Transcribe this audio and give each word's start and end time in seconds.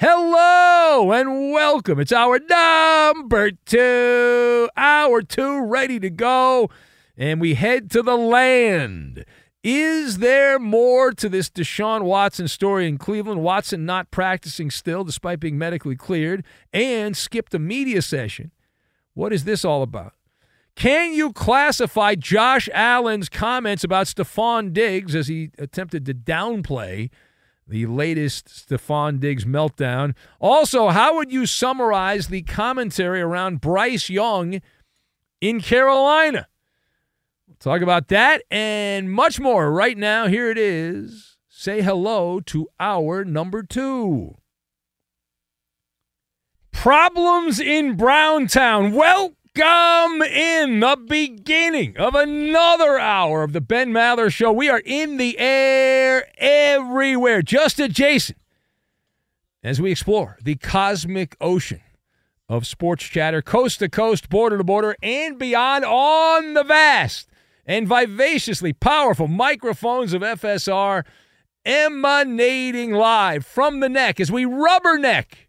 Hello 0.00 1.10
and 1.10 1.50
welcome. 1.50 1.98
It's 1.98 2.12
our 2.12 2.38
number 2.38 3.50
two, 3.50 4.68
hour 4.76 5.22
two, 5.22 5.64
ready 5.64 5.98
to 5.98 6.08
go. 6.08 6.70
And 7.16 7.40
we 7.40 7.54
head 7.54 7.90
to 7.90 8.04
the 8.04 8.16
land. 8.16 9.24
Is 9.64 10.18
there 10.18 10.60
more 10.60 11.10
to 11.14 11.28
this 11.28 11.50
Deshaun 11.50 12.02
Watson 12.02 12.46
story 12.46 12.86
in 12.86 12.96
Cleveland? 12.96 13.42
Watson 13.42 13.84
not 13.86 14.12
practicing 14.12 14.70
still 14.70 15.02
despite 15.02 15.40
being 15.40 15.58
medically 15.58 15.96
cleared 15.96 16.44
and 16.72 17.16
skipped 17.16 17.52
a 17.52 17.58
media 17.58 18.00
session. 18.00 18.52
What 19.14 19.32
is 19.32 19.42
this 19.42 19.64
all 19.64 19.82
about? 19.82 20.12
Can 20.76 21.12
you 21.12 21.32
classify 21.32 22.14
Josh 22.14 22.68
Allen's 22.72 23.28
comments 23.28 23.82
about 23.82 24.06
Stefon 24.06 24.72
Diggs 24.72 25.16
as 25.16 25.26
he 25.26 25.50
attempted 25.58 26.06
to 26.06 26.14
downplay 26.14 27.10
the 27.68 27.86
latest 27.86 28.48
Stefon 28.48 29.20
Diggs 29.20 29.44
meltdown? 29.44 30.14
Also, 30.40 30.88
how 30.88 31.16
would 31.16 31.30
you 31.30 31.46
summarize 31.46 32.28
the 32.28 32.42
commentary 32.42 33.20
around 33.20 33.60
Bryce 33.60 34.08
Young 34.08 34.60
in 35.40 35.60
Carolina? 35.60 36.48
We'll 37.46 37.56
talk 37.56 37.82
about 37.82 38.08
that 38.08 38.42
and 38.50 39.12
much 39.12 39.38
more 39.38 39.70
right 39.70 39.96
now. 39.96 40.26
Here 40.26 40.50
it 40.50 40.58
is. 40.58 41.36
Say 41.48 41.82
hello 41.82 42.40
to 42.40 42.68
our 42.78 43.24
number 43.24 43.62
two. 43.62 44.36
Problems 46.72 47.58
in 47.58 47.96
Browntown. 47.96 48.92
Welcome 49.58 50.22
in 50.22 50.80
the 50.80 50.96
beginning 51.08 51.96
of 51.96 52.14
another 52.14 52.98
hour 52.98 53.42
of 53.42 53.52
the 53.52 53.60
Ben 53.60 53.90
Maller 53.90 54.30
Show. 54.32 54.52
We 54.52 54.68
are 54.68 54.82
in 54.84 55.16
the 55.16 55.36
air 55.38 56.28
everywhere, 56.38 57.42
just 57.42 57.80
adjacent, 57.80 58.38
as 59.62 59.80
we 59.80 59.90
explore 59.90 60.38
the 60.42 60.54
cosmic 60.56 61.36
ocean 61.40 61.80
of 62.48 62.68
sports 62.68 63.04
chatter, 63.04 63.42
coast 63.42 63.80
to 63.80 63.88
coast, 63.88 64.28
border 64.28 64.58
to 64.58 64.64
border, 64.64 64.94
and 65.02 65.38
beyond 65.38 65.84
on 65.84 66.54
the 66.54 66.64
vast 66.64 67.28
and 67.66 67.88
vivaciously 67.88 68.72
powerful 68.72 69.26
microphones 69.26 70.12
of 70.12 70.22
FSR 70.22 71.04
emanating 71.64 72.92
live 72.92 73.44
from 73.44 73.80
the 73.80 73.88
neck 73.88 74.20
as 74.20 74.30
we 74.30 74.44
rubberneck 74.44 75.47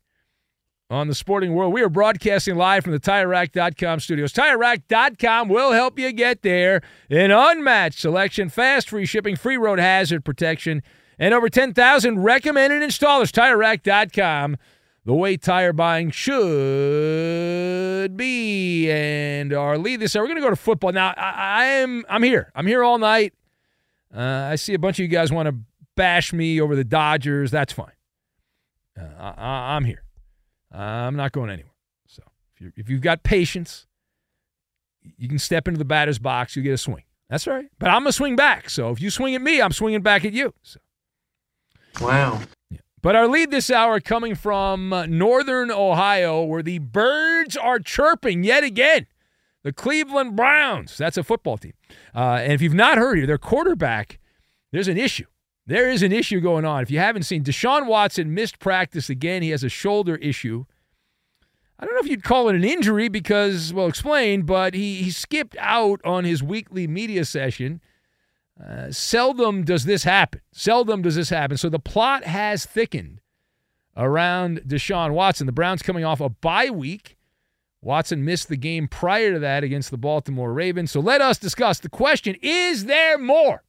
on 0.89 1.07
the 1.07 1.13
sporting 1.13 1.53
world. 1.53 1.71
We 1.73 1.83
are 1.83 1.89
broadcasting 1.89 2.55
live 2.55 2.83
from 2.83 2.93
the 2.93 2.99
TireRack.com 2.99 3.99
studios. 3.99 4.33
TireRack.com 4.33 5.47
will 5.47 5.71
help 5.71 5.99
you 5.99 6.11
get 6.11 6.41
there. 6.41 6.81
An 7.09 7.29
unmatched 7.31 7.99
selection, 7.99 8.49
fast 8.49 8.89
free 8.89 9.05
shipping, 9.05 9.35
free 9.35 9.57
road 9.57 9.77
hazard 9.79 10.25
protection, 10.25 10.81
and 11.19 11.33
over 11.33 11.47
10,000 11.49 12.19
recommended 12.23 12.81
installers. 12.81 13.31
TireRack.com, 13.31 14.57
the 15.05 15.13
way 15.13 15.37
tire 15.37 15.73
buying 15.73 16.09
should 16.09 16.37
be. 18.17 18.89
And 18.89 19.53
our 19.53 19.77
lead 19.77 19.99
this 19.99 20.15
hour, 20.15 20.23
we're 20.23 20.29
going 20.29 20.37
to 20.37 20.41
go 20.41 20.49
to 20.49 20.55
football. 20.55 20.91
Now, 20.91 21.13
I, 21.15 21.33
I 21.35 21.65
am 21.65 22.03
I'm 22.09 22.23
here. 22.23 22.51
I'm 22.55 22.65
here 22.65 22.83
all 22.83 22.97
night. 22.97 23.33
Uh, 24.15 24.21
I 24.21 24.55
see 24.55 24.73
a 24.73 24.79
bunch 24.79 24.97
of 24.97 25.03
you 25.03 25.07
guys 25.07 25.31
want 25.31 25.47
to 25.47 25.55
bash 25.95 26.33
me 26.33 26.59
over 26.59 26.75
the 26.75 26.83
Dodgers. 26.83 27.51
That's 27.51 27.71
fine. 27.73 27.91
Uh, 28.99 29.03
I, 29.19 29.75
I'm 29.75 29.85
here. 29.85 30.03
I'm 30.71 31.15
not 31.15 31.31
going 31.31 31.49
anywhere. 31.49 31.73
So 32.07 32.23
if, 32.55 32.61
you 32.61 32.71
if 32.75 32.89
you've 32.89 33.01
got 33.01 33.23
patience, 33.23 33.87
you 35.17 35.27
can 35.27 35.39
step 35.39 35.67
into 35.67 35.77
the 35.77 35.85
batter's 35.85 36.19
box. 36.19 36.55
You 36.55 36.61
get 36.61 36.73
a 36.73 36.77
swing. 36.77 37.03
That's 37.29 37.47
right. 37.47 37.67
But 37.79 37.89
I'm 37.89 38.01
gonna 38.01 38.11
swing 38.11 38.35
back. 38.35 38.69
So 38.69 38.89
if 38.89 39.01
you 39.01 39.09
swing 39.09 39.35
at 39.35 39.41
me, 39.41 39.61
I'm 39.61 39.71
swinging 39.71 40.01
back 40.01 40.25
at 40.25 40.33
you. 40.33 40.53
So. 40.63 40.79
Wow. 42.01 42.41
Yeah. 42.69 42.79
But 43.01 43.15
our 43.15 43.27
lead 43.27 43.51
this 43.51 43.69
hour 43.69 43.99
coming 43.99 44.35
from 44.35 44.91
uh, 44.91 45.05
northern 45.05 45.71
Ohio, 45.71 46.43
where 46.43 46.63
the 46.63 46.79
birds 46.79 47.55
are 47.55 47.79
chirping 47.79 48.43
yet 48.43 48.63
again. 48.63 49.07
The 49.63 49.73
Cleveland 49.73 50.35
Browns. 50.35 50.97
That's 50.97 51.17
a 51.17 51.23
football 51.23 51.57
team. 51.57 51.73
Uh, 52.15 52.39
and 52.41 52.53
if 52.53 52.61
you've 52.61 52.73
not 52.73 52.97
heard 52.97 53.17
here, 53.17 53.27
their 53.27 53.37
quarterback, 53.37 54.19
there's 54.71 54.87
an 54.87 54.97
issue. 54.97 55.25
There 55.69 55.91
is 55.91 56.01
an 56.01 56.11
issue 56.11 56.39
going 56.39 56.65
on. 56.65 56.81
If 56.81 56.89
you 56.89 56.97
haven't 56.97 57.23
seen, 57.23 57.43
Deshaun 57.43 57.85
Watson 57.85 58.33
missed 58.33 58.57
practice 58.57 59.07
again. 59.07 59.43
He 59.43 59.51
has 59.51 59.63
a 59.63 59.69
shoulder 59.69 60.15
issue. 60.15 60.65
I 61.77 61.85
don't 61.85 61.93
know 61.93 61.99
if 61.99 62.07
you'd 62.07 62.23
call 62.23 62.49
it 62.49 62.55
an 62.55 62.63
injury 62.63 63.07
because, 63.07 63.71
well, 63.71 63.85
explain, 63.85 64.47
but 64.47 64.73
he, 64.73 64.95
he 64.95 65.11
skipped 65.11 65.55
out 65.59 66.01
on 66.03 66.23
his 66.23 66.41
weekly 66.41 66.87
media 66.87 67.23
session. 67.23 67.81
Uh, 68.59 68.91
seldom 68.91 69.63
does 69.63 69.85
this 69.85 70.05
happen. 70.05 70.41
Seldom 70.51 71.03
does 71.03 71.13
this 71.13 71.29
happen. 71.29 71.55
So 71.55 71.69
the 71.69 71.77
plot 71.77 72.23
has 72.23 72.65
thickened 72.65 73.21
around 73.95 74.61
Deshaun 74.65 75.11
Watson. 75.11 75.45
The 75.45 75.51
Browns 75.51 75.83
coming 75.83 76.03
off 76.03 76.19
a 76.19 76.29
bye 76.29 76.71
week. 76.71 77.15
Watson 77.79 78.25
missed 78.25 78.49
the 78.49 78.57
game 78.57 78.87
prior 78.87 79.33
to 79.33 79.39
that 79.39 79.63
against 79.63 79.91
the 79.91 79.99
Baltimore 79.99 80.51
Ravens. 80.51 80.89
So 80.89 80.99
let 80.99 81.21
us 81.21 81.37
discuss 81.37 81.79
the 81.79 81.89
question 81.89 82.35
Is 82.41 82.85
there 82.85 83.19
more? 83.19 83.63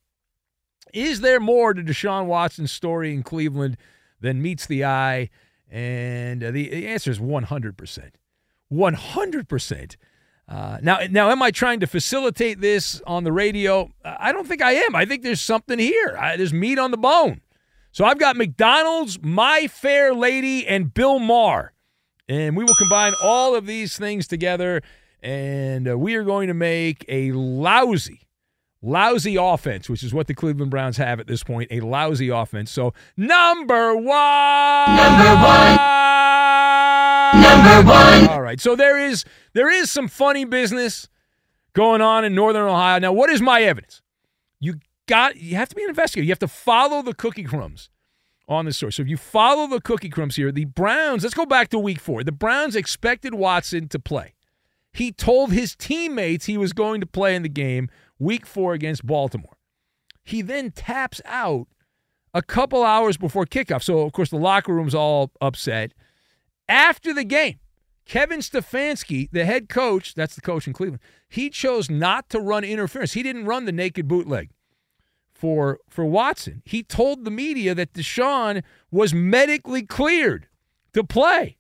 Is 0.93 1.21
there 1.21 1.41
more 1.41 1.75
to 1.75 1.83
Deshaun 1.83 2.27
Watson's 2.27 2.73
story 2.73 3.13
in 3.13 3.23
Cleveland 3.23 3.77
than 4.21 4.43
meets 4.43 4.67
the 4.67 4.85
eye? 4.85 5.31
And 5.71 6.43
uh, 6.43 6.51
the, 6.51 6.87
answer 6.87 7.11
is 7.11 7.19
100%. 7.19 8.11
100%. 8.73 9.97
Uh, 10.49 10.79
now, 10.83 10.99
now, 11.11 11.31
am 11.31 11.43
I 11.43 11.53
trying 11.53 11.79
to 11.81 11.87
facilitate 11.87 12.61
this 12.61 13.01
on 13.07 13.23
the 13.23 13.33
radio? 13.33 13.91
I 14.05 14.33
don't 14.33 14.49
think 14.49 14.63
I 14.63 14.73
am. 14.73 14.97
I 14.97 15.05
think 15.05 15.23
there's 15.23 15.41
something 15.41 15.79
here. 15.79 16.17
I, 16.19 16.37
there's 16.37 16.53
meat 16.53 16.79
on 16.79 16.91
the 16.91 16.97
bone. 16.97 17.41
So 17.93 18.05
I've 18.05 18.19
got 18.19 18.37
McDonald's, 18.37 19.21
My 19.23 19.69
Fair 19.69 20.13
Lady, 20.13 20.67
and 20.67 20.93
Bill 20.93 21.19
Maher. 21.21 21.73
And 22.29 22.57
we 22.57 22.65
will 22.65 22.75
combine 22.77 23.15
all 23.23 23.57
of 23.57 23.67
these 23.67 23.97
things 23.97 24.29
together, 24.29 24.83
and 25.21 25.89
uh, 25.89 25.99
we 25.99 26.15
are 26.15 26.23
going 26.23 26.47
to 26.47 26.55
make 26.55 27.05
a 27.09 27.33
lousy, 27.33 28.21
lousy 28.82 29.37
offense, 29.37 29.88
which 29.88 30.03
is 30.03 30.15
what 30.15 30.27
the 30.27 30.35
Cleveland 30.35 30.71
Browns 30.71 30.97
have 30.97 31.21
at 31.21 31.27
this 31.27 31.43
point 31.43 31.69
a 31.71 31.81
lousy 31.81 32.29
offense. 32.29 32.71
So, 32.71 32.94
number 33.17 33.94
one. 33.94 34.97
Number 34.97 35.35
one. 35.43 35.77
Number 37.43 37.88
one. 37.88 38.29
All 38.29 38.43
right. 38.43 38.61
So 38.61 38.75
there 38.75 38.99
is 38.99 39.25
there 39.53 39.71
is 39.71 39.91
some 39.91 40.09
funny 40.09 40.44
business 40.44 41.09
going 41.73 42.00
on 42.00 42.25
in 42.25 42.35
Northern 42.35 42.69
Ohio. 42.69 42.99
Now, 42.99 43.12
what 43.12 43.31
is 43.31 43.41
my 43.41 43.62
evidence? 43.62 44.03
You 44.59 44.81
got 45.06 45.37
you 45.37 45.56
have 45.56 45.69
to 45.69 45.77
be 45.77 45.82
an 45.82 45.91
investigator. 45.91 46.25
You 46.25 46.32
have 46.32 46.38
to 46.41 46.49
follow 46.49 47.03
the 47.03 47.15
cookie 47.15 47.44
crumbs 47.44 47.91
on 48.49 48.65
the 48.65 48.73
story. 48.73 48.93
So 48.93 49.03
if 49.03 49.09
you 49.09 49.17
follow 49.17 49.69
the 49.69 49.81
cookie 49.81 50.09
crumbs 50.09 50.37
here, 50.37 50.50
the 50.50 50.65
Browns, 50.65 51.23
let's 51.23 51.35
go 51.35 51.47
back 51.47 51.69
to 51.71 51.79
week 51.79 52.00
four. 52.00 52.25
The 52.25 52.32
Browns 52.32 52.75
expected 52.75 53.35
Watson 53.35 53.88
to 53.88 53.99
play. 53.99 54.35
He 54.93 55.12
told 55.12 55.53
his 55.53 55.77
teammates 55.77 56.47
he 56.47 56.59
was 56.59 56.73
going 56.73 57.00
to 57.00 57.06
play 57.06 57.37
in 57.37 57.43
the 57.43 57.49
game 57.49 57.88
week 58.20 58.46
four 58.46 58.75
against 58.75 59.05
Baltimore. 59.05 59.56
He 60.22 60.43
then 60.43 60.70
taps 60.70 61.20
out 61.25 61.67
a 62.32 62.43
couple 62.43 62.84
hours 62.84 63.17
before 63.17 63.46
kickoff. 63.46 63.82
So, 63.82 64.00
of 64.00 64.12
course, 64.12 64.31
the 64.31 64.37
locker 64.37 64.72
room's 64.72 64.94
all 64.94 65.32
upset. 65.40 65.93
After 66.69 67.12
the 67.12 67.25
game, 67.25 67.58
Kevin 68.05 68.40
Stefanski, 68.40 69.28
the 69.32 69.44
head 69.44 69.69
coach, 69.69 70.14
that's 70.14 70.37
the 70.37 70.40
coach 70.40 70.67
in 70.67 70.72
Cleveland, 70.72 71.02
he 71.28 71.50
chose 71.50 71.90
not 71.90 72.28
to 72.31 72.38
run 72.38 72.62
interference. 72.62 73.14
He 73.14 73.22
didn't 73.25 73.46
run 73.46 73.64
the 73.64 73.72
naked 73.72 74.06
bootleg 74.06 74.50
for 75.32 75.81
for 75.88 76.05
Watson. 76.05 76.62
He 76.64 76.82
told 76.82 77.25
the 77.25 77.31
media 77.31 77.75
that 77.75 77.94
Deshaun 77.94 78.62
was 78.90 79.14
medically 79.14 79.82
cleared 79.82 80.49
to 80.93 81.02
play. 81.02 81.56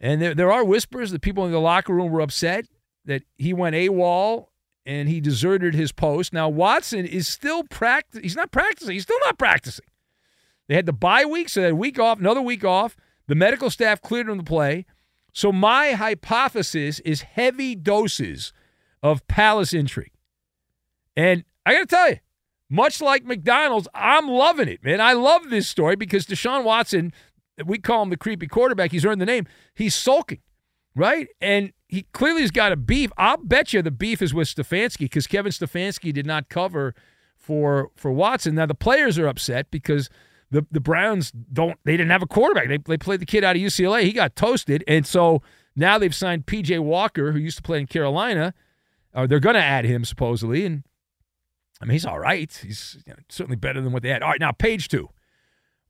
And 0.00 0.22
there, 0.22 0.34
there 0.34 0.50
are 0.50 0.64
whispers 0.64 1.10
that 1.10 1.20
people 1.20 1.44
in 1.44 1.52
the 1.52 1.60
locker 1.60 1.94
room 1.94 2.10
were 2.10 2.20
upset 2.20 2.66
that 3.04 3.22
he 3.36 3.52
went 3.52 3.76
AWOL 3.76 4.46
and 4.86 5.08
he 5.08 5.20
deserted 5.20 5.74
his 5.74 5.92
post. 5.92 6.32
Now 6.32 6.48
Watson 6.48 7.06
is 7.06 7.28
still 7.28 7.64
practice. 7.64 8.20
He's 8.22 8.36
not 8.36 8.50
practicing. 8.50 8.94
He's 8.94 9.02
still 9.02 9.18
not 9.24 9.38
practicing. 9.38 9.84
They 10.68 10.76
had 10.76 10.86
the 10.86 10.92
bye 10.92 11.24
week, 11.24 11.48
so 11.48 11.60
they 11.60 11.64
had 11.64 11.72
a 11.72 11.76
week 11.76 11.98
off, 11.98 12.20
another 12.20 12.42
week 12.42 12.64
off. 12.64 12.96
The 13.26 13.34
medical 13.34 13.70
staff 13.70 14.00
cleared 14.00 14.28
him 14.28 14.38
to 14.38 14.44
play. 14.44 14.86
So 15.32 15.52
my 15.52 15.92
hypothesis 15.92 17.00
is 17.00 17.22
heavy 17.22 17.74
doses 17.74 18.52
of 19.02 19.26
palace 19.28 19.72
intrigue. 19.72 20.12
And 21.16 21.44
I 21.66 21.74
got 21.74 21.80
to 21.80 21.86
tell 21.86 22.10
you, 22.10 22.16
much 22.68 23.00
like 23.00 23.24
McDonald's, 23.24 23.88
I'm 23.94 24.28
loving 24.28 24.68
it, 24.68 24.84
man. 24.84 25.00
I 25.00 25.12
love 25.12 25.50
this 25.50 25.68
story 25.68 25.96
because 25.96 26.26
Deshaun 26.26 26.64
Watson, 26.64 27.12
we 27.64 27.78
call 27.78 28.02
him 28.02 28.10
the 28.10 28.16
creepy 28.16 28.46
quarterback. 28.46 28.92
He's 28.92 29.04
earned 29.04 29.20
the 29.20 29.26
name. 29.26 29.46
He's 29.74 29.94
sulking, 29.94 30.40
right? 30.94 31.28
And 31.40 31.72
he 31.88 32.02
clearly 32.12 32.42
has 32.42 32.50
got 32.50 32.72
a 32.72 32.76
beef. 32.76 33.10
I'll 33.16 33.36
bet 33.38 33.72
you 33.72 33.82
the 33.82 33.90
beef 33.90 34.22
is 34.22 34.32
with 34.32 34.48
Stefanski 34.48 35.00
because 35.00 35.26
Kevin 35.26 35.52
Stefanski 35.52 36.12
did 36.12 36.26
not 36.26 36.48
cover 36.48 36.94
for 37.36 37.90
for 37.96 38.12
Watson. 38.12 38.54
Now 38.54 38.66
the 38.66 38.74
players 38.74 39.18
are 39.18 39.26
upset 39.26 39.70
because 39.70 40.10
the 40.50 40.66
the 40.70 40.80
Browns 40.80 41.30
don't 41.30 41.78
they 41.84 41.92
didn't 41.92 42.10
have 42.10 42.22
a 42.22 42.26
quarterback. 42.26 42.68
They 42.68 42.78
they 42.78 42.96
played 42.96 43.20
the 43.20 43.26
kid 43.26 43.44
out 43.44 43.56
of 43.56 43.62
UCLA. 43.62 44.02
He 44.02 44.12
got 44.12 44.36
toasted, 44.36 44.84
and 44.86 45.06
so 45.06 45.42
now 45.74 45.98
they've 45.98 46.14
signed 46.14 46.46
PJ 46.46 46.80
Walker, 46.80 47.32
who 47.32 47.38
used 47.38 47.56
to 47.56 47.62
play 47.62 47.80
in 47.80 47.86
Carolina. 47.86 48.54
Or 49.12 49.26
they're 49.26 49.40
going 49.40 49.56
to 49.56 49.62
add 49.62 49.84
him 49.84 50.04
supposedly, 50.04 50.64
and 50.64 50.84
I 51.80 51.84
mean, 51.84 51.92
he's 51.92 52.06
all 52.06 52.20
right. 52.20 52.52
He's 52.62 52.98
you 53.04 53.12
know, 53.12 53.18
certainly 53.28 53.56
better 53.56 53.80
than 53.80 53.92
what 53.92 54.04
they 54.04 54.10
had. 54.10 54.22
All 54.22 54.30
right, 54.30 54.40
now 54.40 54.52
page 54.52 54.86
two. 54.86 55.08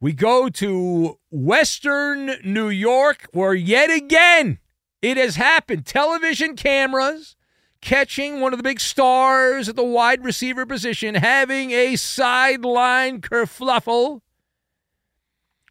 We 0.01 0.15
go 0.15 0.49
to 0.49 1.19
Western 1.31 2.37
New 2.43 2.71
York, 2.71 3.29
where 3.33 3.53
yet 3.53 3.91
again 3.91 4.59
it 5.03 5.17
has 5.17 5.37
happened. 5.37 5.87
Television 5.87 6.57
cameras 6.57 7.37
catching 7.81 8.41
one 8.41 8.53
of 8.53 8.59
the 8.59 8.63
big 8.63 8.81
stars 8.81 9.69
at 9.69 9.77
the 9.77 9.85
wide 9.85 10.25
receiver 10.25 10.67
position 10.67 11.15
having 11.15 11.71
a 11.71 11.97
sideline 11.97 13.21
kerfluffle. 13.21 14.21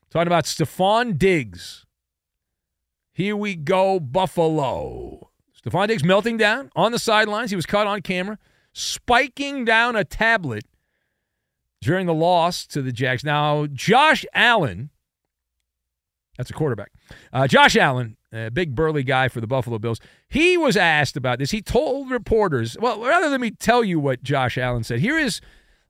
Talking 0.09 0.27
about 0.27 0.45
Stefon 0.45 1.17
Diggs. 1.17 1.85
Here 3.13 3.35
we 3.35 3.55
go, 3.55 3.99
Buffalo. 3.99 5.29
Stefon 5.55 5.87
Diggs 5.87 6.03
melting 6.03 6.37
down 6.37 6.71
on 6.75 6.91
the 6.91 6.99
sidelines. 6.99 7.51
He 7.51 7.55
was 7.55 7.65
caught 7.65 7.85
on 7.85 8.01
camera 8.01 8.39
spiking 8.73 9.65
down 9.65 9.95
a 9.95 10.03
tablet 10.03 10.63
during 11.81 12.05
the 12.05 12.13
loss 12.13 12.65
to 12.67 12.81
the 12.81 12.91
Jags. 12.91 13.23
Now, 13.23 13.67
Josh 13.67 14.25
Allen, 14.33 14.89
that's 16.39 16.49
a 16.49 16.53
quarterback. 16.53 16.93
Uh, 17.33 17.47
Josh 17.47 17.75
Allen, 17.75 18.15
a 18.31 18.49
big 18.49 18.73
burly 18.73 19.03
guy 19.03 19.27
for 19.27 19.41
the 19.41 19.45
Buffalo 19.45 19.77
Bills, 19.77 19.99
he 20.29 20.55
was 20.55 20.77
asked 20.77 21.17
about 21.17 21.37
this. 21.37 21.51
He 21.51 21.61
told 21.61 22.09
reporters, 22.09 22.77
well, 22.79 23.01
rather 23.01 23.27
let 23.27 23.41
me 23.41 23.51
tell 23.51 23.83
you 23.83 23.99
what 23.99 24.23
Josh 24.23 24.57
Allen 24.57 24.85
said. 24.85 25.01
Here 25.01 25.19
is 25.19 25.41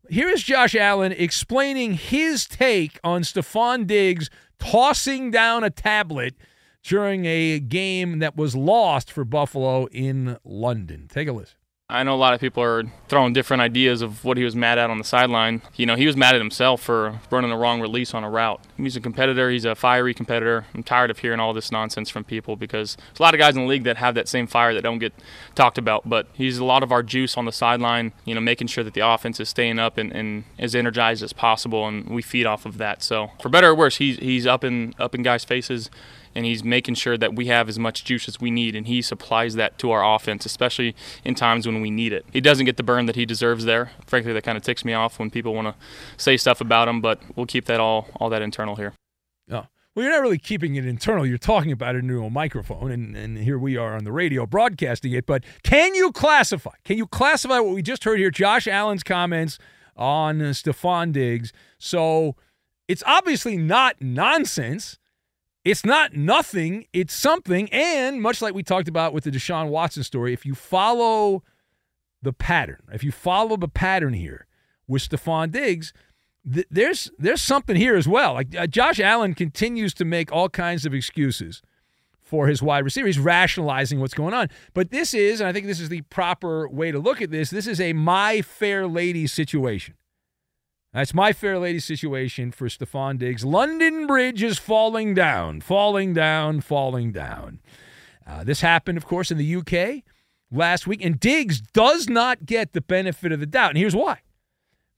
here 0.09 0.27
is 0.27 0.41
Josh 0.41 0.73
Allen 0.73 1.11
explaining 1.11 1.93
his 1.93 2.47
take 2.47 2.99
on 3.03 3.21
Stefon 3.21 3.85
Diggs 3.85 4.31
tossing 4.57 5.29
down 5.29 5.63
a 5.63 5.69
tablet 5.69 6.33
during 6.81 7.25
a 7.25 7.59
game 7.59 8.17
that 8.17 8.35
was 8.35 8.55
lost 8.55 9.11
for 9.11 9.23
Buffalo 9.23 9.85
in 9.91 10.39
London. 10.43 11.07
Take 11.13 11.27
a 11.27 11.31
listen. 11.31 11.58
I 11.91 12.03
know 12.03 12.13
a 12.13 12.17
lot 12.17 12.35
of 12.35 12.39
people 12.39 12.61
are 12.61 12.83
throwing 13.07 13.33
different 13.33 13.61
ideas 13.61 14.03
of 14.03 14.23
what 14.23 14.37
he 14.37 14.43
was 14.43 14.55
mad 14.55 14.77
at 14.77 14.91
on 14.91 14.99
the 14.99 15.03
sideline. 15.03 15.63
You 15.75 15.87
know, 15.87 15.95
he 15.95 16.05
was 16.05 16.15
mad 16.15 16.35
at 16.35 16.41
himself 16.41 16.83
for 16.83 17.19
running 17.31 17.49
the 17.49 17.55
wrong 17.55 17.81
release 17.81 18.13
on 18.13 18.23
a 18.23 18.29
route. 18.29 18.61
He's 18.77 18.95
a 18.95 19.01
competitor, 19.01 19.49
he's 19.49 19.65
a 19.65 19.73
fiery 19.73 20.13
competitor. 20.13 20.67
I'm 20.75 20.83
tired 20.83 21.09
of 21.09 21.17
hearing 21.17 21.39
all 21.39 21.51
this 21.51 21.71
nonsense 21.71 22.11
from 22.11 22.25
people 22.25 22.55
because 22.55 22.95
there's 22.95 23.19
a 23.19 23.23
lot 23.23 23.33
of 23.33 23.39
guys 23.39 23.55
in 23.55 23.63
the 23.63 23.67
league 23.67 23.85
that 23.85 23.97
have 23.97 24.13
that 24.13 24.27
same 24.27 24.45
fire 24.45 24.71
that 24.75 24.83
don't 24.83 24.99
get 24.99 25.13
talked 25.55 25.79
about. 25.79 26.07
But 26.07 26.27
he's 26.33 26.59
a 26.59 26.65
lot 26.65 26.83
of 26.83 26.91
our 26.91 27.01
juice 27.01 27.35
on 27.37 27.45
the 27.45 27.51
sideline, 27.51 28.13
you 28.23 28.35
know, 28.35 28.41
making 28.41 28.67
sure 28.67 28.83
that 28.83 28.93
the 28.93 29.07
offense 29.07 29.39
is 29.39 29.49
staying 29.49 29.79
up 29.79 29.97
and, 29.97 30.11
and 30.11 30.43
as 30.59 30.75
energized 30.75 31.23
as 31.23 31.33
possible, 31.33 31.87
and 31.87 32.07
we 32.07 32.21
feed 32.21 32.45
off 32.45 32.67
of 32.67 32.77
that. 32.77 33.01
So, 33.01 33.31
for 33.41 33.49
better 33.49 33.69
or 33.69 33.75
worse, 33.75 33.95
he's, 33.95 34.19
he's 34.19 34.45
up 34.45 34.63
in, 34.63 34.93
up 34.99 35.15
in 35.15 35.23
guys' 35.23 35.43
faces 35.43 35.89
and 36.35 36.45
he's 36.45 36.63
making 36.63 36.95
sure 36.95 37.17
that 37.17 37.35
we 37.35 37.47
have 37.47 37.69
as 37.69 37.79
much 37.79 38.03
juice 38.03 38.27
as 38.27 38.39
we 38.39 38.51
need, 38.51 38.75
and 38.75 38.87
he 38.87 39.01
supplies 39.01 39.55
that 39.55 39.77
to 39.79 39.91
our 39.91 40.15
offense, 40.15 40.45
especially 40.45 40.95
in 41.23 41.35
times 41.35 41.65
when 41.65 41.81
we 41.81 41.89
need 41.89 42.13
it. 42.13 42.25
He 42.31 42.41
doesn't 42.41 42.65
get 42.65 42.77
the 42.77 42.83
burn 42.83 43.05
that 43.07 43.15
he 43.15 43.25
deserves 43.25 43.65
there. 43.65 43.91
Frankly, 44.05 44.33
that 44.33 44.43
kind 44.43 44.57
of 44.57 44.63
ticks 44.63 44.85
me 44.85 44.93
off 44.93 45.19
when 45.19 45.29
people 45.29 45.53
want 45.53 45.67
to 45.67 45.75
say 46.17 46.37
stuff 46.37 46.61
about 46.61 46.87
him, 46.87 47.01
but 47.01 47.19
we'll 47.35 47.45
keep 47.45 47.65
that 47.65 47.79
all 47.79 48.07
all 48.15 48.29
that 48.29 48.41
internal 48.41 48.75
here. 48.75 48.93
Oh. 49.51 49.65
Well, 49.95 50.05
you're 50.05 50.13
not 50.13 50.21
really 50.21 50.37
keeping 50.37 50.75
it 50.75 50.85
internal. 50.85 51.25
You're 51.25 51.39
talking 51.39 51.71
about 51.71 51.95
it 51.95 51.99
into 51.99 52.23
a 52.23 52.29
microphone, 52.29 52.91
and, 52.91 53.17
and 53.17 53.37
here 53.39 53.57
we 53.57 53.75
are 53.75 53.95
on 53.95 54.03
the 54.03 54.11
radio 54.11 54.45
broadcasting 54.45 55.11
it. 55.13 55.25
But 55.25 55.43
can 55.63 55.95
you 55.95 56.11
classify? 56.11 56.71
Can 56.85 56.97
you 56.97 57.07
classify 57.07 57.59
what 57.59 57.73
we 57.73 57.81
just 57.81 58.03
heard 58.03 58.19
here? 58.19 58.29
Josh 58.29 58.67
Allen's 58.67 59.03
comments 59.03 59.57
on 59.97 60.41
uh, 60.41 60.45
Stefon 60.51 61.11
Diggs. 61.11 61.51
So 61.79 62.35
it's 62.87 63.03
obviously 63.05 63.57
not 63.57 63.99
nonsense. 63.99 64.98
It's 65.69 65.85
not 65.85 66.15
nothing, 66.15 66.85
it's 66.93 67.13
something. 67.13 67.69
And 67.71 68.21
much 68.21 68.41
like 68.41 68.55
we 68.55 68.63
talked 68.63 68.87
about 68.87 69.13
with 69.13 69.25
the 69.25 69.31
Deshaun 69.31 69.69
Watson 69.69 70.03
story, 70.03 70.33
if 70.33 70.43
you 70.43 70.55
follow 70.55 71.43
the 72.23 72.33
pattern, 72.33 72.81
if 72.91 73.03
you 73.03 73.11
follow 73.11 73.55
the 73.55 73.67
pattern 73.67 74.13
here 74.13 74.47
with 74.87 75.07
Stefon 75.07 75.51
Diggs, 75.51 75.93
th- 76.51 76.65
there's 76.71 77.11
there's 77.19 77.41
something 77.43 77.75
here 77.75 77.95
as 77.95 78.07
well. 78.07 78.33
Like 78.33 78.55
uh, 78.55 78.65
Josh 78.65 78.99
Allen 78.99 79.35
continues 79.35 79.93
to 79.93 80.05
make 80.05 80.31
all 80.31 80.49
kinds 80.49 80.87
of 80.87 80.93
excuses 80.95 81.61
for 82.19 82.47
his 82.47 82.63
wide 82.63 82.83
receiver. 82.83 83.05
He's 83.05 83.19
rationalizing 83.19 83.99
what's 83.99 84.15
going 84.15 84.33
on. 84.33 84.49
But 84.73 84.89
this 84.89 85.13
is, 85.13 85.39
and 85.39 85.47
I 85.47 85.53
think 85.53 85.67
this 85.67 85.79
is 85.79 85.89
the 85.89 86.01
proper 86.01 86.67
way 86.67 86.91
to 86.91 86.97
look 86.97 87.21
at 87.21 87.29
this, 87.29 87.51
this 87.51 87.67
is 87.67 87.79
a 87.79 87.93
my 87.93 88.41
fair 88.41 88.87
lady 88.87 89.27
situation. 89.27 89.93
That's 90.93 91.13
my 91.13 91.33
fair 91.33 91.59
lady 91.59 91.79
situation 91.79 92.51
for 92.51 92.67
Stefon 92.67 93.19
Diggs. 93.19 93.45
London 93.45 94.07
Bridge 94.07 94.41
is 94.41 94.57
falling 94.57 95.13
down, 95.13 95.61
falling 95.61 96.13
down, 96.13 96.61
falling 96.61 97.11
down. 97.11 97.59
Uh, 98.25 98.43
this 98.43 98.61
happened, 98.61 98.97
of 98.97 99.05
course, 99.05 99.29
in 99.31 99.37
the 99.37 99.55
UK 99.55 100.03
last 100.51 100.87
week, 100.87 101.03
and 101.03 101.19
Diggs 101.19 101.61
does 101.61 102.07
not 102.07 102.45
get 102.45 102.73
the 102.73 102.81
benefit 102.81 103.31
of 103.31 103.39
the 103.39 103.45
doubt. 103.45 103.71
And 103.71 103.77
here's 103.77 103.95
why. 103.95 104.19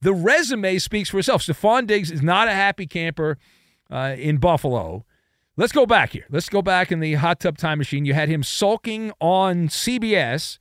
the 0.02 0.14
resume 0.14 0.78
speaks 0.80 1.10
for 1.10 1.20
itself. 1.20 1.44
Stefon 1.44 1.88
Diggs 1.88 2.12
is 2.12 2.22
not 2.22 2.48
a 2.48 2.54
happy 2.54 2.88
camper 2.88 3.38
uh, 3.92 4.16
in 4.18 4.38
Buffalo. 4.38 5.06
Let's 5.58 5.74
go 5.74 5.86
back 5.86 6.12
here. 6.12 6.26
Let's 6.30 6.50
go 6.50 6.62
back 6.62 6.92
in 6.92 7.02
the 7.02 7.16
hot 7.16 7.40
tub 7.40 7.58
time 7.58 7.78
machine. 7.78 8.06
You 8.06 8.14
had 8.14 8.30
him 8.30 8.44
sulking 8.44 9.12
on 9.20 9.68
CBS 9.68 10.58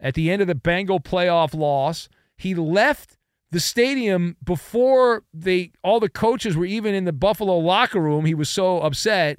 at 0.00 0.14
the 0.14 0.30
end 0.30 0.42
of 0.42 0.48
the 0.48 0.54
Bengal 0.54 1.00
playoff 1.00 1.54
loss. 1.54 2.08
He 2.36 2.54
left 2.54 3.17
the 3.50 3.60
stadium 3.60 4.36
before 4.44 5.24
they 5.32 5.72
all 5.82 6.00
the 6.00 6.08
coaches 6.08 6.56
were 6.56 6.66
even 6.66 6.94
in 6.94 7.04
the 7.04 7.12
Buffalo 7.12 7.56
locker 7.58 8.00
room. 8.00 8.24
He 8.24 8.34
was 8.34 8.50
so 8.50 8.80
upset 8.80 9.38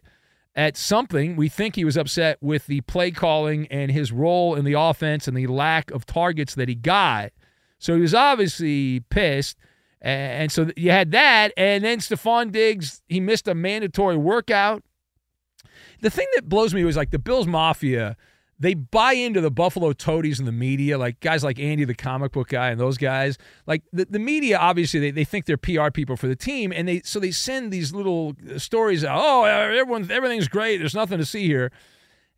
at 0.56 0.76
something. 0.76 1.36
We 1.36 1.48
think 1.48 1.76
he 1.76 1.86
was 1.86 1.96
upset 1.96 2.38
with 2.42 2.66
the 2.68 2.82
play 2.82 3.12
calling 3.12 3.68
and 3.68 3.92
his 3.92 4.12
role 4.12 4.56
in 4.56 4.66
the 4.66 4.74
offense 4.74 5.28
and 5.28 5.38
the 5.38 5.48
lack 5.48 5.92
of 5.92 6.06
targets 6.06 6.56
that 6.56 6.68
he 6.68 6.76
got. 6.76 7.32
So 7.78 7.96
he 7.96 8.02
was 8.02 8.16
obviously 8.16 9.02
pissed. 9.10 9.58
And 10.02 10.52
so 10.52 10.72
you 10.76 10.92
had 10.92 11.12
that. 11.12 11.54
And 11.56 11.84
then 11.84 12.00
Stefon 12.00 12.52
Diggs, 12.52 13.02
he 13.08 13.20
missed 13.20 13.48
a 13.48 13.56
mandatory 13.56 14.18
workout. 14.18 14.84
The 16.02 16.10
thing 16.10 16.28
that 16.36 16.48
blows 16.48 16.74
me 16.74 16.84
was 16.84 16.98
like 16.98 17.12
the 17.12 17.20
Bills 17.20 17.48
Mafia 17.48 18.16
they 18.60 18.74
buy 18.74 19.14
into 19.14 19.40
the 19.40 19.50
Buffalo 19.50 19.94
Toadies 19.94 20.38
and 20.38 20.48
the 20.48 20.52
media, 20.52 20.98
like 20.98 21.22
guys 21.22 21.44
like 21.44 21.60
Andy, 21.60 21.86
the 21.86 21.96
comic 21.96 22.34
book 22.34 22.50
guy, 22.50 22.70
and 22.70 22.80
those 22.80 22.98
guys. 22.98 23.38
Like 23.66 23.84
the, 23.94 24.06
the 24.06 24.20
media, 24.20 24.58
obviously, 24.58 25.00
they, 25.00 25.12
they 25.12 25.24
think 25.24 25.46
they're 25.46 25.58
PR 25.58 25.90
people 25.92 26.18
for 26.18 26.28
the 26.28 26.36
team, 26.36 26.74
and 26.74 26.88
they 26.88 27.02
so 27.02 27.20
they 27.20 27.32
send 27.32 27.72
these 27.72 27.94
little 27.94 28.36
uh, 28.54 28.60
stories 28.60 29.06
out. 29.06 29.18
Oh, 29.22 29.46
everyone, 29.46 30.12
everything's 30.12 30.50
great. 30.50 30.78
There's 30.78 30.94
nothing 30.94 31.20
to 31.20 31.26
see 31.26 31.48
here. 31.48 31.72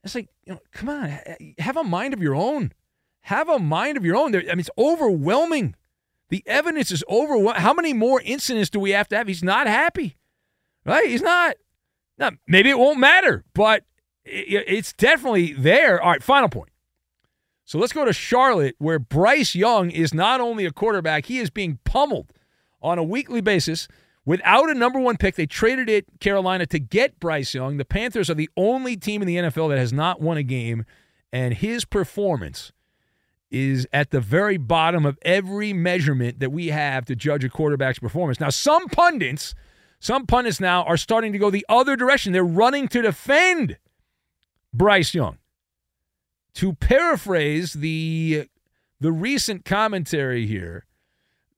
It's 0.03 0.13
like, 0.13 0.29
you 0.45 0.53
know, 0.53 0.59
come 0.71 0.89
on, 0.89 1.17
have 1.57 1.77
a 1.77 1.83
mind 1.83 2.13
of 2.13 2.21
your 2.21 2.35
own. 2.35 2.71
Have 3.21 3.49
a 3.49 3.59
mind 3.59 3.97
of 3.97 4.05
your 4.05 4.15
own. 4.15 4.35
I 4.35 4.39
mean, 4.39 4.59
it's 4.59 4.69
overwhelming. 4.77 5.75
The 6.29 6.43
evidence 6.45 6.91
is 6.91 7.03
overwhelming. 7.09 7.61
How 7.61 7.73
many 7.73 7.93
more 7.93 8.21
incidents 8.21 8.69
do 8.69 8.79
we 8.79 8.91
have 8.91 9.07
to 9.09 9.17
have? 9.17 9.27
He's 9.27 9.43
not 9.43 9.67
happy, 9.67 10.17
right? 10.85 11.07
He's 11.09 11.21
not. 11.21 11.55
Now, 12.17 12.31
maybe 12.47 12.69
it 12.69 12.77
won't 12.77 12.99
matter, 12.99 13.43
but 13.53 13.85
it's 14.25 14.93
definitely 14.93 15.53
there. 15.53 16.01
All 16.01 16.11
right, 16.11 16.23
final 16.23 16.49
point. 16.49 16.69
So 17.65 17.79
let's 17.79 17.93
go 17.93 18.03
to 18.03 18.13
Charlotte, 18.13 18.75
where 18.79 18.99
Bryce 18.99 19.55
Young 19.55 19.91
is 19.91 20.13
not 20.13 20.41
only 20.41 20.65
a 20.65 20.71
quarterback, 20.71 21.27
he 21.27 21.39
is 21.39 21.49
being 21.49 21.79
pummeled 21.85 22.33
on 22.81 22.97
a 22.97 23.03
weekly 23.03 23.41
basis. 23.41 23.87
Without 24.25 24.69
a 24.69 24.73
number 24.73 24.99
one 24.99 25.17
pick, 25.17 25.35
they 25.35 25.45
traded 25.45 25.89
it 25.89 26.05
Carolina 26.19 26.65
to 26.67 26.79
get 26.79 27.19
Bryce 27.19 27.53
Young. 27.53 27.77
The 27.77 27.85
Panthers 27.85 28.29
are 28.29 28.35
the 28.35 28.49
only 28.57 28.97
team 28.97 29.21
in 29.21 29.27
the 29.27 29.37
NFL 29.37 29.69
that 29.69 29.77
has 29.77 29.93
not 29.93 30.21
won 30.21 30.37
a 30.37 30.43
game, 30.43 30.85
and 31.31 31.53
his 31.53 31.85
performance 31.85 32.71
is 33.49 33.87
at 33.91 34.11
the 34.11 34.21
very 34.21 34.57
bottom 34.57 35.05
of 35.05 35.17
every 35.23 35.73
measurement 35.73 36.39
that 36.39 36.51
we 36.51 36.67
have 36.67 37.05
to 37.05 37.15
judge 37.15 37.43
a 37.43 37.49
quarterback's 37.49 37.99
performance. 37.99 38.39
Now, 38.39 38.49
some 38.49 38.87
pundits, 38.87 39.53
some 39.99 40.25
pundits 40.25 40.59
now 40.59 40.83
are 40.83 40.97
starting 40.97 41.31
to 41.33 41.37
go 41.37 41.49
the 41.49 41.65
other 41.67 41.95
direction. 41.95 42.31
They're 42.31 42.43
running 42.43 42.87
to 42.89 43.01
defend 43.01 43.77
Bryce 44.73 45.13
Young. 45.13 45.37
To 46.55 46.73
paraphrase 46.73 47.73
the 47.73 48.47
the 48.99 49.11
recent 49.11 49.65
commentary 49.65 50.45
here 50.45 50.85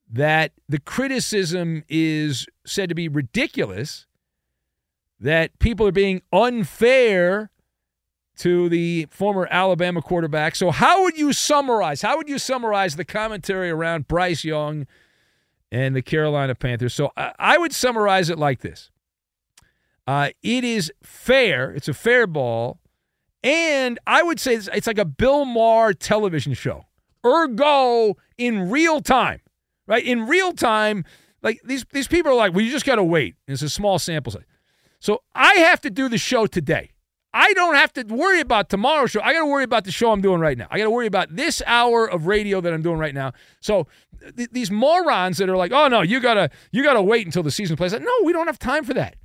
that 0.09 0.51
the 0.69 0.79
criticism 0.79 1.83
is 1.89 2.47
said 2.65 2.87
to 2.89 2.95
be 2.95 3.07
ridiculous, 3.07 4.05
that 5.19 5.57
people 5.59 5.87
are 5.87 5.91
being 5.91 6.21
unfair 6.31 7.49
to 8.37 8.69
the 8.69 9.07
former 9.09 9.47
Alabama 9.49 10.01
quarterback. 10.01 10.55
So, 10.55 10.71
how 10.71 11.03
would 11.03 11.17
you 11.17 11.33
summarize? 11.33 12.01
How 12.01 12.17
would 12.17 12.29
you 12.29 12.39
summarize 12.39 12.95
the 12.95 13.05
commentary 13.05 13.69
around 13.69 14.07
Bryce 14.07 14.43
Young 14.43 14.87
and 15.71 15.95
the 15.95 16.01
Carolina 16.01 16.55
Panthers? 16.55 16.93
So, 16.93 17.11
I 17.17 17.57
would 17.57 17.73
summarize 17.73 18.29
it 18.29 18.37
like 18.37 18.61
this 18.61 18.91
uh, 20.07 20.29
It 20.41 20.63
is 20.63 20.91
fair, 21.01 21.71
it's 21.71 21.87
a 21.87 21.93
fair 21.93 22.27
ball 22.27 22.79
and 23.43 23.99
I 24.07 24.23
would 24.23 24.39
say 24.39 24.55
it's, 24.55 24.87
like 24.87 24.97
a 24.97 25.05
Bill 25.05 25.45
Maher 25.45 25.93
television 25.93 26.53
show. 26.53 26.85
Ergo, 27.25 28.17
in 28.37 28.69
real 28.69 29.01
time, 29.01 29.41
right? 29.87 30.03
In 30.03 30.27
real 30.27 30.53
time, 30.53 31.05
like 31.41 31.61
these, 31.63 31.85
these 31.91 32.07
people 32.07 32.31
are 32.31 32.35
like, 32.35 32.53
well, 32.53 32.61
you 32.63 32.71
just 32.71 32.85
got 32.85 32.95
to 32.95 33.03
wait. 33.03 33.35
It's 33.47 33.61
a 33.61 33.69
small 33.69 33.99
sample 33.99 34.31
size. 34.31 34.43
So 34.99 35.21
I 35.35 35.55
have 35.55 35.81
to 35.81 35.89
do 35.89 36.07
the 36.07 36.17
show 36.17 36.45
today. 36.47 36.91
I 37.33 37.51
don't 37.53 37.75
have 37.75 37.91
to 37.93 38.03
worry 38.03 38.39
about 38.39 38.69
tomorrow's 38.69 39.11
show. 39.11 39.21
I 39.21 39.33
got 39.33 39.39
to 39.39 39.47
worry 39.47 39.63
about 39.63 39.85
the 39.85 39.91
show 39.91 40.11
I'm 40.11 40.21
doing 40.21 40.39
right 40.39 40.57
now. 40.57 40.67
I 40.69 40.77
got 40.77 40.83
to 40.83 40.91
worry 40.91 41.07
about 41.07 41.35
this 41.35 41.63
hour 41.65 42.05
of 42.05 42.27
radio 42.27 42.61
that 42.61 42.71
I'm 42.71 42.83
doing 42.83 42.99
right 42.99 43.13
now. 43.13 43.33
So 43.59 43.87
th- 44.37 44.49
these 44.51 44.69
morons 44.69 45.37
that 45.37 45.49
are 45.49 45.57
like, 45.57 45.71
"Oh 45.71 45.87
no, 45.87 46.01
you 46.01 46.19
gotta 46.19 46.51
you 46.71 46.83
gotta 46.83 47.01
wait 47.01 47.25
until 47.25 47.41
the 47.41 47.49
season 47.49 47.75
plays." 47.75 47.93
No, 47.93 48.13
we 48.23 48.33
don't 48.33 48.45
have 48.45 48.59
time 48.59 48.83
for 48.83 48.93
that. 48.93 49.15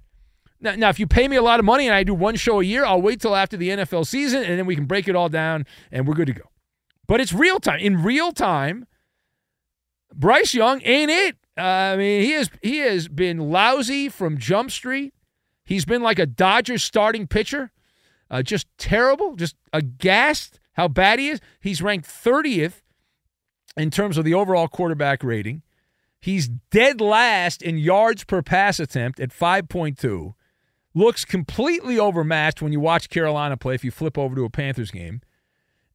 Now, 0.61 0.75
now, 0.75 0.89
if 0.89 0.99
you 0.99 1.07
pay 1.07 1.29
me 1.29 1.37
a 1.37 1.43
lot 1.43 1.61
of 1.61 1.65
money 1.65 1.87
and 1.87 1.95
I 1.95 2.03
do 2.03 2.15
one 2.15 2.35
show 2.37 2.61
a 2.61 2.65
year, 2.65 2.85
I'll 2.85 3.01
wait 3.01 3.21
till 3.21 3.37
after 3.37 3.57
the 3.57 3.69
NFL 3.69 4.07
season 4.07 4.43
and 4.43 4.59
then 4.59 4.67
we 4.67 4.75
can 4.75 4.87
break 4.87 5.07
it 5.09 5.15
all 5.15 5.29
down 5.29 5.67
and 5.93 6.07
we're 6.07 6.15
good 6.15 6.27
to 6.27 6.33
go. 6.33 6.51
But 7.07 7.21
it's 7.21 7.33
real 7.33 7.61
time. 7.61 7.81
In 7.81 8.03
real 8.03 8.33
time, 8.33 8.87
Bryce 10.15 10.55
Young 10.55 10.81
ain't 10.85 11.11
it. 11.11 11.37
Uh, 11.57 11.63
I 11.63 11.97
mean, 11.97 12.23
he 12.23 12.33
has 12.33 12.51
he 12.63 12.79
has 12.79 13.09
been 13.09 13.51
lousy 13.51 14.09
from 14.09 14.39
Jump 14.39 14.71
Street. 14.71 15.13
He's 15.65 15.85
been 15.85 16.03
like 16.03 16.19
a 16.19 16.27
Dodgers 16.27 16.83
starting 16.83 17.27
pitcher, 17.27 17.73
uh, 18.31 18.43
just 18.43 18.67
terrible, 18.79 19.37
just 19.37 19.57
aghast 19.73 20.61
how 20.73 20.89
bad 20.89 21.19
he 21.19 21.29
is. 21.29 21.41
He's 21.61 21.83
ranked 21.83 22.07
30th 22.07 22.83
in 23.77 23.91
terms 23.91 24.17
of 24.17 24.25
the 24.25 24.35
overall 24.35 24.69
quarterback 24.69 25.23
rating. 25.23 25.63
He's 26.21 26.49
dead 26.49 27.01
last 27.01 27.63
in 27.63 27.79
yards 27.79 28.25
per 28.25 28.43
pass 28.43 28.81
attempt 28.81 29.21
at 29.21 29.31
5.2 29.31 30.35
looks 30.95 31.25
completely 31.25 31.99
overmatched 31.99 32.63
when 32.63 32.73
you 32.73 32.81
watch 32.81 33.09
Carolina 33.09 33.57
play 33.57 33.75
if 33.75 33.85
you 33.85 33.91
flip 33.91 34.19
over 34.19 34.35
to 34.35 34.45
a 34.45 34.51
Panthers 34.51 34.91
game. 34.91 35.21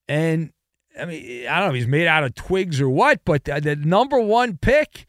And 0.07 0.53
I 0.99 1.05
mean, 1.05 1.47
I 1.47 1.59
don't 1.59 1.69
know 1.69 1.75
if 1.75 1.79
he's 1.81 1.87
made 1.87 2.07
out 2.07 2.23
of 2.23 2.35
twigs 2.35 2.79
or 2.79 2.89
what, 2.89 3.25
but 3.25 3.45
the 3.45 3.75
number 3.75 4.19
one 4.19 4.57
pick, 4.57 5.05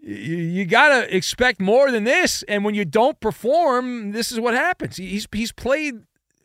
you, 0.00 0.36
you 0.36 0.64
got 0.66 0.88
to 0.88 1.16
expect 1.16 1.60
more 1.60 1.90
than 1.90 2.04
this. 2.04 2.44
And 2.44 2.64
when 2.64 2.74
you 2.74 2.84
don't 2.84 3.18
perform, 3.20 4.12
this 4.12 4.30
is 4.30 4.38
what 4.38 4.54
happens. 4.54 4.96
He's, 4.96 5.26
he's 5.32 5.52
played, 5.52 5.94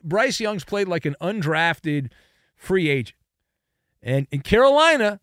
Bryce 0.03 0.39
Young's 0.39 0.63
played 0.63 0.87
like 0.87 1.05
an 1.05 1.15
undrafted 1.21 2.11
free 2.55 2.89
agent. 2.89 3.17
And 4.01 4.27
in 4.31 4.41
Carolina, 4.41 5.19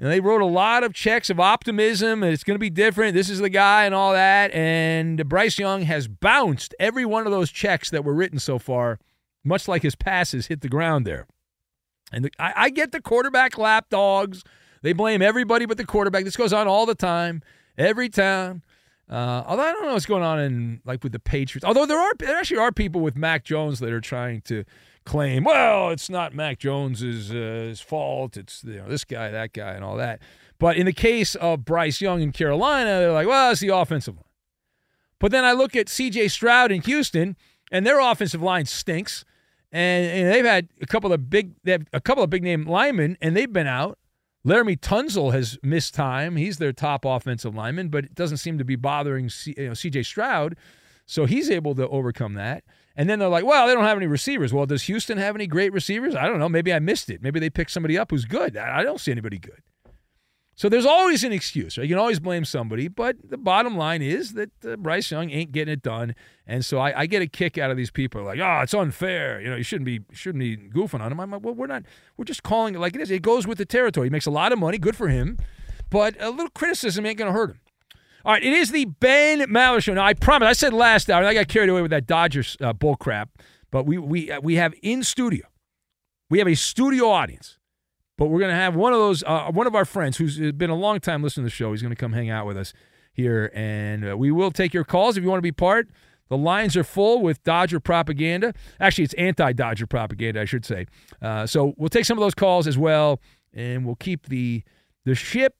and 0.00 0.10
they 0.10 0.20
wrote 0.20 0.40
a 0.40 0.46
lot 0.46 0.84
of 0.84 0.94
checks 0.94 1.28
of 1.28 1.40
optimism 1.40 2.22
and 2.22 2.32
it's 2.32 2.44
going 2.44 2.54
to 2.54 2.60
be 2.60 2.70
different. 2.70 3.14
This 3.14 3.28
is 3.28 3.40
the 3.40 3.48
guy 3.48 3.84
and 3.84 3.94
all 3.94 4.12
that. 4.12 4.52
And 4.52 5.28
Bryce 5.28 5.58
Young 5.58 5.82
has 5.82 6.06
bounced 6.06 6.74
every 6.78 7.04
one 7.04 7.26
of 7.26 7.32
those 7.32 7.50
checks 7.50 7.90
that 7.90 8.04
were 8.04 8.14
written 8.14 8.38
so 8.38 8.58
far, 8.58 9.00
much 9.44 9.66
like 9.66 9.82
his 9.82 9.96
passes 9.96 10.46
hit 10.46 10.60
the 10.60 10.68
ground 10.68 11.06
there. 11.06 11.26
And 12.12 12.26
the, 12.26 12.30
I, 12.38 12.52
I 12.56 12.70
get 12.70 12.92
the 12.92 13.02
quarterback 13.02 13.58
lapdogs. 13.58 14.44
They 14.82 14.92
blame 14.92 15.20
everybody 15.20 15.66
but 15.66 15.76
the 15.76 15.84
quarterback. 15.84 16.24
This 16.24 16.36
goes 16.36 16.52
on 16.52 16.68
all 16.68 16.86
the 16.86 16.94
time, 16.94 17.42
every 17.76 18.08
time. 18.08 18.62
Uh, 19.10 19.42
although 19.46 19.64
I 19.64 19.72
don't 19.72 19.86
know 19.86 19.94
what's 19.94 20.06
going 20.06 20.22
on 20.22 20.38
in 20.38 20.80
like 20.84 21.02
with 21.02 21.12
the 21.12 21.18
Patriots. 21.18 21.64
Although 21.64 21.86
there 21.86 21.98
are 21.98 22.12
there 22.18 22.36
actually 22.36 22.58
are 22.58 22.70
people 22.70 23.00
with 23.00 23.16
Mac 23.16 23.42
Jones 23.42 23.80
that 23.80 23.90
are 23.90 24.02
trying 24.02 24.42
to 24.42 24.64
claim, 25.08 25.44
well, 25.44 25.90
it's 25.90 26.10
not 26.10 26.34
Mac 26.34 26.58
Jones's 26.58 27.32
uh, 27.32 27.74
fault. 27.84 28.36
It's 28.36 28.62
you 28.62 28.76
know 28.76 28.88
this 28.88 29.04
guy, 29.04 29.30
that 29.30 29.52
guy, 29.52 29.72
and 29.72 29.84
all 29.84 29.96
that. 29.96 30.20
But 30.58 30.76
in 30.76 30.86
the 30.86 30.92
case 30.92 31.34
of 31.34 31.64
Bryce 31.64 32.00
Young 32.00 32.20
in 32.20 32.32
Carolina, 32.32 32.90
they're 33.00 33.12
like, 33.12 33.26
well, 33.26 33.50
it's 33.50 33.60
the 33.60 33.68
offensive 33.68 34.16
line. 34.16 34.24
But 35.18 35.32
then 35.32 35.44
I 35.44 35.52
look 35.52 35.74
at 35.74 35.88
C.J. 35.88 36.28
Stroud 36.28 36.70
in 36.70 36.82
Houston, 36.82 37.36
and 37.72 37.86
their 37.86 38.00
offensive 38.00 38.42
line 38.42 38.66
stinks. 38.66 39.24
And, 39.70 40.06
and 40.06 40.32
they've 40.32 40.44
had 40.44 40.68
a 40.80 40.86
couple 40.86 41.12
of 41.12 41.28
big, 41.28 41.52
they 41.64 41.72
have 41.72 41.86
a 41.92 42.00
couple 42.00 42.24
of 42.24 42.30
big 42.30 42.42
name 42.42 42.66
linemen, 42.66 43.16
and 43.20 43.36
they've 43.36 43.52
been 43.52 43.66
out. 43.66 43.98
Laremy 44.46 44.78
Tunsil 44.78 45.32
has 45.32 45.58
missed 45.62 45.94
time. 45.94 46.36
He's 46.36 46.58
their 46.58 46.72
top 46.72 47.04
offensive 47.04 47.54
lineman, 47.54 47.88
but 47.88 48.04
it 48.04 48.14
doesn't 48.14 48.38
seem 48.38 48.56
to 48.58 48.64
be 48.64 48.76
bothering 48.76 49.28
C, 49.28 49.54
you 49.56 49.68
know, 49.68 49.74
C.J. 49.74 50.04
Stroud. 50.04 50.56
So 51.06 51.24
he's 51.24 51.50
able 51.50 51.74
to 51.74 51.88
overcome 51.88 52.34
that. 52.34 52.64
And 52.98 53.08
then 53.08 53.20
they're 53.20 53.28
like, 53.28 53.44
well, 53.44 53.68
they 53.68 53.74
don't 53.74 53.84
have 53.84 53.96
any 53.96 54.08
receivers. 54.08 54.52
Well, 54.52 54.66
does 54.66 54.82
Houston 54.82 55.18
have 55.18 55.36
any 55.36 55.46
great 55.46 55.72
receivers? 55.72 56.16
I 56.16 56.26
don't 56.26 56.40
know. 56.40 56.48
Maybe 56.48 56.74
I 56.74 56.80
missed 56.80 57.08
it. 57.08 57.22
Maybe 57.22 57.38
they 57.38 57.48
picked 57.48 57.70
somebody 57.70 57.96
up 57.96 58.10
who's 58.10 58.24
good. 58.24 58.56
I 58.56 58.82
don't 58.82 59.00
see 59.00 59.12
anybody 59.12 59.38
good. 59.38 59.62
So 60.56 60.68
there's 60.68 60.84
always 60.84 61.22
an 61.22 61.30
excuse. 61.30 61.78
Right? 61.78 61.84
You 61.84 61.94
can 61.94 62.00
always 62.00 62.18
blame 62.18 62.44
somebody, 62.44 62.88
but 62.88 63.14
the 63.22 63.38
bottom 63.38 63.76
line 63.76 64.02
is 64.02 64.32
that 64.32 64.50
uh, 64.64 64.74
Bryce 64.74 65.12
Young 65.12 65.30
ain't 65.30 65.52
getting 65.52 65.72
it 65.72 65.82
done, 65.82 66.16
and 66.48 66.64
so 66.64 66.78
I, 66.78 67.02
I, 67.02 67.06
get 67.06 67.22
a 67.22 67.28
kick 67.28 67.56
out 67.56 67.70
of 67.70 67.76
these 67.76 67.92
people 67.92 68.24
like, 68.24 68.40
oh, 68.40 68.58
it's 68.62 68.74
unfair. 68.74 69.40
You 69.40 69.50
know, 69.50 69.54
you 69.54 69.62
shouldn't 69.62 69.84
be 69.84 70.00
shouldn't 70.10 70.40
be 70.40 70.56
goofing 70.56 71.00
on 71.00 71.12
him. 71.12 71.20
I'm 71.20 71.30
like, 71.30 71.44
well, 71.44 71.54
we're 71.54 71.68
not. 71.68 71.84
We're 72.16 72.24
just 72.24 72.42
calling 72.42 72.74
it 72.74 72.80
like 72.80 72.96
it 72.96 73.00
is. 73.00 73.12
It 73.12 73.22
goes 73.22 73.46
with 73.46 73.58
the 73.58 73.64
territory. 73.64 74.06
He 74.08 74.10
makes 74.10 74.26
a 74.26 74.32
lot 74.32 74.50
of 74.50 74.58
money. 74.58 74.78
Good 74.78 74.96
for 74.96 75.06
him, 75.06 75.38
but 75.90 76.20
a 76.20 76.30
little 76.30 76.50
criticism 76.50 77.06
ain't 77.06 77.18
going 77.18 77.32
to 77.32 77.38
hurt 77.38 77.50
him. 77.50 77.60
All 78.24 78.32
right, 78.32 78.42
it 78.42 78.52
is 78.52 78.70
the 78.70 78.84
Ben 78.86 79.40
Maller 79.42 79.82
Show. 79.82 79.94
Now, 79.94 80.04
I 80.04 80.14
promise, 80.14 80.48
I 80.48 80.52
said 80.52 80.72
last 80.72 81.08
hour, 81.08 81.24
I 81.24 81.34
got 81.34 81.48
carried 81.48 81.70
away 81.70 81.82
with 81.82 81.90
that 81.92 82.06
Dodgers 82.06 82.56
uh, 82.60 82.72
bull 82.72 82.96
crap, 82.96 83.30
but 83.70 83.86
we, 83.86 83.98
we, 83.98 84.30
uh, 84.30 84.40
we 84.40 84.56
have 84.56 84.74
in 84.82 85.02
studio, 85.02 85.46
we 86.28 86.38
have 86.38 86.48
a 86.48 86.54
studio 86.54 87.08
audience 87.08 87.58
but 88.18 88.26
we're 88.26 88.40
going 88.40 88.50
to 88.50 88.56
have 88.56 88.74
one 88.74 88.92
of 88.92 88.98
those, 88.98 89.22
uh, 89.22 89.50
one 89.52 89.66
of 89.66 89.74
our 89.74 89.84
friends 89.84 90.18
who's 90.18 90.38
been 90.52 90.70
a 90.70 90.74
long 90.74 91.00
time 91.00 91.22
listening 91.22 91.44
to 91.44 91.50
the 91.50 91.54
show. 91.54 91.70
He's 91.70 91.80
going 91.80 91.94
to 91.94 91.96
come 91.96 92.12
hang 92.12 92.28
out 92.28 92.46
with 92.46 92.58
us 92.58 92.74
here, 93.12 93.50
and 93.54 94.10
uh, 94.10 94.16
we 94.16 94.30
will 94.30 94.50
take 94.50 94.74
your 94.74 94.84
calls 94.84 95.16
if 95.16 95.22
you 95.22 95.30
want 95.30 95.38
to 95.38 95.42
be 95.42 95.52
part. 95.52 95.88
The 96.28 96.36
lines 96.36 96.76
are 96.76 96.84
full 96.84 97.22
with 97.22 97.42
Dodger 97.44 97.80
propaganda. 97.80 98.52
Actually, 98.80 99.04
it's 99.04 99.14
anti 99.14 99.52
Dodger 99.52 99.86
propaganda, 99.86 100.42
I 100.42 100.44
should 100.44 100.66
say. 100.66 100.86
Uh, 101.22 101.46
so 101.46 101.72
we'll 101.78 101.88
take 101.88 102.04
some 102.04 102.18
of 102.18 102.22
those 102.22 102.34
calls 102.34 102.66
as 102.66 102.76
well, 102.76 103.20
and 103.54 103.86
we'll 103.86 103.96
keep 103.96 104.26
the 104.26 104.62
the 105.04 105.14
ship 105.14 105.54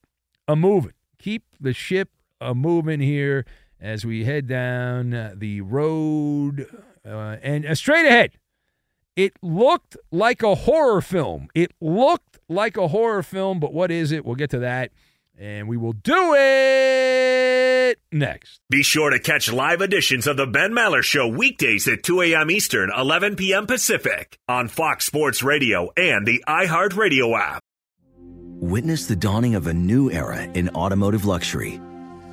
a 0.46 0.56
moving. 0.56 0.92
Keep 1.18 1.44
the 1.60 1.72
ship 1.72 2.10
a 2.40 2.54
movement 2.54 3.02
here 3.02 3.44
as 3.80 4.04
we 4.04 4.24
head 4.24 4.46
down 4.46 5.34
the 5.36 5.60
road 5.60 6.66
uh, 7.04 7.36
and 7.42 7.64
uh, 7.66 7.74
straight 7.74 8.06
ahead. 8.06 8.32
It 9.16 9.32
looked 9.42 9.96
like 10.12 10.42
a 10.42 10.54
horror 10.54 11.00
film. 11.00 11.48
It 11.54 11.72
looked 11.80 12.38
like 12.48 12.76
a 12.76 12.88
horror 12.88 13.22
film, 13.22 13.58
but 13.58 13.72
what 13.72 13.90
is 13.90 14.12
it? 14.12 14.24
We'll 14.24 14.36
get 14.36 14.50
to 14.50 14.60
that, 14.60 14.92
and 15.36 15.66
we 15.66 15.76
will 15.76 15.92
do 15.92 16.34
it 16.36 17.98
next. 18.12 18.60
Be 18.70 18.84
sure 18.84 19.10
to 19.10 19.18
catch 19.18 19.52
live 19.52 19.80
editions 19.80 20.28
of 20.28 20.36
The 20.36 20.46
Ben 20.46 20.70
Maller 20.70 21.02
Show 21.02 21.26
weekdays 21.26 21.88
at 21.88 22.04
2 22.04 22.22
a.m. 22.22 22.48
Eastern, 22.50 22.92
11 22.96 23.34
p.m. 23.34 23.66
Pacific 23.66 24.38
on 24.48 24.68
Fox 24.68 25.06
Sports 25.06 25.42
Radio 25.42 25.90
and 25.96 26.24
the 26.24 26.44
iHeartRadio 26.46 27.36
app. 27.36 27.62
Witness 28.60 29.06
the 29.06 29.16
dawning 29.16 29.56
of 29.56 29.66
a 29.66 29.74
new 29.74 30.10
era 30.10 30.42
in 30.42 30.68
automotive 30.70 31.24
luxury 31.24 31.80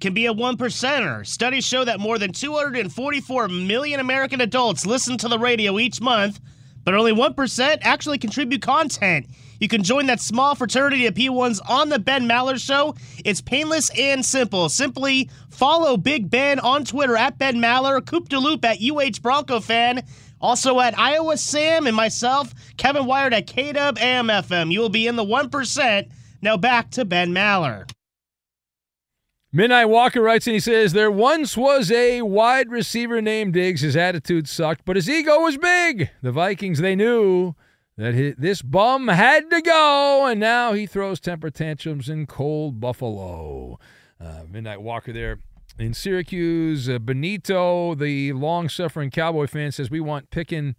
can 0.00 0.14
be 0.14 0.26
a 0.26 0.32
one 0.32 0.56
percenter. 0.56 1.26
Studies 1.26 1.64
show 1.64 1.84
that 1.84 2.00
more 2.00 2.18
than 2.18 2.32
244 2.32 3.48
million 3.48 4.00
American 4.00 4.40
adults 4.40 4.86
listen 4.86 5.18
to 5.18 5.28
the 5.28 5.38
radio 5.38 5.78
each 5.78 6.00
month, 6.00 6.40
but 6.84 6.94
only 6.94 7.12
1% 7.12 7.78
actually 7.82 8.18
contribute 8.18 8.62
content. 8.62 9.26
You 9.60 9.68
can 9.68 9.82
join 9.82 10.06
that 10.06 10.20
small 10.20 10.54
fraternity 10.54 11.06
of 11.06 11.14
P1s 11.14 11.60
on 11.68 11.88
the 11.88 11.98
Ben 11.98 12.28
Maller 12.28 12.64
Show. 12.64 12.94
It's 13.24 13.40
painless 13.40 13.90
and 13.98 14.24
simple. 14.24 14.68
Simply 14.68 15.30
follow 15.50 15.96
Big 15.96 16.30
Ben 16.30 16.60
on 16.60 16.84
Twitter 16.84 17.16
at 17.16 17.38
Ben 17.38 17.56
Maller, 17.56 18.04
Coop 18.04 18.28
de 18.28 18.38
Loop 18.38 18.64
at 18.64 18.78
UH 18.80 19.20
Bronco 19.20 19.58
Fan, 19.58 20.04
also 20.40 20.78
at 20.78 20.96
Iowa 20.96 21.36
Sam 21.36 21.88
and 21.88 21.96
myself, 21.96 22.54
Kevin 22.76 23.06
Wired 23.06 23.34
at 23.34 23.48
KW 23.48 23.94
AMFM. 23.94 24.72
You 24.72 24.80
will 24.80 24.88
be 24.88 25.08
in 25.08 25.16
the 25.16 25.24
1%. 25.24 26.08
Now 26.40 26.56
back 26.56 26.90
to 26.92 27.04
Ben 27.04 27.34
Maller. 27.34 27.90
Midnight 29.50 29.86
Walker 29.86 30.20
writes 30.20 30.46
and 30.46 30.52
he 30.54 30.60
says, 30.60 30.92
There 30.92 31.10
once 31.10 31.56
was 31.56 31.90
a 31.90 32.20
wide 32.20 32.70
receiver 32.70 33.22
named 33.22 33.54
Diggs. 33.54 33.80
His 33.80 33.96
attitude 33.96 34.46
sucked, 34.46 34.84
but 34.84 34.96
his 34.96 35.08
ego 35.08 35.40
was 35.40 35.56
big. 35.56 36.10
The 36.20 36.32
Vikings, 36.32 36.80
they 36.80 36.94
knew 36.94 37.54
that 37.96 38.14
hi 38.14 38.34
this 38.36 38.60
bum 38.60 39.08
had 39.08 39.48
to 39.50 39.62
go, 39.62 40.26
and 40.26 40.38
now 40.38 40.74
he 40.74 40.86
throws 40.86 41.18
temper 41.18 41.48
tantrums 41.50 42.10
in 42.10 42.26
cold 42.26 42.78
Buffalo. 42.78 43.78
Uh, 44.20 44.42
Midnight 44.50 44.82
Walker 44.82 45.14
there 45.14 45.38
in 45.78 45.94
Syracuse. 45.94 46.86
Uh, 46.86 46.98
Benito, 46.98 47.94
the 47.94 48.34
long 48.34 48.68
suffering 48.68 49.10
Cowboy 49.10 49.46
fan, 49.46 49.72
says, 49.72 49.90
We 49.90 50.00
want 50.00 50.30
picking 50.30 50.76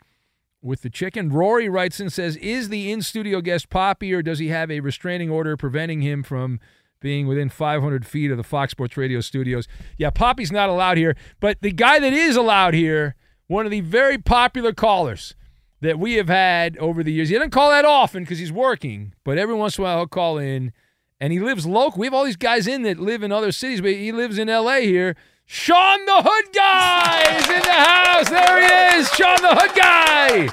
with 0.62 0.84
the 0.84 0.90
chicken. 0.92 1.30
Rory 1.30 1.70
writes 1.70 2.00
and 2.00 2.14
says, 2.14 2.36
Is 2.36 2.70
the 2.70 2.92
in 2.92 3.02
studio 3.02 3.42
guest 3.42 3.70
Poppy, 3.70 4.14
or 4.14 4.22
does 4.22 4.38
he 4.38 4.50
have 4.50 4.70
a 4.70 4.80
restraining 4.82 5.32
order 5.32 5.58
preventing 5.58 6.02
him 6.02 6.22
from 6.22 6.60
being 7.00 7.28
within 7.28 7.50
500 7.50 8.06
feet 8.06 8.32
of 8.32 8.38
the 8.38 8.44
Fox 8.44 8.72
Sports 8.72 8.98
Radio 8.98 9.22
studios? 9.22 9.68
Yeah, 9.98 10.10
Poppy's 10.10 10.52
not 10.52 10.70
allowed 10.70 10.98
here, 10.98 11.16
but 11.40 11.62
the 11.62 11.72
guy 11.72 12.00
that 12.00 12.14
is 12.14 12.36
allowed 12.36 12.74
here, 12.74 13.16
one 13.48 13.66
of 13.66 13.72
the 13.72 13.82
very 13.82 14.18
popular 14.18 14.74
callers 14.74 15.36
that 15.82 15.98
we 15.98 16.16
have 16.16 16.28
had 16.28 16.78
over 16.78 17.04
the 17.04 17.12
years, 17.12 17.30
he 17.30 17.36
doesn't 17.36 17.52
call 17.52 17.70
that 17.70 17.86
often 17.86 18.24
because 18.24 18.40
he's 18.40 18.52
working, 18.52 19.14
but 19.24 19.38
every 19.38 19.56
once 19.56 19.78
in 19.78 19.84
a 19.84 19.86
while 19.86 19.98
he'll 19.98 20.08
call 20.08 20.38
in. 20.38 20.74
And 21.22 21.34
he 21.34 21.40
lives 21.40 21.66
local. 21.66 22.00
We 22.00 22.08
have 22.08 22.14
all 22.14 22.24
these 22.24 22.38
guys 22.38 22.66
in 22.66 22.84
that 22.84 22.98
live 22.98 23.24
in 23.24 23.32
other 23.32 23.52
cities, 23.52 23.82
but 23.82 23.92
he 23.92 24.14
lives 24.14 24.38
in 24.38 24.48
L.A. 24.48 24.86
here. 24.86 25.18
Sean 25.46 26.06
the 26.06 26.22
Hood 26.24 26.54
Guy 26.54 27.22
is 27.38 27.50
in 27.50 27.62
the 27.62 27.74
house. 27.74 28.30
There 28.30 28.62
he 28.62 29.00
is, 29.00 29.10
Sean 29.12 29.42
the 29.42 29.54
Hood 29.54 29.76
Guy. 29.76 30.48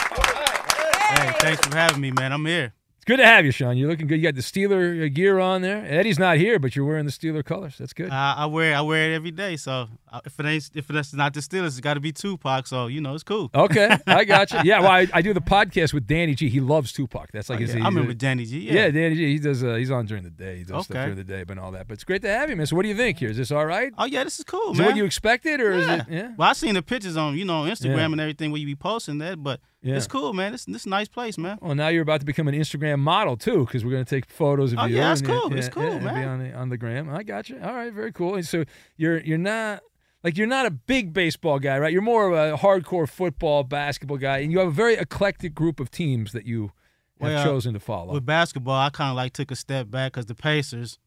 Hey, 1.14 1.32
thanks 1.38 1.64
for 1.64 1.76
having 1.76 2.00
me, 2.00 2.10
man. 2.10 2.32
I'm 2.32 2.44
here. 2.46 2.72
Good 3.06 3.18
to 3.18 3.24
have 3.24 3.44
you, 3.44 3.52
Sean. 3.52 3.76
You're 3.76 3.88
looking 3.88 4.08
good. 4.08 4.16
You 4.16 4.24
got 4.24 4.34
the 4.34 4.40
Steeler 4.40 5.14
gear 5.14 5.38
on 5.38 5.62
there. 5.62 5.86
Eddie's 5.86 6.18
not 6.18 6.38
here, 6.38 6.58
but 6.58 6.74
you're 6.74 6.84
wearing 6.84 7.04
the 7.06 7.12
Steeler 7.12 7.44
colors. 7.44 7.76
That's 7.78 7.92
good. 7.92 8.10
Uh, 8.10 8.34
I 8.36 8.46
wear 8.46 8.74
I 8.74 8.80
wear 8.80 9.12
it 9.12 9.14
every 9.14 9.30
day. 9.30 9.56
So 9.56 9.86
uh, 10.10 10.20
if 10.24 10.40
it 10.40 10.44
ain't 10.44 10.70
if 10.74 10.90
it's 10.90 11.12
not 11.14 11.32
the 11.32 11.38
Steelers, 11.38 11.66
it's 11.68 11.78
got 11.80 11.94
to 11.94 12.00
be 12.00 12.10
Tupac. 12.10 12.66
So 12.66 12.88
you 12.88 13.00
know 13.00 13.14
it's 13.14 13.22
cool. 13.22 13.48
Okay, 13.54 13.96
I 14.08 14.24
got 14.34 14.50
you. 14.50 14.58
Yeah, 14.64 14.80
well, 14.80 14.90
I, 14.90 15.06
I 15.14 15.22
do 15.22 15.32
the 15.32 15.40
podcast 15.40 15.94
with 15.94 16.08
Danny 16.08 16.34
G. 16.34 16.48
He 16.48 16.58
loves 16.58 16.90
Tupac. 16.90 17.30
That's 17.30 17.48
like 17.48 17.58
Oh, 17.58 17.60
his. 17.60 17.76
yeah. 17.76 17.82
I 17.82 17.84
remember 17.84 18.12
Danny 18.12 18.44
G, 18.44 18.58
yeah. 18.58 18.72
yeah, 18.72 18.90
Danny 18.90 19.14
G. 19.14 19.32
He 19.34 19.38
does. 19.38 19.62
Uh, 19.62 19.76
he's 19.76 19.92
on 19.92 20.06
during 20.06 20.24
the 20.24 20.30
day. 20.30 20.58
He 20.58 20.64
does 20.64 20.86
stuff 20.86 20.96
during 20.96 21.14
the 21.14 21.22
day, 21.22 21.44
but 21.44 21.58
all 21.58 21.70
that. 21.70 21.86
But 21.86 21.94
it's 21.94 22.04
great 22.04 22.22
to 22.22 22.28
have 22.28 22.50
you, 22.50 22.56
man. 22.56 22.66
So, 22.66 22.74
what 22.74 22.82
do 22.82 22.88
you 22.88 22.96
think 22.96 23.20
here? 23.20 23.30
Is 23.30 23.36
this 23.36 23.52
all 23.52 23.66
right? 23.66 23.92
Oh 23.96 24.06
yeah, 24.06 24.24
this 24.24 24.40
is 24.40 24.44
cool, 24.44 24.72
Is 24.72 24.78
man. 24.78 24.88
what 24.88 24.96
you 24.96 25.04
expected, 25.04 25.60
or 25.60 25.70
is 25.74 25.86
yeah. 25.86 25.94
it? 26.00 26.06
Yeah. 26.10 26.32
Well, 26.36 26.48
I 26.50 26.54
seen 26.54 26.74
the 26.74 26.82
pictures 26.82 27.16
on 27.16 27.36
you 27.38 27.44
know 27.44 27.62
Instagram 27.62 28.06
and 28.10 28.20
everything 28.20 28.50
where 28.50 28.58
you 28.60 28.66
be 28.66 28.74
posting 28.74 29.18
that, 29.18 29.40
but 29.40 29.60
Yeah. 29.82 29.96
it's 29.96 30.06
cool, 30.06 30.32
man. 30.32 30.52
This 30.52 30.64
this 30.64 30.84
a 30.86 30.88
nice 30.88 31.06
place, 31.08 31.38
man. 31.38 31.58
Well, 31.62 31.74
now 31.74 31.88
you're 31.88 32.02
about 32.02 32.20
to 32.20 32.26
become 32.26 32.48
an 32.48 32.54
Instagram 32.54 32.98
model 32.98 33.36
too, 33.36 33.64
because 33.66 33.84
we're 33.84 33.92
going 33.92 34.04
to 34.04 34.08
take 34.10 34.26
photos 34.28 34.72
of 34.72 34.78
Oh, 34.80 34.84
you. 34.86 34.96
yeah, 34.96 35.08
that's 35.08 35.20
and, 35.20 35.28
cool. 35.30 35.54
It's 35.56 35.68
cool, 35.68 35.82
and 35.92 36.00
Be 36.02 36.08
on 36.08 36.38
the, 36.42 36.52
on 36.54 36.68
the 36.70 36.76
gram. 36.78 37.08
I 37.08 37.22
got 37.22 37.48
you. 37.48 37.60
All 37.62 37.74
right, 37.74 37.92
very 37.92 38.10
cool. 38.12 38.34
And 38.34 38.46
so 38.46 38.64
you're 38.96 39.18
you're 39.18 39.38
not 39.38 39.82
like 40.24 40.36
you're 40.36 40.46
not 40.48 40.66
a 40.66 40.70
big 40.70 41.12
baseball 41.12 41.58
guy, 41.60 41.78
right? 41.78 41.92
You're 41.92 42.02
more 42.02 42.26
of 42.26 42.32
a 42.54 42.56
hardcore 42.58 43.08
football, 43.08 43.62
basketball 43.62 44.16
guy, 44.16 44.38
and 44.38 44.50
you 44.50 44.58
have 44.58 44.68
a 44.68 44.72
very 44.72 44.94
eclectic 44.94 45.54
group 45.54 45.78
of 45.78 45.90
teams 45.90 46.32
that 46.32 46.46
you 46.46 46.72
have 47.20 47.30
Well, 47.32 47.44
chosen 47.44 47.74
to 47.74 47.80
follow. 47.80 48.12
With 48.14 48.26
basketball, 48.26 48.74
I 48.74 48.90
kind 48.90 49.10
of 49.10 49.16
like 49.16 49.34
took 49.34 49.50
a 49.52 49.56
step 49.56 49.88
back 49.90 50.12
because 50.12 50.26
the 50.26 50.34
Pacers. 50.34 50.98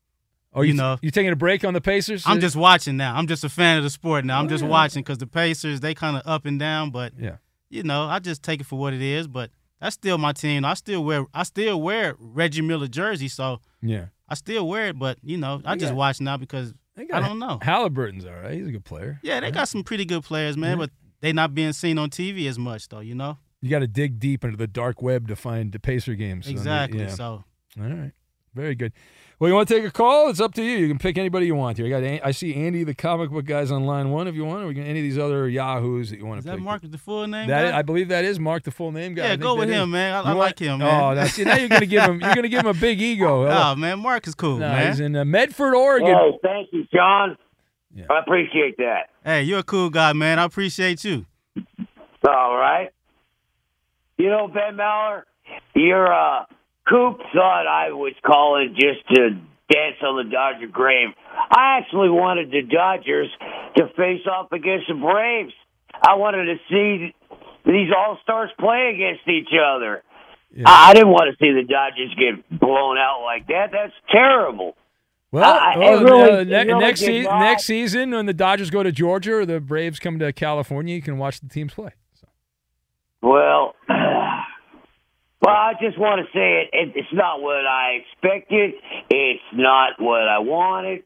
oh, 0.53 0.61
you, 0.61 0.69
you 0.69 0.73
know, 0.75 0.97
you 1.01 1.11
taking 1.11 1.31
a 1.33 1.35
break 1.35 1.65
on 1.65 1.73
the 1.73 1.81
Pacers? 1.81 2.23
I'm 2.25 2.39
just 2.39 2.55
watching 2.55 2.95
now. 2.95 3.15
I'm 3.15 3.27
just 3.27 3.43
a 3.43 3.49
fan 3.49 3.77
of 3.77 3.83
the 3.83 3.89
sport 3.89 4.23
now. 4.25 4.39
I'm 4.39 4.45
Oh, 4.45 4.49
just 4.49 4.63
yeah. 4.63 4.69
watching 4.69 5.03
because 5.03 5.17
the 5.17 5.27
Pacers 5.27 5.81
they 5.81 5.93
kind 5.93 6.15
of 6.15 6.23
up 6.25 6.45
and 6.45 6.57
down, 6.59 6.91
but 6.91 7.11
Yeah. 7.19 7.37
You 7.69 7.83
know, 7.83 8.03
I 8.05 8.19
just 8.19 8.43
take 8.43 8.61
it 8.61 8.65
for 8.65 8.77
what 8.79 8.93
it 8.93 9.01
is. 9.01 9.27
But 9.27 9.51
that's 9.79 9.93
still 9.95 10.17
my 10.17 10.33
team. 10.33 10.65
I 10.65 10.73
still 10.73 11.03
wear 11.03 11.25
I 11.33 11.43
still 11.43 11.81
wear 11.81 12.15
Reggie 12.19 12.61
Miller 12.61 12.87
jersey, 12.87 13.27
so 13.27 13.59
yeah. 13.81 14.05
I 14.27 14.35
still 14.35 14.67
wear 14.67 14.87
it. 14.89 14.99
But 14.99 15.17
you 15.23 15.37
know, 15.37 15.61
I 15.65 15.75
They 15.75 15.81
just 15.81 15.91
got- 15.91 15.97
watch 15.97 16.21
now 16.21 16.37
because 16.37 16.73
I 16.97 17.19
don't 17.21 17.39
know. 17.39 17.59
Halliburton's 17.61 18.25
all 18.25 18.33
right. 18.33 18.53
He's 18.53 18.67
a 18.67 18.71
good 18.71 18.83
player. 18.85 19.19
Yeah, 19.23 19.39
they 19.39 19.51
got 19.51 19.69
some 19.69 19.83
pretty 19.83 20.03
good 20.05 20.23
players, 20.23 20.57
man, 20.57 20.71
Yeah. 20.71 20.85
but 20.85 20.91
they 21.21 21.31
not 21.33 21.53
being 21.55 21.71
seen 21.73 21.97
on 21.97 22.09
TV 22.09 22.47
as 22.47 22.59
much 22.59 22.89
though. 22.89 22.99
You 22.99 23.15
know. 23.15 23.37
You 23.61 23.69
got 23.69 23.79
to 23.79 23.87
dig 23.87 24.19
deep 24.19 24.45
into 24.45 24.55
the 24.55 24.67
dark 24.67 25.01
web 25.01 25.27
to 25.27 25.35
find 25.35 25.71
the 25.73 25.79
Pacer 25.79 26.15
games. 26.15 26.45
So, 26.45 26.51
Exactly. 26.51 26.99
yeah. 27.01 27.07
So 27.09 27.43
All 27.77 27.83
right. 27.85 28.11
Very 28.55 28.73
good. 28.75 28.93
Well, 29.39 29.47
you 29.47 29.55
want 29.55 29.69
to 29.69 29.73
take 29.75 29.85
a 29.85 29.91
call? 29.91 30.29
It's 30.29 30.41
up 30.41 30.53
to 30.55 30.61
you. 30.63 30.77
You 30.79 30.89
can 30.89 30.97
pick 30.99 31.17
anybody 31.17 31.45
you 31.45 31.55
want 31.55 31.77
here. 31.77 31.85
I 31.87 32.01
got 32.17 32.27
I 32.27 32.31
see 32.31 32.53
Andy, 32.55 32.83
the 32.83 32.93
comic 32.93 33.29
book 33.29 33.45
guys, 33.45 33.71
on 33.71 33.85
line 33.85 34.09
one. 34.09 34.27
If 34.27 34.35
you 34.35 34.43
want, 34.43 34.63
or 34.63 34.67
we 34.67 34.73
can 34.73 34.83
any 34.83 34.99
of 34.99 35.03
these 35.03 35.17
other 35.17 35.47
yahoos 35.47 36.09
that 36.09 36.17
you 36.17 36.25
want 36.25 36.39
is 36.39 36.43
to 36.45 36.49
Is 36.49 36.51
that 36.51 36.57
pick. 36.57 36.65
Mark 36.65 36.81
the 36.83 36.97
full 36.97 37.25
name? 37.25 37.47
That 37.47 37.71
guy? 37.71 37.77
I 37.77 37.81
believe 37.81 38.09
that 38.09 38.25
is 38.25 38.37
Mark, 38.37 38.63
the 38.63 38.71
full 38.71 38.91
name 38.91 39.13
guy. 39.13 39.27
Yeah, 39.29 39.35
go 39.37 39.55
with 39.55 39.69
that 39.69 39.75
is. 39.75 39.81
him, 39.83 39.91
man. 39.91 40.13
I- 40.13 40.31
I 40.31 40.33
like 40.33 40.59
him, 40.59 40.79
man. 40.79 41.03
Oh, 41.03 41.15
that's 41.15 41.31
see, 41.35 41.45
now 41.45 41.55
you're 41.55 41.69
gonna 41.69 41.85
give 41.85 42.03
him. 42.03 42.19
You're 42.19 42.35
gonna 42.35 42.49
give 42.49 42.59
him 42.59 42.67
a 42.67 42.73
big 42.73 42.99
ego. 43.01 43.45
Oh 43.49 43.75
man, 43.75 43.99
Mark 43.99 44.27
is 44.27 44.35
cool, 44.35 44.57
No, 44.57 44.67
man. 44.67 44.87
he's 44.91 44.99
in 44.99 45.15
uh, 45.15 45.23
Medford, 45.23 45.73
Oregon. 45.73 46.07
Hey, 46.13 46.37
thank 46.43 46.69
you, 46.73 46.85
John. 46.93 47.37
I 48.09 48.19
appreciate 48.19 48.75
that. 48.77 49.09
Hey, 49.23 49.43
you're 49.43 49.59
a 49.59 49.63
cool 49.63 49.89
guy, 49.89 50.11
man. 50.13 50.37
I 50.37 50.43
appreciate 50.43 51.03
you. 51.05 51.25
All 52.27 52.55
right. 52.57 52.89
You 54.17 54.27
know, 54.29 54.47
Ben 54.49 54.75
Maller, 54.75 55.23
your 55.75 56.13
uh, 56.13 56.43
Coop 56.89 57.19
thought 57.33 57.67
I 57.67 57.91
was 57.91 58.13
calling 58.25 58.75
just 58.79 59.07
to 59.15 59.29
dance 59.71 59.97
on 60.01 60.17
the 60.25 60.29
Dodger 60.29 60.67
grave. 60.67 61.09
I 61.51 61.77
actually 61.79 62.09
wanted 62.09 62.49
the 62.51 62.61
Dodgers 62.63 63.27
to 63.77 63.87
face 63.95 64.25
off 64.29 64.51
against 64.51 64.87
the 64.87 64.95
Braves. 64.95 65.53
I 66.01 66.15
wanted 66.15 66.45
to 66.45 66.55
see 66.69 67.13
these 67.65 67.89
All 67.95 68.17
Stars 68.23 68.49
play 68.59 68.91
against 68.95 69.27
each 69.27 69.53
other. 69.53 70.03
I 70.65 70.89
I 70.89 70.93
didn't 70.93 71.09
want 71.09 71.29
to 71.29 71.37
see 71.43 71.51
the 71.53 71.67
Dodgers 71.67 72.15
get 72.17 72.59
blown 72.59 72.97
out 72.97 73.21
like 73.23 73.47
that. 73.47 73.69
That's 73.71 73.93
terrible. 74.11 74.75
Well, 75.31 75.43
I- 75.43 75.73
I 75.73 75.77
well, 75.77 76.03
really- 76.03 76.31
uh, 76.31 76.43
ne- 76.43 76.65
really 76.65 76.79
next 76.79 77.01
se- 77.01 77.21
next 77.23 77.65
season 77.65 78.11
when 78.11 78.25
the 78.25 78.33
Dodgers 78.33 78.71
go 78.71 78.81
to 78.81 78.91
Georgia 78.91 79.35
or 79.35 79.45
the 79.45 79.59
Braves 79.59 79.99
come 79.99 80.17
to 80.17 80.33
California, 80.33 80.95
you 80.95 81.03
can 81.03 81.19
watch 81.19 81.39
the 81.39 81.47
teams 81.49 81.75
play. 81.75 81.91
Well, 83.21 83.75
well, 85.49 85.57
I 85.57 85.73
just 85.81 85.97
want 85.97 86.25
to 86.25 86.31
say 86.33 86.61
it, 86.63 86.69
it. 86.73 86.93
It's 86.95 87.13
not 87.13 87.41
what 87.41 87.65
I 87.65 87.99
expected. 88.01 88.73
It's 89.09 89.43
not 89.53 89.99
what 89.99 90.27
I 90.27 90.39
wanted. 90.39 91.03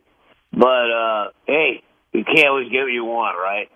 But 0.51 0.91
uh 0.91 1.27
hey, 1.47 1.83
you 2.13 2.23
can't 2.23 2.47
always 2.47 2.69
get 2.69 2.81
what 2.83 2.91
you 2.91 3.05
want, 3.05 3.37
right? 3.37 3.69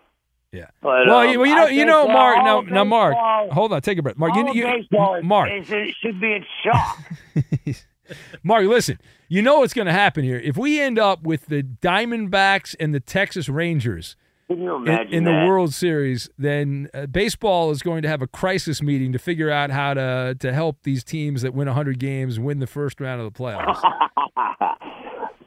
Yeah. 0.51 0.67
But, 0.81 1.07
well, 1.07 1.19
um, 1.19 1.29
you, 1.29 1.39
well, 1.39 1.47
you 1.47 1.55
know, 1.55 1.67
you 1.67 1.85
know, 1.85 2.07
Mark. 2.07 2.37
Now, 2.37 2.61
now, 2.61 2.83
Mark. 2.83 3.15
Hold 3.51 3.73
on, 3.73 3.81
take 3.81 3.97
a 3.97 4.01
breath. 4.01 4.17
Mark, 4.17 4.35
you, 4.35 4.53
you, 4.53 4.63
baseball 4.63 5.21
Mark, 5.21 5.51
is- 5.51 5.69
it 5.69 5.95
should 6.01 6.21
be 6.21 6.33
in 6.33 6.45
shock. 6.63 7.03
Mark, 8.43 8.65
listen. 8.65 8.99
You 9.29 9.41
know 9.41 9.59
what's 9.59 9.73
going 9.73 9.87
to 9.87 9.93
happen 9.93 10.23
here. 10.23 10.37
If 10.37 10.55
we 10.55 10.79
end 10.79 10.97
up 10.97 11.23
with 11.23 11.47
the 11.47 11.61
Diamondbacks 11.61 12.75
and 12.79 12.95
the 12.95 13.01
Texas 13.01 13.49
Rangers 13.49 14.15
Can 14.47 14.61
you 14.61 14.75
in, 14.77 14.81
imagine 14.83 15.13
in 15.13 15.23
the 15.25 15.31
that? 15.31 15.47
World 15.47 15.73
Series, 15.73 16.29
then 16.37 16.89
uh, 16.93 17.05
baseball 17.07 17.71
is 17.71 17.81
going 17.81 18.01
to 18.03 18.07
have 18.07 18.21
a 18.21 18.27
crisis 18.27 18.81
meeting 18.81 19.11
to 19.11 19.19
figure 19.19 19.49
out 19.49 19.69
how 19.71 19.93
to 19.93 20.35
to 20.39 20.53
help 20.53 20.83
these 20.83 21.03
teams 21.03 21.41
that 21.41 21.53
win 21.53 21.67
100 21.67 21.99
games 21.99 22.39
win 22.39 22.59
the 22.59 22.67
first 22.67 23.01
round 23.01 23.21
of 23.21 23.31
the 23.33 23.37
playoffs. 23.37 23.81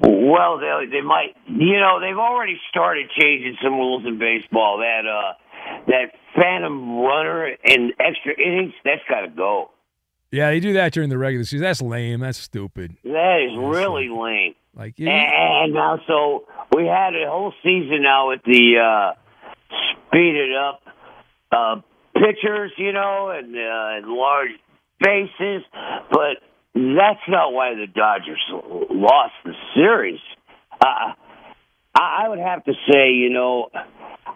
Well, 0.03 0.59
they 0.59 0.87
they 0.91 1.01
might. 1.03 1.37
You 1.47 1.79
know, 1.79 2.01
they've 2.01 2.17
already 2.17 2.59
started 2.71 3.11
changing 3.19 3.57
some 3.63 3.75
rules 3.75 4.05
in 4.07 4.19
baseball. 4.19 4.79
That 4.79 5.07
uh, 5.07 5.35
that 5.89 6.13
phantom 6.35 6.99
runner 7.01 7.49
in 7.65 7.93
extra 7.99 8.33
innings, 8.39 8.73
that's 8.85 9.03
got 9.09 9.23
to 9.23 9.29
go. 9.29 9.71
yeah, 10.31 10.51
they 10.51 10.61
do 10.61 10.73
that 10.73 10.93
during 10.93 11.11
the 11.11 11.19
regular 11.19 11.45
season. 11.45 11.65
That's 11.65 11.83
lame. 11.83 12.21
That's 12.21 12.39
stupid. 12.39 12.97
That 13.05 13.47
is 13.51 13.59
really 13.59 14.09
lame. 14.09 14.55
Like, 14.75 14.99
And, 14.99 15.09
and 15.11 15.75
now, 15.75 15.99
so 16.07 16.47
we 16.75 16.87
had 16.87 17.15
a 17.15 17.29
whole 17.29 17.53
season 17.63 18.03
now 18.03 18.29
with 18.29 18.41
the 18.45 18.79
uh, 18.79 19.15
speeded 20.07 20.57
up 20.57 20.83
uh, 21.53 21.81
pitchers, 22.15 22.73
you 22.77 22.93
know, 22.93 23.31
and, 23.31 23.55
uh, 23.55 23.97
and 23.97 24.07
large 24.07 24.51
bases, 25.01 25.63
but 26.11 26.37
that's 26.75 27.27
not 27.29 27.53
why 27.53 27.75
the 27.75 27.87
Dodgers 27.87 28.43
lost 28.91 29.35
the 29.45 29.53
series. 29.75 30.21
Uh, 30.81 31.15
I 31.95 32.25
I 32.25 32.29
would 32.29 32.39
have 32.39 32.65
to 32.65 32.73
say, 32.91 33.13
you 33.13 33.31
know, 33.31 33.71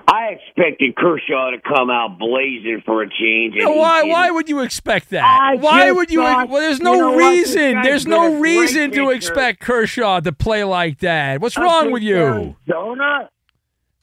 I 0.09 0.37
expected 0.38 0.96
Kershaw 0.96 1.50
to 1.50 1.59
come 1.61 1.90
out 1.90 2.18
blazing 2.18 2.83
for 2.85 3.02
a 3.02 3.09
change. 3.09 3.54
No, 3.57 3.72
why? 3.72 4.00
didn't. 4.02 4.12
Why 4.12 4.30
would 4.30 4.48
you 4.48 4.61
expect 4.62 5.11
that? 5.11 5.24
I 5.24 5.57
why 5.57 5.90
would 5.90 6.11
you? 6.11 6.20
thought, 6.20 6.48
well, 6.48 6.61
there's 6.61 6.78
you 6.78 6.85
no 6.85 6.94
know 6.94 7.16
reason. 7.16 7.83
There's 7.83 8.07
no 8.07 8.38
reason 8.40 8.90
to 8.92 9.11
expect 9.11 9.61
Kershaw 9.61 10.20
to 10.20 10.33
play 10.33 10.64
like 10.64 10.98
that. 11.00 11.40
What's 11.40 11.57
wrong 11.59 11.90
with 11.90 12.02
you? 12.02 12.16
Arizona? 12.68 13.30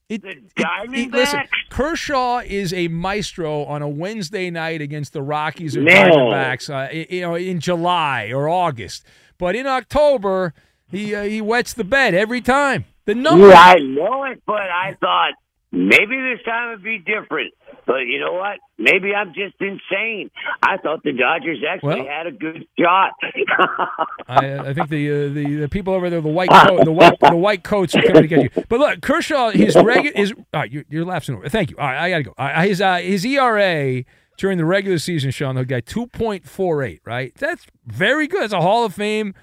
It, 0.10 0.22
the 0.24 0.30
He- 0.30 0.64
Diamondbacks? 0.64 1.14
listen, 1.14 1.40
Kershaw 1.70 2.40
is 2.40 2.74
a 2.74 2.90
maestro 2.90 3.64
on 3.64 3.82
a 3.82 3.88
Wednesday 3.88 4.50
night 4.50 4.82
against 4.82 5.14
the 5.14 5.22
Rockies 5.22 5.78
or 5.78 5.82
No. 5.84 5.92
Diamondbacks, 5.94 6.70
uh, 6.70 6.92
you 7.10 7.22
know, 7.22 7.36
in 7.36 7.62
July 7.62 8.30
or 8.34 8.50
August. 8.50 9.06
But 9.38 9.56
in 9.56 9.66
October, 9.68 10.54
he 10.90 11.16
uh, 11.16 11.24
he 11.24 11.40
wets 11.42 11.74
the 11.74 11.86
bed 11.86 12.14
every 12.14 12.42
time. 12.42 12.86
The 13.06 13.16
numbers. 13.16 13.52
Yeah, 13.52 13.60
I 13.62 13.76
know 13.80 14.26
it, 14.26 14.44
but 14.46 14.62
I 14.62 14.96
thought 15.00 15.32
maybe 15.72 16.16
this 16.18 16.44
time 16.46 16.72
it'd 16.74 16.84
be 16.84 17.00
different. 17.00 17.54
But 17.88 18.02
you 18.08 18.20
know 18.20 18.34
what? 18.34 18.60
Maybe 18.78 19.14
I'm 19.14 19.34
just 19.34 19.56
insane. 19.60 20.30
I 20.62 20.78
thought 20.78 21.02
the 21.04 21.14
Dodgers 21.14 21.60
actually 21.68 22.02
Well- 22.02 22.08
had 22.08 22.28
a 22.28 22.32
good 22.32 22.66
shot. 22.80 23.12
I, 24.28 24.60
I 24.70 24.74
think 24.74 24.90
the, 24.90 25.10
uh, 25.10 25.34
the 25.34 25.56
the 25.62 25.70
people 25.70 25.94
over 25.94 26.10
there, 26.10 26.22
the 26.22 26.28
white 26.30 26.50
coat, 26.50 26.86
the 26.86 26.92
white 26.92 27.20
the 27.20 27.36
white 27.36 27.64
coats 27.64 27.96
are 27.96 28.02
coming 28.02 28.22
to 28.24 28.28
get 28.28 28.44
you. 28.44 28.64
But 28.70 28.80
look, 28.80 29.02
Kershaw, 29.02 29.50
his 29.52 29.76
regular 29.76 30.16
is 30.16 30.32
all 30.54 30.62
right. 30.62 30.72
You're, 30.72 30.86
you're 30.90 31.06
laughing 31.06 31.36
over. 31.36 31.50
Thank 31.50 31.72
you. 31.72 31.78
All 31.78 31.86
right, 31.88 31.98
I 32.00 32.10
gotta 32.10 32.24
go. 32.24 32.34
Right, 32.38 32.68
his 32.68 32.82
uh, 32.82 32.98
his 32.98 33.26
ERA 33.26 34.04
during 34.38 34.58
the 34.58 34.66
regular 34.66 34.98
season, 34.98 35.30
Sean, 35.32 35.56
the 35.56 35.66
guy 35.66 35.82
2.48, 35.82 37.02
right? 37.06 37.34
That's 37.36 37.66
very 37.86 38.28
good. 38.28 38.44
It's 38.44 38.54
a 38.54 38.62
Hall 38.62 38.86
of 38.86 38.94
Fame 38.96 39.36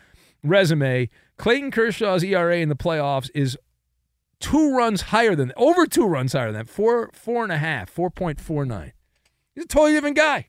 resume. 0.43 1.09
Clayton 1.37 1.71
Kershaw's 1.71 2.25
ERA 2.25 2.57
in 2.57 2.69
the 2.69 2.75
playoffs 2.75 3.31
is 3.35 3.57
two 4.40 4.74
runs 4.77 5.03
higher 5.03 5.35
than 5.35 5.53
over 5.57 5.87
two 5.87 6.07
runs 6.07 6.33
higher 6.33 6.53
than 6.53 6.66
that. 6.66 6.68
Four 6.68 7.11
four 7.12 7.42
and 7.42 7.53
a 7.53 7.59
half, 7.59 7.88
four 7.90 8.11
point 8.11 8.40
four 8.40 8.64
nine. 8.64 8.92
He's 9.55 9.64
a 9.64 9.68
totally 9.68 9.92
different 9.92 10.16
guy. 10.16 10.48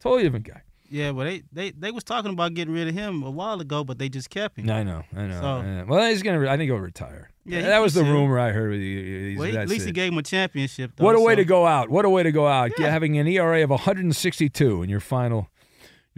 Totally 0.00 0.22
different 0.22 0.46
guy. 0.46 0.62
Yeah, 0.90 1.10
well, 1.10 1.26
they, 1.26 1.42
they 1.52 1.70
they 1.72 1.90
was 1.90 2.02
talking 2.02 2.32
about 2.32 2.54
getting 2.54 2.72
rid 2.72 2.88
of 2.88 2.94
him 2.94 3.22
a 3.22 3.30
while 3.30 3.60
ago, 3.60 3.84
but 3.84 3.98
they 3.98 4.08
just 4.08 4.30
kept 4.30 4.58
him. 4.58 4.70
I 4.70 4.82
know, 4.82 5.02
I 5.14 5.26
know. 5.26 5.40
So- 5.40 5.46
I 5.46 5.62
know. 5.66 5.84
Well, 5.86 6.08
he's 6.08 6.22
gonna. 6.22 6.48
I 6.48 6.56
think 6.56 6.70
he'll 6.70 6.78
retire. 6.80 7.30
Yeah, 7.44 7.62
that 7.62 7.80
was 7.80 7.92
the 7.94 8.04
rumor 8.04 8.38
I 8.38 8.50
heard. 8.52 8.74
He's- 8.74 9.38
Well, 9.38 9.50
he- 9.50 9.56
at 9.56 9.68
least 9.68 9.84
he 9.86 9.92
gave 9.92 10.12
him 10.12 10.18
a 10.18 10.22
championship. 10.22 10.92
Though, 10.96 11.04
What 11.04 11.14
a 11.14 11.20
way 11.20 11.34
to 11.34 11.44
go 11.44 11.66
out! 11.66 11.90
What 11.90 12.06
a 12.06 12.10
way 12.10 12.22
to 12.22 12.32
go 12.32 12.46
out! 12.46 12.72
Yeah. 12.78 12.88
Having 12.90 13.18
an 13.18 13.26
ERA 13.26 13.62
of 13.62 13.68
162 13.70 14.82
in 14.82 14.88
your 14.88 15.00
final, 15.00 15.48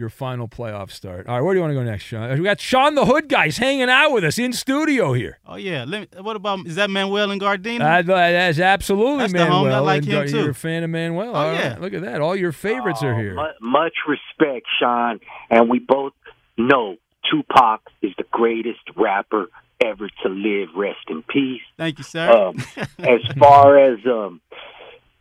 your 0.01 0.09
final 0.09 0.49
playoff 0.49 0.91
start. 0.91 1.27
All 1.27 1.35
right, 1.35 1.41
where 1.41 1.53
do 1.53 1.59
you 1.59 1.61
want 1.61 1.71
to 1.71 1.75
go 1.75 1.83
next, 1.83 2.03
Sean? 2.03 2.37
We 2.37 2.43
got 2.43 2.59
Sean 2.59 2.95
the 2.95 3.05
Hood 3.05 3.29
guys 3.29 3.57
hanging 3.57 3.89
out 3.89 4.11
with 4.11 4.25
us 4.25 4.37
in 4.37 4.51
studio 4.51 5.13
here. 5.13 5.39
Oh 5.47 5.55
yeah. 5.55 5.85
Let 5.87 6.11
me, 6.13 6.21
what 6.21 6.35
about 6.35 6.65
is 6.67 6.75
that 6.75 6.89
Manuel 6.89 7.31
and 7.31 7.39
Gardena? 7.39 7.79
That- 7.79 8.05
that's 8.07 8.59
absolutely 8.59 9.19
That's 9.19 9.33
the 9.33 9.39
homie. 9.39 9.49
Manuel. 9.65 9.75
I 9.75 9.79
like 9.79 9.97
and 10.03 10.05
him, 10.07 10.11
Gar- 10.13 10.27
too. 10.27 10.37
You're 10.41 10.49
a 10.49 10.53
fan 10.55 10.83
of 10.83 10.89
Manuel. 10.89 11.29
Oh, 11.29 11.33
All 11.33 11.53
yeah. 11.53 11.69
right, 11.73 11.81
Look 11.81 11.93
at 11.93 12.01
that. 12.01 12.19
All 12.19 12.35
your 12.35 12.51
favorites 12.51 13.01
are 13.03 13.15
here. 13.17 13.35
Much 13.61 13.93
respect, 14.07 14.65
Sean, 14.81 15.19
and 15.49 15.69
we 15.69 15.79
both 15.79 16.13
know 16.57 16.97
Tupac 17.31 17.81
is 18.01 18.11
the 18.17 18.25
greatest 18.31 18.79
rapper 18.97 19.49
ever 19.79 20.09
to 20.23 20.29
live. 20.29 20.69
Rest 20.75 20.99
in 21.09 21.21
peace. 21.23 21.61
Thank 21.77 21.99
you, 21.99 22.03
sir. 22.03 22.29
Um, 22.29 22.57
as 22.99 23.21
far 23.39 23.77
as 23.93 23.99
um, 24.05 24.41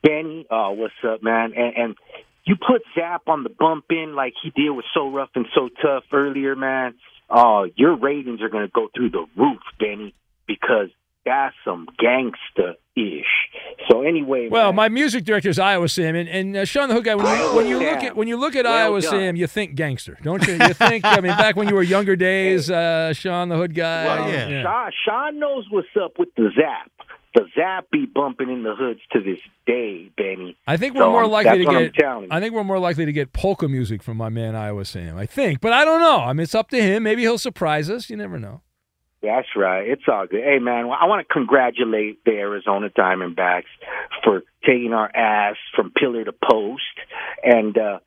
Benny, 0.02 0.46
uh, 0.50 0.70
what's 0.70 0.94
up, 1.06 1.22
man? 1.22 1.52
And, 1.54 1.76
and 1.76 1.94
you 2.44 2.56
put 2.56 2.82
Zapp 2.94 3.28
on 3.28 3.42
the 3.42 3.50
bump 3.50 3.86
in 3.90 4.14
like 4.14 4.34
he 4.42 4.50
did 4.50 4.70
with 4.70 4.84
So 4.94 5.10
Rough 5.10 5.30
and 5.34 5.46
So 5.54 5.68
Tough 5.82 6.04
earlier, 6.12 6.56
man. 6.56 6.94
Uh, 7.28 7.64
your 7.76 7.96
ratings 7.96 8.42
are 8.42 8.48
going 8.48 8.64
to 8.66 8.72
go 8.72 8.88
through 8.94 9.10
the 9.10 9.24
roof, 9.36 9.60
Benny, 9.78 10.14
because 10.48 10.88
that's 11.24 11.54
some 11.64 11.86
gangsta 12.02 12.74
ish. 12.96 13.24
So 13.88 14.02
anyway, 14.02 14.48
Well, 14.48 14.72
my 14.72 14.88
music 14.88 15.24
director 15.24 15.48
is 15.48 15.58
Iowa 15.58 15.88
Sam, 15.88 16.16
and, 16.16 16.28
and 16.28 16.56
uh, 16.56 16.64
Sean 16.64 16.88
the 16.88 16.94
Hood 16.94 17.04
guy. 17.04 17.14
When 17.14 17.26
you, 17.38 17.54
when 17.54 17.66
you 17.68 17.78
look 17.78 18.02
at 18.02 18.16
when 18.16 18.28
you 18.28 18.36
look 18.36 18.56
at 18.56 18.64
Well 18.64 18.74
Iowa 18.74 19.00
done. 19.00 19.10
Sam, 19.10 19.36
you 19.36 19.46
think 19.46 19.74
gangster, 19.74 20.18
don't 20.22 20.44
you? 20.46 20.54
You 20.54 20.74
think 20.74 21.04
I 21.04 21.20
mean 21.20 21.36
back 21.36 21.56
when 21.56 21.68
you 21.68 21.74
were 21.74 21.82
younger 21.82 22.16
days, 22.16 22.70
uh, 22.70 23.12
Sean 23.12 23.48
the 23.48 23.56
Hood 23.56 23.74
guy. 23.74 24.06
Well, 24.06 24.62
Sean, 24.62 24.90
Sean 25.04 25.38
knows 25.38 25.66
what's 25.70 25.88
up 26.02 26.18
with 26.18 26.34
the 26.36 26.50
Zapp. 26.56 26.90
The 27.34 27.46
Zapp 27.54 27.90
be 27.92 28.06
bumping 28.06 28.50
in 28.50 28.64
the 28.64 28.74
hoods 28.74 29.00
to 29.12 29.20
this 29.22 29.38
day, 29.64 30.10
Benny. 30.16 30.56
I 30.66 30.76
think 30.76 30.94
we're 30.94 31.02
So, 31.02 31.12
more 31.12 31.26
likely 31.28 31.64
to 31.64 31.90
get. 31.90 32.04
I 32.30 32.40
think 32.40 32.54
we're 32.54 32.64
more 32.64 32.80
likely 32.80 33.04
to 33.04 33.12
get 33.12 33.32
polka 33.32 33.68
music 33.68 34.02
from 34.02 34.16
my 34.16 34.28
man 34.28 34.56
Iowa 34.56 34.84
Sam. 34.84 35.16
I 35.16 35.26
think, 35.26 35.60
but 35.60 35.72
I 35.72 35.84
don't 35.84 36.00
know. 36.00 36.18
I 36.18 36.32
mean, 36.32 36.42
it's 36.42 36.56
up 36.56 36.70
to 36.70 36.82
him. 36.82 37.04
Maybe 37.04 37.22
he'll 37.22 37.38
surprise 37.38 37.88
us. 37.88 38.10
You 38.10 38.16
never 38.16 38.38
know. 38.38 38.62
That's 39.22 39.48
right. 39.54 39.86
It's 39.86 40.02
all 40.08 40.26
good. 40.26 40.42
Hey, 40.42 40.58
man, 40.58 40.86
I 40.86 41.06
want 41.06 41.26
to 41.28 41.32
congratulate 41.32 42.24
the 42.24 42.32
Arizona 42.32 42.88
Diamondbacks 42.88 43.64
for 44.24 44.42
taking 44.64 44.92
our 44.94 45.14
ass 45.14 45.56
from 45.76 45.92
pillar 45.92 46.24
to 46.24 46.32
post. 46.32 46.82
And, 47.44 47.76
uh, 47.76 47.98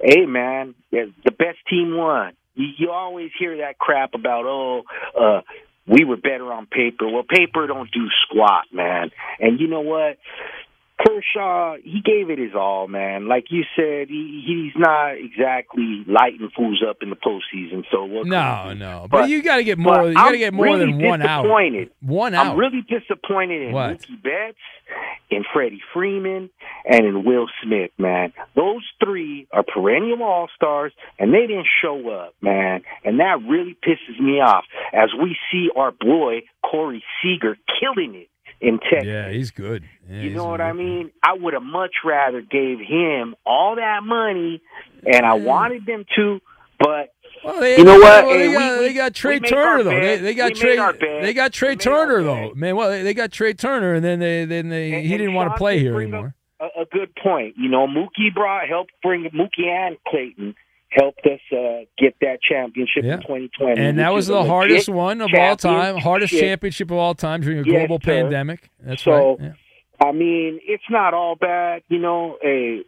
hey, 0.00 0.26
man, 0.26 0.74
the 0.92 1.12
the 1.24 1.32
best 1.32 1.58
team 1.68 1.96
won. 1.96 2.32
You, 2.54 2.68
you 2.78 2.90
always 2.92 3.30
hear 3.38 3.58
that 3.58 3.78
crap 3.78 4.14
about, 4.14 4.44
oh, 4.46 4.82
uh, 5.20 5.40
we 5.90 6.04
were 6.04 6.16
better 6.16 6.52
on 6.52 6.66
paper. 6.66 7.08
Well, 7.08 7.24
paper 7.28 7.66
don't 7.66 7.90
do 7.90 8.06
squat, 8.24 8.66
man. 8.72 9.10
And 9.40 9.58
you 9.58 9.66
know 9.66 9.80
what? 9.80 10.18
Kershaw, 11.06 11.76
he 11.82 12.00
gave 12.04 12.30
it 12.30 12.38
his 12.38 12.54
all, 12.54 12.88
man. 12.88 13.28
Like 13.28 13.46
you 13.50 13.64
said, 13.76 14.08
he, 14.08 14.42
he's 14.46 14.72
not 14.80 15.12
exactly 15.12 16.04
lighting 16.06 16.50
fools 16.54 16.82
up 16.88 16.98
in 17.02 17.10
the 17.10 17.16
postseason. 17.16 17.84
So 17.90 18.04
what? 18.04 18.26
No, 18.26 18.74
no. 18.74 19.06
But, 19.10 19.30
you 19.30 19.42
got 19.42 19.56
to 19.56 19.64
get 19.64 19.78
more. 19.78 20.08
You 20.08 20.14
got 20.14 20.30
to 20.32 20.38
get 20.38 20.52
more 20.52 20.66
really 20.66 20.86
than 20.86 21.02
one 21.02 21.22
hour. 21.22 21.48
One 22.00 22.34
hour. 22.34 22.52
I'm 22.52 22.56
really 22.58 22.82
disappointed 22.82 23.62
in 23.62 23.72
What? 23.72 23.98
Mookie 23.98 24.22
Betts, 24.22 24.58
in 25.30 25.44
Freddie 25.52 25.82
Freeman, 25.94 26.50
and 26.84 27.06
in 27.06 27.24
Will 27.24 27.46
Smith, 27.62 27.92
man. 27.98 28.32
Those 28.54 28.82
three 29.02 29.46
are 29.52 29.62
perennial 29.62 30.22
all 30.22 30.48
stars, 30.54 30.92
and 31.18 31.32
they 31.32 31.46
didn't 31.46 31.68
show 31.82 32.10
up, 32.10 32.34
man. 32.40 32.82
And 33.04 33.20
that 33.20 33.38
really 33.48 33.76
pisses 33.82 34.20
me 34.20 34.40
off 34.40 34.64
as 34.92 35.10
we 35.18 35.36
see 35.50 35.70
our 35.74 35.92
boy 35.92 36.42
Corey 36.68 37.02
Seager 37.22 37.56
killing 37.80 38.14
it 38.14 38.28
in 38.60 38.78
Texas. 38.78 39.04
Yeah, 39.06 39.30
he's 39.30 39.50
good. 39.50 39.84
Yeah, 40.08 40.20
You 40.22 40.30
know 40.30 40.44
what 40.46 40.60
I 40.60 40.72
mean? 40.72 41.10
I 41.22 41.34
would 41.34 41.54
have 41.54 41.62
much 41.62 41.92
rather 42.04 42.40
gave 42.42 42.78
him 42.78 43.34
all 43.46 43.76
that 43.76 44.02
money, 44.02 44.60
and 45.06 45.24
I 45.24 45.34
wanted 45.34 45.86
them 45.86 46.04
to, 46.16 46.40
but 46.78 47.12
They- 47.60 47.78
you 47.78 47.84
know 47.84 47.98
what? 47.98 48.26
well, 48.26 48.38
they, 48.38 48.48
Hey, 48.48 48.52
got, 48.52 48.78
we- 48.80 48.86
they 48.88 48.92
got 48.94 49.14
Trea 49.14 49.40
Turner 49.40 49.82
though. 49.82 49.90
They, 50.00 50.16
they 50.18 50.34
got 50.34 50.54
Trea. 50.54 50.92
They 51.22 51.32
got 51.32 51.52
Trea 51.52 51.70
We 51.70 51.76
made 51.76 51.86
our 51.86 52.06
Turner 52.06 52.22
though. 52.22 52.52
Man, 52.54 52.76
well, 52.76 52.90
they, 52.90 53.02
they 53.02 53.14
got 53.14 53.32
Trea 53.32 53.54
Turner, 53.54 53.94
and 53.94 54.04
then 54.04 54.18
they 54.18 54.44
then 54.44 54.68
they 54.68 54.92
And- 54.94 55.06
he 55.06 55.16
didn't 55.16 55.34
want 55.34 55.50
to 55.50 55.56
play 55.56 55.78
here 55.78 55.98
anymore. 56.00 56.34
a, 56.60 56.82
a 56.82 56.84
good 56.92 57.14
point. 57.16 57.54
You 57.56 57.68
know, 57.70 57.86
Mookie 57.86 58.34
brought 58.34 58.68
helped 58.68 58.92
bring 59.02 59.24
Mookie 59.30 59.66
and 59.66 59.96
Clayton 60.06 60.54
helped 60.90 61.24
us 61.26 61.40
uh, 61.52 61.84
get 61.98 62.14
that 62.20 62.38
championship 62.42 63.04
Yeah. 63.04 63.14
in 63.14 63.20
2020, 63.22 63.80
And 63.80 63.98
that 63.98 64.12
was 64.12 64.26
the 64.26 64.44
hardest 64.44 64.88
one 64.88 65.20
of 65.20 65.30
all 65.34 65.56
time, 65.56 65.96
hardest 65.98 66.32
championship. 66.32 66.48
championship 66.60 66.90
of 66.90 66.96
all 66.98 67.14
time 67.14 67.40
during 67.42 67.58
a 67.60 67.62
Yes, 67.64 67.86
global 67.88 68.00
sir. 68.02 68.06
pandemic. 68.22 68.70
That's 68.80 69.02
so, 69.02 69.12
right. 69.12 69.36
Yeah. 69.40 70.06
I 70.08 70.12
mean, 70.12 70.60
it's 70.64 70.82
not 70.90 71.14
all 71.14 71.36
bad. 71.36 71.82
You 71.88 71.98
know, 71.98 72.38
a 72.44 72.82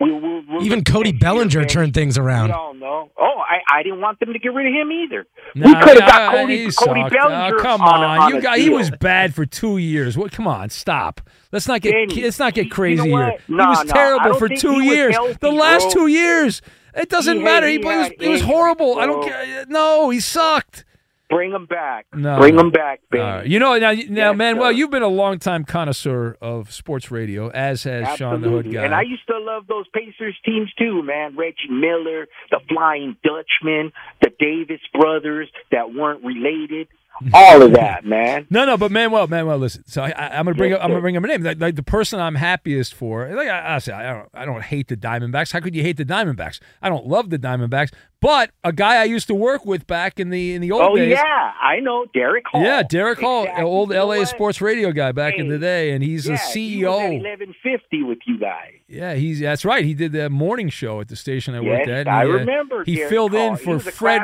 we, 0.00 0.10
we, 0.10 0.40
we're 0.50 0.62
Even 0.62 0.82
Cody 0.82 1.12
Bellinger 1.12 1.64
turned 1.66 1.94
things 1.94 2.18
We 2.18 2.24
around. 2.24 2.50
all 2.50 2.74
know. 2.74 3.10
Oh, 3.16 3.42
I, 3.48 3.60
I 3.78 3.82
didn't 3.84 4.00
want 4.00 4.18
them 4.18 4.32
to 4.32 4.38
get 4.40 4.48
rid 4.52 4.66
of 4.66 4.72
him 4.72 4.90
either. 4.90 5.26
Nah, 5.54 5.68
we 5.68 5.74
could 5.74 6.00
have 6.00 6.08
yeah, 6.08 6.08
got 6.08 6.32
Cody, 6.34 6.64
he 6.64 6.70
Cody. 6.72 7.02
Bellinger 7.08 7.56
Oh, 7.56 7.62
come 7.62 7.82
on, 7.82 8.02
on, 8.02 8.18
a, 8.18 8.20
on 8.22 8.30
you 8.32 8.38
a 8.38 8.42
got 8.42 8.58
he 8.58 8.68
was 8.68 8.90
bad 8.90 9.32
for 9.34 9.46
two 9.46 9.76
years. 9.78 10.16
What? 10.18 10.32
Come 10.32 10.48
on, 10.48 10.70
stop. 10.70 11.20
Let's 11.52 11.68
not 11.68 11.82
get 11.82 11.92
Danny, 11.92 12.22
let's 12.22 12.38
not 12.40 12.54
get 12.54 12.64
you 12.64 12.70
know 12.70 12.74
crazy 12.74 13.02
here. 13.02 13.12
what? 13.12 13.40
he 13.46 13.52
was 13.54 13.84
nah, 13.84 13.92
terrible 13.92 14.30
don't 14.30 14.38
for 14.40 14.48
two 14.48 14.80
years. 14.80 15.14
healthy, 15.14 15.36
the 15.40 15.50
last 15.52 15.82
bro. 15.84 15.90
two 15.92 16.06
years, 16.08 16.62
it 16.94 17.08
doesn't 17.08 17.38
He 17.38 17.42
matter. 17.42 17.66
He, 17.66 17.78
he 17.78 17.84
was 17.84 18.10
it 18.18 18.28
was 18.28 18.40
horrible. 18.42 18.98
I 18.98 19.06
don't 19.06 19.22
care. 19.24 19.64
No, 19.68 20.10
he 20.10 20.20
sucked. 20.20 20.84
Bring 21.30 21.52
him 21.52 21.64
back. 21.64 22.04
No, 22.12 22.38
Bring 22.38 22.56
no. 22.56 22.60
him 22.60 22.70
back, 22.70 23.00
baby. 23.10 23.22
Right. 23.22 23.46
You 23.46 23.58
know 23.58 23.78
now, 23.78 23.92
now, 23.92 24.30
Yes, 24.32 24.36
Manuel, 24.36 24.66
sir. 24.66 24.72
you've 24.72 24.90
been 24.90 25.02
a 25.02 25.08
longtime 25.08 25.64
connoisseur 25.64 26.36
of 26.42 26.70
sports 26.70 27.10
radio, 27.10 27.48
as 27.48 27.84
has 27.84 28.18
Sean 28.18 28.42
the 28.42 28.50
Hood 28.50 28.70
guy. 28.70 28.84
And 28.84 28.94
I 28.94 29.00
used 29.00 29.26
to 29.28 29.38
love 29.38 29.66
those 29.66 29.86
Pacers 29.94 30.36
teams 30.44 30.70
too, 30.78 31.02
man. 31.02 31.34
Reggie 31.34 31.70
Miller, 31.70 32.26
the 32.50 32.60
Flying 32.68 33.16
Dutchman, 33.24 33.92
the 34.20 34.30
Davis 34.38 34.82
brothers 34.92 35.48
that 35.70 35.94
weren't 35.94 36.22
related. 36.22 36.88
All 37.32 37.62
of 37.62 37.72
that, 37.74 38.04
man. 38.04 38.46
No, 38.50 38.64
no, 38.64 38.76
but 38.76 38.90
Manuel, 38.90 39.26
Manuel, 39.26 39.58
listen. 39.58 39.84
So 39.86 40.02
I, 40.02 40.38
I'm 40.38 40.44
gonna 40.44 40.54
bring 40.54 40.70
Yes, 40.70 40.78
up, 40.78 40.84
I'm 40.84 40.90
gonna 40.90 41.00
bring 41.00 41.16
up 41.16 41.24
a 41.24 41.26
name. 41.26 41.42
Like, 41.42 41.60
like 41.60 41.76
the 41.76 41.82
person 41.82 42.20
I'm 42.20 42.34
happiest 42.36 42.94
for. 42.94 43.28
Like 43.34 43.48
I, 43.48 43.74
I 43.74 43.78
say, 43.78 43.92
I 43.92 44.12
don't, 44.12 44.28
I 44.34 44.44
don't 44.44 44.62
hate 44.62 44.88
the 44.88 44.96
Diamondbacks. 44.96 45.52
How 45.52 45.60
could 45.60 45.74
you 45.74 45.82
hate 45.82 45.96
the 45.96 46.04
Diamondbacks? 46.04 46.60
I 46.80 46.88
don't 46.88 47.06
love 47.06 47.30
the 47.30 47.38
Diamondbacks, 47.38 47.92
but 48.20 48.50
a 48.64 48.72
guy 48.72 48.96
I 49.00 49.04
used 49.04 49.26
to 49.28 49.34
work 49.34 49.64
with 49.66 49.86
back 49.86 50.18
in 50.20 50.30
the 50.30 50.54
in 50.54 50.60
the 50.62 50.70
old 50.72 50.82
Oh 50.82 50.96
days. 50.96 51.10
yeah, 51.10 51.52
I 51.60 51.80
know 51.80 52.06
Derek 52.14 52.44
Hall. 52.46 52.62
Yeah, 52.62 52.82
Derek 52.82 53.20
Hall, 53.20 53.42
Exactly. 53.44 53.64
old 53.64 53.88
You 53.90 53.94
know 53.96 54.06
LA 54.06 54.16
what? 54.18 54.28
sports 54.28 54.60
radio 54.60 54.92
guy 54.92 55.12
back 55.12 55.34
in 55.36 55.48
the 55.48 55.58
day, 55.58 55.90
and 55.92 56.02
he's 56.04 56.26
yeah, 56.26 56.34
a 56.34 56.36
He 56.36 56.84
was 56.84 56.86
at 56.86 56.92
CEO. 56.92 56.96
1150 57.22 58.02
with 58.04 58.18
you 58.26 58.38
guys. 58.38 58.72
Yeah, 58.88 59.14
he's 59.14 59.40
that's 59.40 59.64
right. 59.64 59.84
He 59.84 59.94
did 59.94 60.12
the 60.12 60.28
morning 60.30 60.68
show 60.68 61.00
at 61.00 61.08
the 61.08 61.16
station 61.16 61.54
I 61.54 61.60
worked 61.60 61.88
at. 61.88 62.06
I 62.06 62.24
he, 62.24 62.30
uh, 62.30 62.34
remember 62.34 62.84
He 62.84 62.96
Derek 62.96 63.10
filled 63.10 63.34
in 63.34 63.56
Hall. 63.56 63.56
He 63.56 63.64
for 63.64 63.90
Fred. 63.90 64.22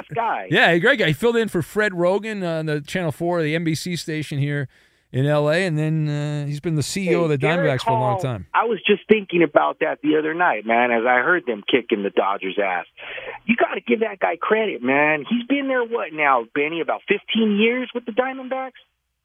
Yeah, 0.50 0.76
great 0.78 0.98
guy. 0.98 1.06
He 1.08 1.12
filled 1.12 1.36
in 1.36 1.48
for 1.48 1.62
Fred 1.62 1.92
Roggin 1.92 2.46
on 2.46 2.66
the 2.66 2.80
Channel 2.88 3.12
Four, 3.12 3.42
the 3.42 3.54
NBC 3.54 3.98
station 3.98 4.38
here 4.38 4.68
in 5.10 5.24
L.A., 5.24 5.64
and 5.64 5.78
then 5.78 6.08
uh, 6.08 6.46
he's 6.46 6.60
been 6.60 6.74
the 6.74 6.82
CEO 6.82 7.22
of 7.22 7.30
the 7.30 7.38
Diamondbacks 7.38 7.80
for 7.82 7.92
a 7.92 8.00
long 8.00 8.20
time. 8.20 8.46
I 8.52 8.64
was 8.64 8.78
just 8.86 9.02
thinking 9.08 9.42
about 9.42 9.78
that 9.80 10.00
the 10.02 10.16
other 10.18 10.34
night, 10.34 10.66
man, 10.66 10.90
as 10.90 11.04
I 11.06 11.20
heard 11.20 11.44
them 11.46 11.62
kicking 11.70 12.02
the 12.02 12.10
Dodgers' 12.10 12.58
ass. 12.62 12.84
You 13.46 13.56
got 13.56 13.74
to 13.74 13.80
give 13.80 14.00
that 14.00 14.18
guy 14.18 14.36
credit, 14.36 14.82
man. 14.82 15.24
He's 15.28 15.44
been 15.46 15.66
there, 15.68 15.82
what 15.84 16.12
now, 16.12 16.44
Benny? 16.54 16.80
About 16.82 17.00
15 17.08 17.56
years 17.58 17.90
with 17.94 18.04
the 18.04 18.12
Diamondbacks? 18.12 18.72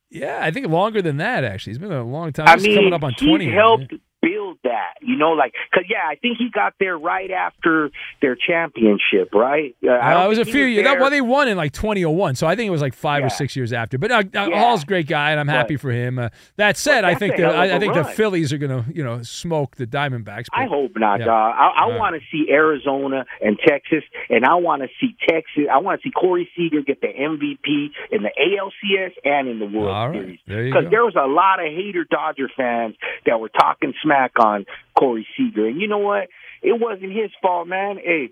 Yeah, 0.09 0.39
I 0.41 0.51
think 0.51 0.67
longer 0.67 1.01
than 1.01 1.17
that. 1.17 1.43
Actually, 1.43 1.71
he's 1.71 1.79
been 1.79 1.89
there 1.89 1.97
a 1.99 2.03
long 2.03 2.31
time. 2.31 2.47
I 2.47 2.53
He's 2.53 2.63
mean, 2.63 2.75
coming 2.75 2.93
up 2.93 3.03
on 3.03 3.13
twenty. 3.15 3.45
he 3.45 3.49
years, 3.51 3.59
helped 3.59 3.93
build 4.23 4.57
that, 4.63 4.93
you 5.01 5.17
know, 5.17 5.31
like, 5.33 5.53
because, 5.69 5.85
yeah, 5.89 6.07
I 6.09 6.15
think 6.15 6.37
he 6.37 6.49
got 6.49 6.73
there 6.79 6.97
right 6.97 7.29
after 7.29 7.91
their 8.21 8.35
championship, 8.35 9.33
right? 9.33 9.75
Uh, 9.85 9.89
I 9.91 10.13
Uh, 10.21 10.25
it 10.25 10.29
was 10.29 10.39
a 10.39 10.45
few 10.45 10.63
years. 10.63 10.85
That, 10.85 10.99
well, 10.99 11.09
they 11.09 11.21
won 11.21 11.47
in 11.49 11.57
like 11.57 11.73
2001, 11.73 12.35
so 12.35 12.47
I 12.47 12.55
think 12.55 12.67
it 12.67 12.71
was 12.71 12.81
like 12.81 12.93
five 12.93 13.19
Yeah. 13.21 13.27
or 13.27 13.29
six 13.29 13.55
years 13.55 13.73
after. 13.73 13.97
But 13.97 14.11
uh, 14.11 14.15
uh, 14.15 14.23
Yeah. 14.49 14.59
Hall's 14.59 14.83
a 14.83 14.85
great 14.85 15.07
guy, 15.07 15.31
and 15.31 15.39
I'm 15.39 15.47
But- 15.47 15.53
happy 15.53 15.75
for 15.77 15.91
him. 15.91 16.17
Uh, 16.19 16.29
that 16.55 16.77
said, 16.77 17.03
I 17.03 17.15
think 17.15 17.35
the, 17.35 17.45
I, 17.45 17.75
I 17.75 17.79
think 17.79 17.93
the. 17.93 18.03
Phillies 18.13 18.53
are 18.53 18.57
going 18.59 18.83
to 18.83 18.93
you 18.93 19.03
know 19.03 19.23
smoke 19.23 19.75
the 19.77 19.87
Diamondbacks. 19.87 20.45
I 20.53 20.65
hope 20.65 20.91
not, 20.95 21.19
Yeah. 21.19 21.25
dog. 21.25 21.55
I, 21.57 21.85
I 21.85 21.97
want 21.97 22.15
to 22.15 22.21
see 22.31 22.51
Arizona 22.51 23.25
and 23.41 23.57
Texas, 23.65 24.03
and 24.29 24.45
I 24.45 24.55
want 24.55 24.83
to 24.83 24.89
see 25.01 25.15
Texas. 25.27 25.65
I 25.71 25.79
want 25.79 25.99
to 26.01 26.07
see 26.07 26.11
Corey 26.11 26.47
Seager 26.55 26.81
get 26.81 27.01
the 27.01 27.07
MVP 27.07 27.89
in 28.11 28.21
the 28.21 28.29
ALCS 28.39 29.13
and 29.25 29.47
in 29.47 29.59
the 29.59 29.65
World 29.65 30.15
right. 30.15 30.39
Series. 30.47 30.69
Because 30.69 30.83
go. 30.85 30.89
there 30.91 31.03
was 31.05 31.15
a 31.15 31.25
lot 31.27 31.59
of 31.59 31.65
hater 31.65 32.05
Dodger 32.09 32.49
fans 32.55 32.95
that 33.25 33.39
were 33.39 33.49
talking 33.49 33.93
smack 34.03 34.12
on 34.39 34.65
Corey 34.97 35.25
Seager, 35.37 35.65
and 35.67 35.79
you 35.81 35.87
know 35.87 35.99
what? 35.99 36.27
it 36.65 36.79
wasn't 36.79 37.11
his 37.11 37.29
fault, 37.41 37.67
man. 37.67 37.97
Hey, 37.97 38.29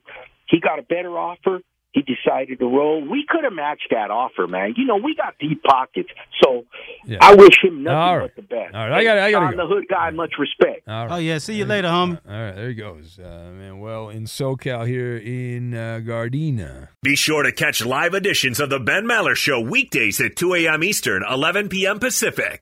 he 0.47 0.61
got 0.61 0.79
a 0.79 0.83
better 0.83 1.17
offer. 1.19 1.59
He 1.91 2.01
decided 2.01 2.59
to 2.59 2.65
roll. 2.65 3.01
We 3.05 3.25
could 3.27 3.43
have 3.43 3.51
matched 3.51 3.87
that 3.91 4.09
offer, 4.09 4.47
man. 4.47 4.75
You 4.77 4.85
know, 4.85 4.95
we 4.95 5.13
got 5.15 5.33
deep 5.37 5.61
pockets, 5.63 6.07
so 6.41 6.63
Yeah. 7.05 7.17
I 7.19 7.35
wish 7.35 7.61
him 7.61 7.83
nothing 7.83 7.97
All 7.97 8.17
right. 8.19 8.31
but 8.33 8.41
the 8.41 8.47
best. 8.47 8.73
All 8.73 8.87
right, 8.87 8.99
I 8.99 9.03
gotta- 9.03 9.21
I 9.23 9.31
gotta 9.31 9.57
go. 9.57 9.67
the 9.67 9.67
hood 9.75 9.87
guy, 9.89 10.09
much 10.11 10.35
respect. 10.39 10.87
All 10.87 11.07
right. 11.07 11.15
Oh 11.15 11.17
yeah, 11.17 11.39
see 11.39 11.55
you 11.55 11.65
later, 11.65 11.89
homie. 11.89 12.21
All 12.25 12.31
right, 12.41 12.55
there 12.55 12.69
he 12.69 12.75
goes, 12.75 13.19
uh, 13.19 13.51
man. 13.53 13.81
Well, 13.81 14.07
in 14.07 14.23
SoCal 14.23 14.87
here 14.87 15.17
in 15.17 15.73
uh, 15.73 15.99
Gardena. 16.01 16.87
Be 17.03 17.17
sure 17.17 17.43
to 17.43 17.51
catch 17.51 17.85
live 17.85 18.13
editions 18.13 18.61
of 18.61 18.69
The 18.69 18.79
Ben 18.79 19.03
Maller 19.05 19.35
Show 19.35 19.59
weekdays 19.59 20.21
at 20.21 20.37
2 20.37 20.53
a.m. 20.55 20.85
Eastern, 20.85 21.23
11 21.29 21.67
p.m. 21.67 21.99
Pacific. 21.99 22.61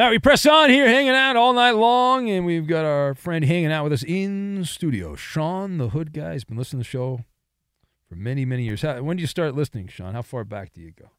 Now 0.00 0.08
we 0.08 0.18
press 0.18 0.46
on 0.46 0.70
here, 0.70 0.88
hanging 0.88 1.10
out 1.12 1.36
all 1.36 1.52
night 1.52 1.72
long, 1.72 2.30
and 2.30 2.46
we've 2.46 2.66
got 2.66 2.86
our 2.86 3.14
friend 3.14 3.44
hanging 3.44 3.70
out 3.70 3.84
with 3.84 3.92
us 3.92 4.02
in 4.02 4.64
studio. 4.64 5.14
Sean, 5.14 5.76
the 5.76 5.90
Hood 5.90 6.14
guy, 6.14 6.32
has 6.32 6.42
been 6.42 6.56
listening 6.56 6.82
to 6.82 6.86
the 6.86 6.90
show 6.90 7.20
for 8.08 8.14
many, 8.14 8.46
many 8.46 8.62
years. 8.62 8.80
How, 8.80 9.02
when 9.02 9.18
did 9.18 9.20
you 9.20 9.26
start 9.26 9.54
listening, 9.54 9.88
Sean? 9.88 10.14
How 10.14 10.22
far 10.22 10.44
back 10.44 10.72
do 10.72 10.80
you 10.80 10.92
go? 10.92 11.10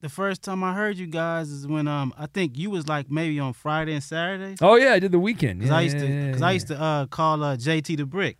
The 0.00 0.08
first 0.08 0.44
time 0.44 0.62
I 0.62 0.74
heard 0.74 0.96
you 0.96 1.08
guys 1.08 1.50
is 1.50 1.66
when 1.66 1.88
um 1.88 2.14
I 2.16 2.26
think 2.26 2.56
you 2.56 2.70
was 2.70 2.86
like 2.86 3.10
maybe 3.10 3.40
on 3.40 3.52
Friday 3.52 3.94
and 3.94 4.02
Saturday. 4.04 4.54
Oh 4.62 4.76
yeah, 4.76 4.92
I 4.92 5.00
did 5.00 5.10
the 5.10 5.18
weekend. 5.18 5.62
Cause 5.62 5.70
Yeah, 5.70 5.76
I 5.76 5.80
used 5.80 5.98
to, 5.98 6.06
yeah, 6.06 6.30
cause 6.30 6.40
yeah, 6.40 6.46
I 6.46 6.50
used 6.52 6.68
to 6.68 6.80
uh, 6.80 7.06
call 7.06 7.42
uh, 7.42 7.56
JT 7.56 7.96
the 7.96 8.06
Brick, 8.06 8.38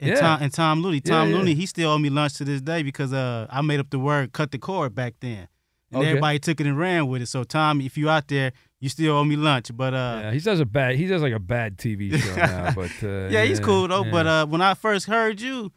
and 0.00 0.10
Yeah. 0.10 0.20
Tom 0.20 0.42
and 0.42 0.52
Tom 0.52 0.82
Looney. 0.82 1.00
Tom 1.02 1.28
yeah. 1.30 1.36
Looney, 1.36 1.54
he 1.54 1.66
still 1.66 1.90
owe 1.92 1.98
me 1.98 2.10
lunch 2.10 2.34
to 2.38 2.44
this 2.44 2.60
day 2.60 2.82
because 2.82 3.12
uh 3.12 3.46
I 3.48 3.62
made 3.62 3.78
up 3.78 3.90
the 3.90 4.00
word 4.00 4.32
"cut 4.32 4.50
the 4.50 4.58
cord" 4.58 4.96
back 4.96 5.14
then, 5.20 5.46
and 5.92 6.00
Okay. 6.00 6.08
everybody 6.08 6.40
took 6.40 6.60
it 6.60 6.66
and 6.66 6.76
ran 6.76 7.06
with 7.06 7.22
it. 7.22 7.26
So 7.26 7.44
Tom, 7.44 7.80
if 7.80 7.96
you 7.96 8.10
out 8.10 8.26
there, 8.26 8.50
you 8.80 8.88
still 8.88 9.16
owe 9.16 9.24
me 9.24 9.36
lunch. 9.36 9.70
But 9.76 9.94
uh, 9.94 10.20
Yeah, 10.24 10.30
he 10.32 10.40
does 10.40 10.60
a 10.60 10.66
bad. 10.66 10.96
He 10.96 11.06
does 11.06 11.22
like 11.22 11.32
a 11.32 11.38
bad 11.40 11.76
TV 11.78 12.16
show 12.22 12.34
now, 12.36 12.72
but 12.74 12.90
uh, 13.02 13.28
yeah, 13.30 13.44
he's 13.44 13.60
cool 13.60 13.88
though. 13.88 14.04
yeah. 14.04 14.10
But 14.10 14.26
uh, 14.26 14.46
when 14.46 14.60
I 14.60 14.74
first 14.74 15.06
heard 15.06 15.40
you, 15.40 15.72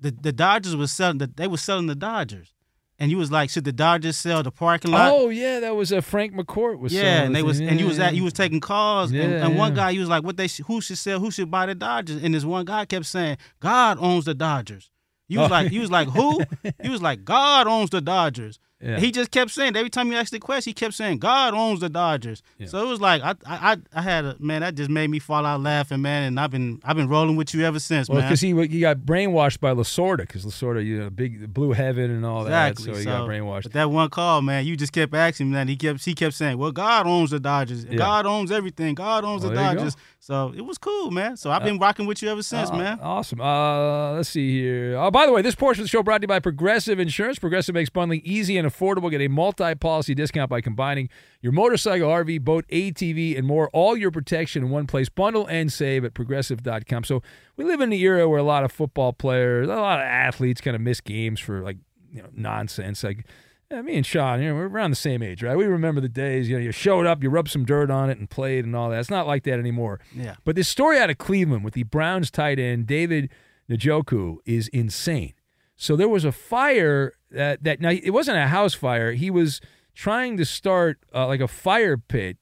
the 0.00 0.10
the 0.10 0.32
Dodgers 0.32 0.76
was 0.76 0.92
selling. 0.92 1.18
The, 1.18 1.26
they 1.26 1.46
was 1.46 1.62
selling 1.62 1.86
the 1.86 1.94
Dodgers, 1.94 2.52
and 2.98 3.10
you 3.10 3.16
was 3.16 3.30
like, 3.30 3.50
should 3.50 3.64
the 3.64 3.72
Dodgers 3.72 4.16
sell 4.18 4.42
the 4.42 4.50
parking 4.50 4.90
lot? 4.90 5.10
oh 5.12 5.28
yeah, 5.30 5.60
that 5.60 5.74
was 5.76 5.92
uh, 5.92 6.00
Frank 6.00 6.34
McCourt 6.34 6.78
was. 6.78 6.92
yeah, 6.92 7.22
and 7.22 7.34
they 7.34 7.42
was 7.42 7.60
and 7.60 7.80
you 7.80 7.86
was 7.86 7.98
at 7.98 8.14
you 8.14 8.24
was 8.24 8.32
taking 8.32 8.60
calls, 8.60 9.10
and, 9.10 9.18
Yeah, 9.18 9.46
and 9.46 9.56
one 9.56 9.72
yeah. 9.72 9.76
guy 9.84 9.92
he 9.92 9.98
was 9.98 10.08
like, 10.08 10.24
what 10.24 10.36
they 10.36 10.48
sh- 10.48 10.60
who 10.66 10.80
should 10.80 10.98
sell, 10.98 11.20
who 11.20 11.30
should 11.30 11.50
buy 11.50 11.66
the 11.66 11.74
Dodgers, 11.74 12.22
and 12.22 12.34
this 12.34 12.44
one 12.44 12.64
guy 12.64 12.84
kept 12.84 13.06
saying, 13.06 13.38
God 13.60 13.98
owns 14.00 14.24
the 14.26 14.34
Dodgers. 14.34 14.90
You 15.26 15.38
was 15.40 15.48
Oh. 15.48 15.52
like, 15.52 15.72
you 15.72 15.80
was 15.80 15.90
like, 15.90 16.08
who? 16.08 16.40
he 16.82 16.90
was 16.90 17.00
like, 17.00 17.24
God 17.24 17.66
owns 17.66 17.88
the 17.90 18.02
Dodgers. 18.02 18.58
Yeah. 18.80 18.98
He 18.98 19.12
just 19.12 19.30
kept 19.30 19.50
saying 19.50 19.76
every 19.76 19.88
time 19.88 20.10
you 20.12 20.18
asked 20.18 20.32
the 20.32 20.38
question, 20.40 20.70
he 20.70 20.74
kept 20.74 20.92
saying, 20.94 21.18
God 21.18 21.54
owns 21.54 21.80
the 21.80 21.88
Dodgers. 21.88 22.42
So 22.66 22.84
it 22.84 22.88
was 22.88 23.00
like 23.00 23.22
I 23.22 23.34
I 23.46 23.78
I- 23.94 24.02
had 24.02 24.24
a 24.26 24.36
man 24.40 24.60
that 24.60 24.74
just 24.74 24.90
made 24.90 25.08
me 25.08 25.18
fall 25.20 25.46
out 25.46 25.60
laughing, 25.62 26.02
man, 26.02 26.24
and 26.24 26.38
I've 26.40 26.50
been 26.50 26.80
I've 26.84 26.96
been 26.96 27.08
rolling 27.08 27.36
with 27.36 27.54
you 27.54 27.64
ever 27.64 27.78
since, 27.78 28.08
Well, 28.10 28.18
man. 28.18 28.28
because 28.28 28.40
he 28.42 28.48
he 28.66 28.80
got 28.80 28.98
brainwashed 28.98 29.60
by 29.60 29.72
Lasorda, 29.72 30.18
because 30.18 30.44
Lasorda, 30.44 30.84
you 30.84 30.98
know, 30.98 31.08
big 31.08 31.54
blue 31.54 31.72
heaven 31.72 32.10
and 32.10 32.26
all 32.26 32.42
Exactly. 32.42 32.84
that, 32.86 32.92
so 32.94 32.98
he 32.98 33.04
got 33.06 33.26
brainwashed. 33.28 33.62
But 33.62 33.72
that 33.72 33.90
one 33.90 34.10
call, 34.10 34.42
man, 34.42 34.66
you 34.66 34.76
just 34.76 34.92
kept 34.92 35.14
asking 35.14 35.52
that. 35.52 35.68
He 35.68 35.76
kept 35.76 36.04
he 36.04 36.14
kept 36.14 36.34
saying, 36.34 36.58
"Well, 36.58 36.72
God 36.72 37.06
owns 37.06 37.30
the 37.30 37.40
Dodgers. 37.40 37.84
Yeah. 37.86 37.96
God 37.96 38.26
owns 38.26 38.50
everything. 38.50 38.94
God 38.96 39.24
owns 39.24 39.42
Well, 39.42 39.50
the 39.50 39.56
there 39.56 39.64
you 39.70 39.76
go. 39.76 39.78
Dodgers." 39.84 39.96
So 40.20 40.52
it 40.56 40.62
was 40.62 40.78
cool, 40.78 41.10
man. 41.10 41.36
So 41.36 41.50
I've 41.50 41.60
uh, 41.62 41.66
been 41.66 41.78
rocking 41.78 42.06
with 42.06 42.22
you 42.22 42.30
ever 42.30 42.42
since, 42.42 42.70
Oh, 42.72 42.76
man. 42.78 42.98
Awesome. 43.02 43.42
Uh, 43.42 44.12
let's 44.12 44.30
see 44.30 44.58
here. 44.58 44.96
Oh, 44.96 45.10
by 45.10 45.26
the 45.26 45.32
way, 45.32 45.42
this 45.42 45.54
portion 45.54 45.82
of 45.82 45.84
the 45.84 45.90
show 45.90 46.02
brought 46.02 46.18
to 46.18 46.24
you 46.24 46.28
by 46.28 46.38
Progressive 46.40 46.98
Insurance. 46.98 47.38
Progressive 47.38 47.74
makes 47.74 47.90
bundling 47.90 48.22
easy 48.24 48.56
and 48.56 48.63
affordable. 48.64 49.10
Get 49.10 49.20
a 49.20 49.28
multi-policy 49.28 50.14
discount 50.14 50.50
by 50.50 50.60
combining 50.60 51.08
your 51.40 51.52
motorcycle, 51.52 52.08
RV, 52.08 52.42
boat, 52.42 52.66
ATV, 52.68 53.36
and 53.36 53.46
more. 53.46 53.70
All 53.72 53.96
your 53.96 54.10
protection 54.10 54.64
in 54.64 54.70
one 54.70 54.86
place. 54.86 55.08
Bundle 55.08 55.46
and 55.46 55.72
save 55.72 56.04
at 56.04 56.14
progressive.com. 56.14 57.04
So 57.04 57.22
we 57.56 57.64
live 57.64 57.80
in 57.80 57.90
the 57.90 58.00
era 58.00 58.28
where 58.28 58.38
a 58.38 58.44
lot 58.44 58.64
of 58.64 58.72
football 58.72 59.12
players, 59.12 59.68
a 59.68 59.74
lot 59.74 60.00
of 60.00 60.06
athletes 60.06 60.60
kind 60.60 60.74
of 60.74 60.80
miss 60.80 61.00
games 61.00 61.40
for 61.40 61.60
like 61.62 61.78
you 62.12 62.22
know 62.22 62.28
nonsense. 62.32 63.04
Like 63.04 63.26
yeah, 63.70 63.82
me 63.82 63.96
and 63.96 64.06
Sean, 64.06 64.40
you 64.42 64.48
know, 64.48 64.54
we're 64.54 64.68
around 64.68 64.90
the 64.90 64.96
same 64.96 65.22
age, 65.22 65.42
right? 65.42 65.56
We 65.56 65.64
remember 65.64 66.00
the 66.00 66.08
days, 66.08 66.48
you 66.48 66.56
know, 66.56 66.62
you 66.62 66.70
showed 66.70 67.06
up, 67.06 67.22
you 67.22 67.30
rubbed 67.30 67.50
some 67.50 67.64
dirt 67.64 67.90
on 67.90 68.10
it 68.10 68.18
and 68.18 68.28
played 68.28 68.64
and 68.64 68.76
all 68.76 68.90
that. 68.90 69.00
It's 69.00 69.10
not 69.10 69.26
like 69.26 69.44
that 69.44 69.58
anymore. 69.58 70.00
Yeah. 70.14 70.36
But 70.44 70.54
this 70.54 70.68
story 70.68 70.98
out 70.98 71.10
of 71.10 71.18
Cleveland 71.18 71.64
with 71.64 71.74
the 71.74 71.84
Browns 71.84 72.30
tight 72.30 72.58
end 72.58 72.86
David 72.86 73.30
Njoku 73.68 74.36
is 74.44 74.68
insane. 74.68 75.34
So 75.76 75.96
there 75.96 76.08
was 76.08 76.24
a 76.24 76.32
fire 76.32 77.14
that 77.34 77.64
that 77.64 77.80
now 77.80 77.90
it 77.90 78.10
wasn't 78.10 78.38
a 78.38 78.46
house 78.48 78.74
fire. 78.74 79.12
He 79.12 79.30
was 79.30 79.60
trying 79.94 80.36
to 80.36 80.44
start 80.44 80.98
uh, 81.14 81.26
like 81.26 81.40
a 81.40 81.48
fire 81.48 81.96
pit, 81.96 82.38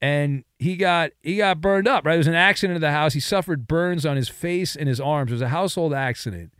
and 0.00 0.44
he 0.58 0.76
got 0.76 1.10
he 1.22 1.36
got 1.36 1.60
burned 1.60 1.86
up. 1.86 2.04
Right, 2.04 2.12
there 2.12 2.18
was 2.18 2.26
an 2.26 2.34
accident 2.34 2.76
at 2.76 2.80
the 2.80 2.92
house. 2.92 3.14
He 3.14 3.20
suffered 3.20 3.66
burns 3.66 4.06
on 4.06 4.16
his 4.16 4.28
face 4.28 4.76
and 4.76 4.88
his 4.88 5.00
arms. 5.00 5.30
It 5.30 5.34
was 5.34 5.42
a 5.42 5.48
household 5.48 5.92
accident, 5.92 6.52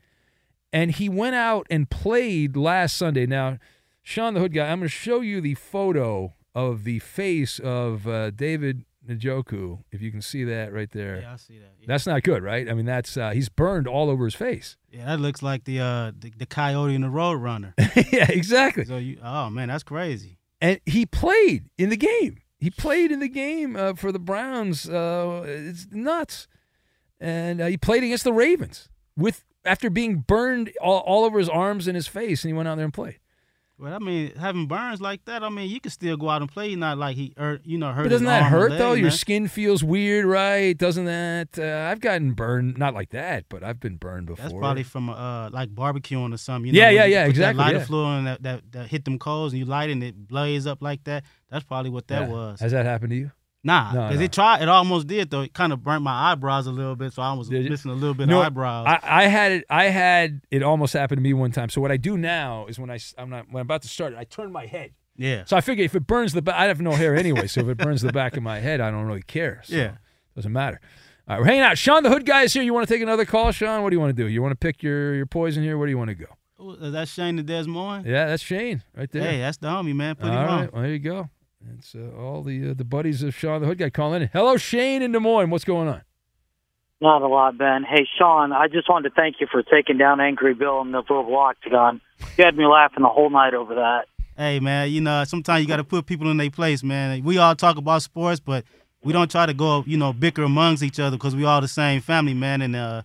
and 0.73 0.91
he 0.91 1.09
went 1.09 1.35
out 1.35 1.67
and 1.71 1.89
played 1.89 2.57
last 2.57 2.97
Sunday. 2.97 3.27
Now, 3.27 3.59
Sean 4.03 4.35
the 4.35 4.41
Hood 4.41 4.55
guy, 4.55 4.71
I'm 4.71 4.81
going 4.81 4.89
to 4.89 4.95
show 4.95 5.21
you 5.21 5.41
the 5.41 5.55
photo 5.55 6.35
of 6.55 6.85
the 6.85 6.99
face 6.99 7.59
of 7.59 8.07
uh, 8.07 8.31
David 8.31 8.85
Njoku. 9.09 9.83
If 9.91 10.03
you 10.03 10.11
can 10.11 10.23
see 10.23 10.45
that 10.45 10.73
right 10.73 10.91
there. 10.91 11.21
Yeah, 11.21 11.33
I 11.33 11.37
see 11.37 11.59
that. 11.59 11.73
That's 11.87 12.07
not 12.07 12.23
good, 12.23 12.43
right? 12.43 12.69
I 12.69 12.75
mean, 12.75 12.87
that's 12.87 13.17
uh, 13.17 13.31
he's 13.31 13.49
burned 13.49 13.87
all 13.87 14.11
over 14.11 14.25
his 14.25 14.35
face. 14.35 14.77
Yeah, 14.91 15.07
that 15.07 15.21
looks 15.21 15.43
like 15.43 15.65
the 15.65 15.81
uh 15.81 16.13
the, 16.19 16.33
the 16.37 16.47
coyote 16.47 16.95
and 16.95 17.05
the 17.05 17.11
road 17.11 17.35
runner. 17.35 17.75
yeah, 17.79 18.31
exactly. 18.31 18.85
So 18.85 18.97
you, 18.99 19.19
oh 19.23 19.51
man, 19.51 19.69
that's 19.69 19.83
crazy. 19.83 20.39
And 20.61 20.81
he 20.85 21.07
played 21.07 21.71
in 21.79 21.89
the 21.89 21.97
game. 21.97 22.39
He 22.59 22.69
played 22.69 23.11
in 23.11 23.21
the 23.21 23.29
game 23.29 23.75
uh, 23.75 23.95
for 23.95 24.13
the 24.13 24.19
Browns. 24.19 24.89
Uh, 24.89 25.45
it's 25.47 25.87
nuts. 25.91 26.47
And 27.19 27.61
uh, 27.61 27.67
he 27.67 27.79
played 27.79 28.05
against 28.05 28.25
the 28.25 28.33
Ravens 28.33 28.91
with 29.17 29.45
after 29.65 29.89
being 29.89 30.17
burned 30.27 30.71
all, 30.81 30.99
all 30.99 31.25
over 31.25 31.39
his 31.39 31.49
arms 31.49 31.87
and 31.87 31.95
his 31.95 32.07
face, 32.07 32.45
and 32.45 32.51
he 32.51 32.53
went 32.53 32.69
out 32.69 32.77
there 32.77 32.85
and 32.85 32.95
played. 32.95 33.19
Well, 33.81 33.95
I 33.95 33.99
mean, 33.99 34.33
having 34.39 34.67
burns 34.67 35.01
like 35.01 35.25
that, 35.25 35.43
I 35.43 35.49
mean, 35.49 35.71
you 35.71 35.81
can 35.81 35.91
still 35.91 36.19
go 36.19 36.29
out 36.29 36.43
and 36.43 36.53
play. 36.53 36.75
Not 36.75 36.99
like 36.99 37.17
he, 37.17 37.33
hurt, 37.37 37.63
you 37.65 37.79
know, 37.79 37.93
hurt. 37.93 38.03
But 38.03 38.11
doesn't 38.11 38.27
that 38.27 38.43
hurt 38.43 38.77
though? 38.77 38.93
Your 38.93 39.11
skin 39.11 39.49
feels 39.49 39.83
weird, 39.83 40.27
right? 40.27 40.77
Doesn't 40.77 41.07
that? 41.07 41.59
Uh, 41.59 41.89
I've 41.91 42.01
gotten 42.01 42.33
burned, 42.33 42.77
not 42.77 42.93
like 42.93 43.09
that, 43.11 43.47
but 43.49 43.63
I've 43.65 43.81
been 43.81 43.97
burned 43.97 44.27
before. 44.27 44.43
That's 44.43 44.53
probably 44.59 44.83
from 44.83 45.09
uh 45.09 45.49
like 45.49 45.71
barbecuing 45.75 46.35
or 46.35 46.37
something. 46.37 46.75
You 46.75 46.79
Yeah, 46.79 46.87
know, 46.91 46.97
yeah, 46.97 47.05
yeah, 47.07 47.25
exactly, 47.25 47.57
That 47.57 47.65
lighter 47.67 47.79
yeah. 47.79 47.85
fluid 47.85 48.19
and 48.19 48.27
that, 48.27 48.43
that 48.43 48.73
that 48.73 48.87
hit 48.89 49.07
them 49.07 49.19
coals 49.19 49.53
and 49.55 49.61
you 49.61 49.65
light 49.65 49.89
and 49.89 50.05
it 50.05 50.29
blaze 50.29 50.67
up 50.67 50.83
like 50.83 51.05
that. 51.05 51.25
That's 51.51 51.65
probably 51.65 51.91
what 51.91 52.07
that 52.09 52.29
Yeah. 52.29 52.35
was. 52.35 52.61
Has 52.61 52.73
that 52.73 52.85
happened 52.85 53.11
to 53.11 53.17
you? 53.17 53.31
Nah, 53.63 53.93
because 53.93 54.19
no. 54.19 54.25
it 54.25 54.33
tried. 54.33 54.63
It 54.63 54.69
almost 54.69 55.07
did 55.07 55.31
though. 55.31 55.43
It 55.43 55.53
kind 55.53 55.73
of 55.73 55.83
burnt 55.83 56.03
my 56.03 56.33
eyebrows 56.33 56.67
a 56.67 56.71
little 56.71 56.97
bit, 56.97 57.13
so 57.13 57.21
I 57.21 57.35
was 57.35 57.51
missing 57.51 57.91
a 57.91 57.95
little 57.95 58.15
bit 58.15 58.27
know 58.29 58.41
of 58.41 58.47
eyebrows. 58.47 58.87
I, 58.89 59.01
I 59.03 59.25
had 59.27 59.53
it. 59.53 59.65
I 59.69 59.85
had 59.85 60.41
it 60.51 60.63
almost 60.63 60.95
happen 60.95 61.17
to 61.17 61.23
me 61.23 61.35
one 61.35 61.53
time. 61.53 61.69
So 61.69 61.81
what 61.81 61.93
I 61.93 61.99
do 61.99 62.17
now 62.17 62.67
is 62.67 62.79
when 62.79 62.91
I 62.91 62.99
am 63.19 63.29
not 63.29 63.47
when 63.51 63.61
I'm 63.61 63.67
about 63.67 63.83
to 63.83 63.89
start, 63.89 64.15
I 64.17 64.25
turn 64.25 64.51
my 64.51 64.65
head. 64.67 64.93
Yeah. 65.17 65.45
So 65.45 65.57
I 65.57 65.61
figure 65.61 65.85
if 65.85 65.95
it 65.95 66.07
burns 66.07 66.33
the 66.33 66.41
back, 66.41 66.55
I 66.55 66.65
have 66.65 66.81
no 66.81 66.93
hair 66.93 67.15
anyway. 67.15 67.47
So 67.49 67.61
if 67.61 67.69
it 67.69 67.77
burns 67.77 68.01
the 68.01 68.13
back 68.13 68.39
of 68.39 68.43
my 68.43 68.61
head, 68.61 68.81
I 68.81 68.91
don't 68.91 69.05
really 69.05 69.23
care. 69.23 69.61
So 69.65 69.77
Yeah. 69.77 69.93
doesn't 70.35 70.53
matter. 70.53 70.81
All 71.29 71.35
right, 71.35 71.41
we're 71.41 71.47
hanging 71.47 71.61
out. 71.63 71.77
Sean, 71.77 72.03
the 72.03 72.09
Hood 72.09 72.25
guy 72.25 72.43
is 72.45 72.55
here. 72.55 72.63
You 72.63 72.73
want 72.73 72.89
to 72.89 72.95
take 72.95 73.03
another 73.03 73.27
call, 73.27 73.53
Sean? 73.53 73.83
What 73.83 73.91
do 73.91 73.97
you 73.97 74.01
want 74.01 74.17
to 74.17 74.23
do? 74.23 74.27
You 74.29 74.41
want 74.41 74.53
to 74.53 74.57
pick 74.57 74.83
your 74.83 75.15
your 75.15 75.27
poison 75.27 75.63
here? 75.63 75.77
Where 75.77 75.87
do 75.87 75.91
you 75.91 75.99
want 75.99 76.09
to 76.09 76.15
go? 76.15 76.77
Is 76.81 76.93
that 76.93 77.09
Shane 77.09 77.37
the 77.37 77.43
Des 77.43 77.65
Moines? 77.65 78.05
Yeah, 78.07 78.27
that's 78.27 78.43
Shane 78.43 78.83
right 78.97 79.11
there. 79.11 79.23
Hey, 79.23 79.39
that's 79.39 79.59
the 79.59 79.69
homie, 79.69 79.95
man. 79.95 80.17
Put 80.17 80.31
all 80.31 80.33
him 80.33 80.49
on. 80.49 80.61
right, 80.61 80.73
well, 80.73 80.83
there 80.83 80.93
you 80.93 80.99
go. 80.99 81.29
It's 81.79 81.95
uh, 81.95 82.11
all 82.19 82.43
the 82.43 82.71
uh, 82.71 82.75
the 82.75 82.85
buddies 82.85 83.23
of 83.23 83.35
Sean 83.35 83.61
the 83.61 83.67
Hood 83.67 83.79
guy 83.79 83.91
calling 83.91 84.23
in. 84.23 84.31
Hello, 84.33 84.57
Shane 84.57 85.03
in 85.03 85.13
Des 85.13 85.19
Moines. 85.19 85.51
What's 85.51 85.65
going 85.65 85.89
on? 85.89 86.03
Not 87.03 87.23
a 87.23 87.29
lot, 87.29 87.57
Ben. 87.57 87.83
Hey, 87.83 88.07
Sean, 88.19 88.53
I 88.53 88.69
just 88.69 88.89
wanted 88.89 89.11
to 89.11 89.15
thank 89.15 89.37
you 89.41 89.47
for 89.51 89.63
taking 89.63 89.97
down 89.97 90.21
Angry 90.21 90.53
Bill 90.55 90.83
in 90.83 90.93
the 90.93 91.03
verbal 91.03 91.37
octagon. 91.37 92.01
You 92.37 92.45
had 92.45 92.57
me 92.57 92.67
laughing 92.67 93.03
the 93.03 93.09
whole 93.09 93.31
night 93.31 93.55
over 93.55 93.75
that. 93.77 94.07
Hey, 94.37 94.61
man, 94.61 94.91
you 94.91 95.01
know, 95.01 95.25
sometimes 95.25 95.63
you 95.63 95.69
got 95.69 95.79
to 95.79 95.85
put 95.85 96.07
people 96.07 96.31
in 96.31 96.37
their 96.37 96.51
place, 96.51 96.83
man. 96.83 97.23
We 97.25 97.39
all 97.39 97.57
talk 97.57 97.77
about 97.77 98.03
sports, 98.03 98.41
but 98.41 98.65
we 99.03 99.13
don't 99.13 99.31
try 99.31 99.47
to 99.47 99.55
go, 99.55 99.83
you 99.87 99.97
know, 99.97 100.13
bicker 100.13 100.43
amongst 100.43 100.83
each 100.83 101.01
other 101.01 101.17
because 101.17 101.35
we 101.35 101.45
all 101.45 101.61
the 101.61 101.69
same 101.69 102.01
family, 102.03 102.35
man. 102.35 102.61
And 102.61 102.77
uh, 102.77 103.03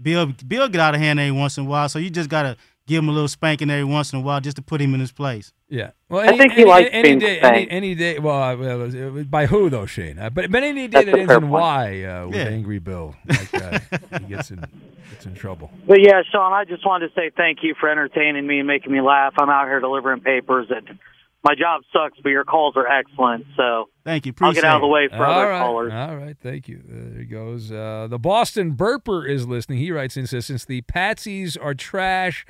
Bill, 0.00 0.32
Bill 0.46 0.68
get 0.68 0.80
out 0.80 0.94
of 0.94 1.00
hand 1.00 1.20
every 1.20 1.32
once 1.32 1.58
in 1.58 1.66
a 1.66 1.68
while, 1.68 1.88
so 1.90 1.98
you 1.98 2.08
just 2.08 2.30
got 2.30 2.42
to 2.42 2.56
give 2.86 3.02
him 3.02 3.08
a 3.08 3.12
little 3.12 3.28
spanking 3.28 3.70
every 3.70 3.84
once 3.84 4.12
in 4.12 4.18
a 4.18 4.22
while 4.22 4.40
just 4.40 4.56
to 4.56 4.62
put 4.62 4.80
him 4.80 4.94
in 4.94 5.00
his 5.00 5.12
place. 5.12 5.52
Yeah. 5.68 5.90
Well, 6.08 6.20
I 6.28 6.36
think 6.36 6.52
he 6.52 6.64
likes 6.64 6.88
any 6.92 7.02
being 7.02 7.18
day, 7.18 7.40
any, 7.40 7.56
spanked. 7.56 7.72
any 7.72 7.94
day. 7.94 8.18
Well, 8.18 8.42
uh, 8.42 8.56
well, 8.56 9.24
by 9.24 9.46
who 9.46 9.68
though, 9.68 9.86
Shane? 9.86 10.18
Uh, 10.18 10.30
but 10.30 10.50
but 10.50 10.62
any 10.62 10.86
day 10.86 11.04
That's 11.04 11.06
that 11.06 11.14
a 11.14 11.18
ends 11.18 11.28
fair 11.28 11.36
in 11.38 11.42
point. 11.48 11.52
Y 11.52 12.02
uh, 12.04 12.26
with 12.28 12.36
Yeah. 12.36 12.42
Angry 12.44 12.78
Bill, 12.78 13.14
like 13.28 13.50
that, 13.50 13.82
he 14.22 14.26
gets 14.28 14.50
in 14.50 14.64
gets 15.10 15.26
in 15.26 15.34
trouble. 15.34 15.70
But 15.86 16.00
yeah, 16.00 16.22
Sean, 16.30 16.52
I 16.52 16.64
just 16.64 16.86
wanted 16.86 17.08
to 17.08 17.14
say 17.14 17.30
thank 17.36 17.58
you 17.62 17.74
for 17.78 17.88
entertaining 17.88 18.46
me 18.46 18.58
and 18.60 18.66
making 18.68 18.92
me 18.92 19.00
laugh. 19.00 19.34
I'm 19.38 19.50
out 19.50 19.66
here 19.66 19.80
delivering 19.80 20.20
papers, 20.20 20.68
and 20.70 20.98
my 21.42 21.54
job 21.54 21.82
sucks, 21.92 22.18
but 22.22 22.28
your 22.30 22.44
calls 22.44 22.76
are 22.76 22.86
excellent. 22.86 23.46
So 23.56 23.88
Thank 24.04 24.26
you. 24.26 24.30
Appreciate 24.30 24.48
I'll 24.48 24.54
get 24.54 24.64
out 24.64 24.76
of 24.76 24.80
the 24.82 24.86
way 24.88 25.08
All 25.10 25.18
for 25.18 25.24
other 25.26 25.48
right. 25.48 25.58
callers. 25.58 25.92
All 25.92 26.16
right, 26.16 26.36
thank 26.40 26.68
you. 26.68 26.82
Uh, 26.88 26.92
there 27.12 27.18
he 27.20 27.24
goes. 27.24 27.72
Uh, 27.72 28.06
the 28.08 28.18
Boston 28.20 28.74
Burper 28.76 29.28
is 29.28 29.46
listening. 29.48 29.78
He 29.78 29.90
writes 29.90 30.16
in 30.16 30.26
says, 30.28 30.46
"Since 30.46 30.64
the 30.64 30.82
Patsies 30.82 31.56
are 31.60 31.74
trash, 31.74 32.46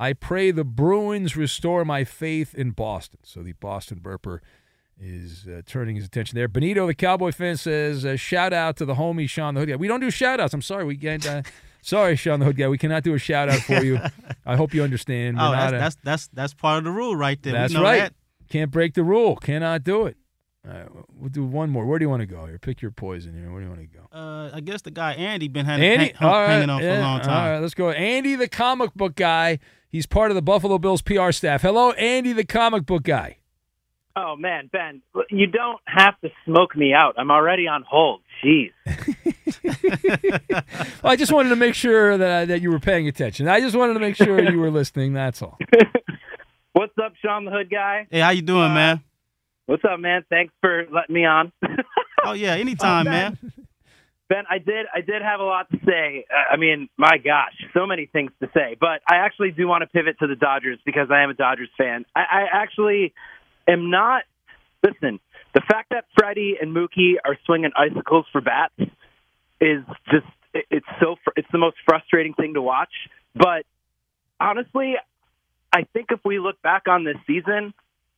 I 0.00 0.14
pray 0.14 0.50
the 0.50 0.64
Bruins 0.64 1.36
restore 1.36 1.84
my 1.84 2.04
faith 2.04 2.54
in 2.54 2.70
Boston." 2.70 3.20
So 3.22 3.42
the 3.42 3.52
Boston 3.52 4.00
Burper 4.02 4.40
is 4.98 5.46
uh, 5.46 5.62
turning 5.66 5.96
his 5.96 6.04
attention 6.04 6.36
there. 6.36 6.48
Benito, 6.48 6.86
the 6.86 6.94
Cowboy 6.94 7.32
fan, 7.32 7.56
says, 7.56 8.04
uh, 8.04 8.16
"Shout 8.16 8.52
out 8.52 8.76
to 8.78 8.84
the 8.84 8.94
homie 8.94 9.28
Sean 9.28 9.54
the 9.54 9.60
Hood 9.60 9.68
guy." 9.70 9.76
We 9.76 9.88
don't 9.88 10.00
do 10.00 10.10
shout 10.10 10.40
outs. 10.40 10.54
I'm 10.54 10.62
sorry, 10.62 10.84
we 10.84 10.96
can't. 10.96 11.26
Uh, 11.26 11.42
sorry, 11.82 12.16
Sean 12.16 12.40
the 12.40 12.46
Hood 12.46 12.56
guy. 12.56 12.68
We 12.68 12.78
cannot 12.78 13.02
do 13.02 13.14
a 13.14 13.18
shout 13.18 13.48
out 13.48 13.60
for 13.60 13.82
you. 13.84 13.98
I 14.46 14.56
hope 14.56 14.74
you 14.74 14.82
understand. 14.82 15.36
We're 15.36 15.44
Oh, 15.48 15.52
that's, 15.52 15.72
a- 15.72 15.76
that's 15.78 15.96
that's 16.02 16.28
that's 16.28 16.54
part 16.54 16.78
of 16.78 16.84
the 16.84 16.90
rule 16.90 17.14
right 17.16 17.40
there. 17.42 17.52
That's 17.52 17.74
right. 17.74 17.98
that. 17.98 18.14
Can't 18.48 18.70
break 18.70 18.94
the 18.94 19.04
rule. 19.04 19.36
Cannot 19.36 19.84
do 19.84 20.06
it. 20.06 20.16
All 20.66 20.74
right, 20.74 20.88
we'll 21.14 21.30
do 21.30 21.42
one 21.44 21.70
more. 21.70 21.86
Where 21.86 21.98
do 21.98 22.04
you 22.04 22.10
want 22.10 22.20
to 22.20 22.26
go 22.26 22.44
here? 22.44 22.58
Pick 22.58 22.82
your 22.82 22.90
poison 22.90 23.32
here. 23.32 23.50
Where 23.50 23.60
do 23.62 23.66
you 23.66 23.72
want 23.74 23.80
to 23.80 23.86
go? 23.86 24.06
Uh, 24.14 24.50
I 24.52 24.60
guess 24.60 24.82
the 24.82 24.90
guy 24.90 25.12
Andy 25.14 25.48
been 25.48 25.64
hang, 25.64 25.80
Andy, 25.80 26.12
hang- 26.14 26.28
right, 26.28 26.48
hanging 26.48 26.68
on 26.68 26.80
for 26.82 26.86
a 26.88 27.00
long 27.00 27.20
time. 27.22 27.30
All 27.30 27.50
right, 27.52 27.58
let's 27.60 27.72
go. 27.72 27.90
Andy, 27.90 28.34
the 28.34 28.48
comic 28.48 28.92
book 28.94 29.14
guy. 29.14 29.58
He's 29.90 30.06
part 30.06 30.30
of 30.30 30.34
the 30.36 30.42
Buffalo 30.42 30.78
Bills 30.78 31.02
PR 31.02 31.32
staff. 31.32 31.62
Hello, 31.62 31.90
Andy, 31.92 32.32
the 32.32 32.44
comic 32.44 32.86
book 32.86 33.02
guy. 33.02 33.38
Oh 34.16 34.36
man, 34.36 34.68
Ben, 34.72 35.02
you 35.30 35.46
don't 35.46 35.80
have 35.86 36.20
to 36.20 36.30
smoke 36.44 36.76
me 36.76 36.92
out. 36.92 37.14
I'm 37.16 37.30
already 37.30 37.66
on 37.68 37.84
hold. 37.88 38.20
Jeez. 38.44 38.70
Well, 41.02 41.12
I 41.12 41.16
just 41.16 41.32
wanted 41.32 41.48
to 41.50 41.56
make 41.56 41.74
sure 41.74 42.16
that 42.18 42.42
uh, 42.42 42.44
that 42.46 42.60
you 42.60 42.70
were 42.70 42.78
paying 42.80 43.08
attention. 43.08 43.48
I 43.48 43.60
just 43.60 43.74
wanted 43.74 43.94
to 43.94 44.00
make 44.00 44.16
sure 44.16 44.38
you 44.50 44.58
were 44.58 44.70
listening. 44.70 45.12
That's 45.14 45.40
all. 45.42 45.58
What's 46.72 46.92
up, 47.02 47.14
Sean 47.24 47.44
the 47.46 47.50
Hood 47.50 47.70
guy? 47.70 48.06
Hey, 48.10 48.20
how 48.20 48.30
you 48.30 48.42
doing, 48.42 48.70
uh, 48.70 48.74
man? 48.74 49.00
What's 49.66 49.82
up, 49.84 49.98
man? 49.98 50.24
Thanks 50.28 50.52
for 50.60 50.84
letting 50.92 51.14
me 51.14 51.24
on. 51.24 51.52
Oh 52.24 52.32
yeah, 52.32 52.54
anytime, 52.54 53.06
Oh, 53.06 53.10
man. 53.10 53.38
Ben, 54.30 54.44
I 54.48 54.58
did 54.58 54.86
I 54.94 55.00
did 55.00 55.22
have 55.22 55.40
a 55.40 55.44
lot 55.44 55.68
to 55.72 55.78
say. 55.84 56.24
Uh, 56.32 56.54
I 56.54 56.56
mean, 56.56 56.88
my 56.96 57.18
gosh, 57.18 57.52
so 57.74 57.84
many 57.84 58.06
things 58.06 58.30
to 58.40 58.48
say. 58.54 58.76
But 58.80 59.02
I 59.10 59.16
actually 59.16 59.50
do 59.50 59.66
want 59.66 59.82
to 59.82 59.88
pivot 59.88 60.20
to 60.20 60.28
the 60.28 60.36
Dodgers 60.36 60.78
because 60.86 61.08
I 61.10 61.22
am 61.24 61.30
a 61.30 61.34
Dodgers 61.34 61.68
fan. 61.76 62.06
I, 62.14 62.20
I 62.20 62.44
actually 62.52 63.12
am 63.68 63.90
not. 63.90 64.22
Listen, 64.84 65.18
the 65.52 65.62
fact 65.68 65.90
that 65.90 66.04
Freddie 66.16 66.56
and 66.62 66.74
Mookie 66.74 67.14
are 67.24 67.36
swinging 67.44 67.72
icicles 67.76 68.24
for 68.30 68.40
bats 68.40 68.72
is 69.60 69.82
just 70.12 70.26
it- 70.54 70.66
it's 70.70 70.86
so 71.00 71.16
it's 71.36 71.48
the 71.50 71.58
most 71.58 71.76
frustrating 71.84 72.34
thing 72.34 72.54
to 72.54 72.62
watch. 72.62 72.92
But 73.34 73.66
honestly, 74.40 74.94
I 75.72 75.82
think 75.92 76.12
if 76.12 76.20
we 76.24 76.38
look 76.38 76.62
back 76.62 76.86
on 76.88 77.02
this 77.02 77.16
season, 77.26 77.74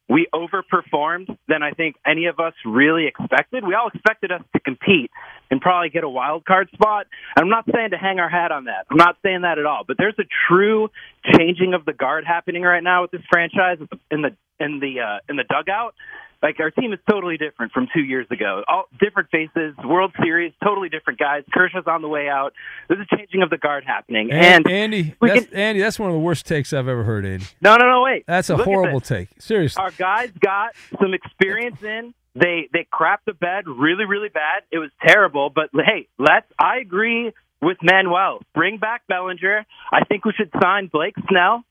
we 0.08 0.26
overperformed 0.34 1.36
than 1.48 1.62
I 1.62 1.70
think 1.70 1.96
any 2.06 2.26
of 2.26 2.38
us 2.38 2.54
really 2.66 3.06
expected. 3.06 3.64
We 3.66 3.74
all 3.74 3.88
expected 3.88 4.30
us 4.32 4.42
to 4.54 4.60
compete 4.60 5.10
and 5.50 5.60
probably 5.60 5.90
get 5.90 6.04
a 6.04 6.08
wild 6.08 6.44
card 6.44 6.68
spot. 6.72 7.06
I'm 7.36 7.48
not 7.48 7.64
saying 7.72 7.90
to 7.90 7.98
hang 7.98 8.18
our 8.18 8.28
hat 8.28 8.52
on 8.52 8.64
that. 8.64 8.86
I'm 8.90 8.96
not 8.96 9.16
saying 9.22 9.42
that 9.42 9.58
at 9.58 9.66
all. 9.66 9.84
But 9.86 9.96
there's 9.98 10.18
a 10.18 10.26
true 10.48 10.88
changing 11.36 11.74
of 11.74 11.84
the 11.84 11.92
guard 11.92 12.24
happening 12.26 12.62
right 12.62 12.82
now 12.82 13.02
with 13.02 13.12
this 13.12 13.22
franchise 13.30 13.78
in 14.10 14.22
the 14.22 14.36
in 14.58 14.80
the 14.80 15.00
uh, 15.00 15.18
in 15.28 15.36
the 15.36 15.44
dugout. 15.44 15.94
Like 16.42 16.58
our 16.58 16.70
team 16.70 16.92
is 16.92 16.98
totally 17.08 17.36
different 17.36 17.72
from 17.72 17.86
two 17.94 18.02
years 18.02 18.26
ago. 18.30 18.64
All 18.66 18.84
different 19.00 19.30
faces, 19.30 19.74
World 19.84 20.12
Series, 20.22 20.52
totally 20.64 20.88
different 20.88 21.18
guys. 21.20 21.44
Kershaw's 21.54 21.86
on 21.86 22.02
the 22.02 22.08
way 22.08 22.28
out. 22.28 22.52
There's 22.88 23.00
a 23.10 23.16
changing 23.16 23.42
of 23.42 23.50
the 23.50 23.58
guard 23.58 23.84
happening. 23.86 24.30
And, 24.32 24.66
And, 24.66 24.70
Andy, 24.70 25.14
that's, 25.20 25.46
can- 25.46 25.54
Andy, 25.56 25.80
that's 25.80 25.98
one 26.00 26.10
of 26.10 26.14
the 26.14 26.20
worst 26.20 26.46
takes 26.46 26.72
I've 26.72 26.88
ever 26.88 27.04
heard, 27.04 27.24
Andy. 27.24 27.46
no, 27.60 27.76
no, 27.76 27.88
no, 27.88 28.02
wait. 28.02 28.24
That's 28.26 28.50
a 28.50 28.56
Look 28.56 28.64
horrible 28.64 29.00
take. 29.00 29.28
Seriously. 29.38 29.80
Our 29.82 29.92
guys 29.92 30.30
got 30.40 30.74
some 31.00 31.14
experience 31.14 31.82
in. 31.82 32.12
They 32.34 32.68
they 32.72 32.86
crapped 32.90 33.26
the 33.26 33.34
bed 33.34 33.68
really 33.68 34.06
really 34.06 34.30
bad. 34.30 34.62
It 34.70 34.78
was 34.78 34.90
terrible, 35.06 35.50
but 35.50 35.68
hey, 35.74 36.08
let's. 36.18 36.46
I 36.58 36.78
agree 36.78 37.30
with 37.60 37.76
Manuel. 37.82 38.40
Bring 38.54 38.78
back 38.78 39.02
Bellinger. 39.06 39.66
I 39.92 40.04
think 40.04 40.24
we 40.24 40.32
should 40.32 40.50
sign 40.62 40.86
Blake 40.90 41.14
Snell. 41.28 41.62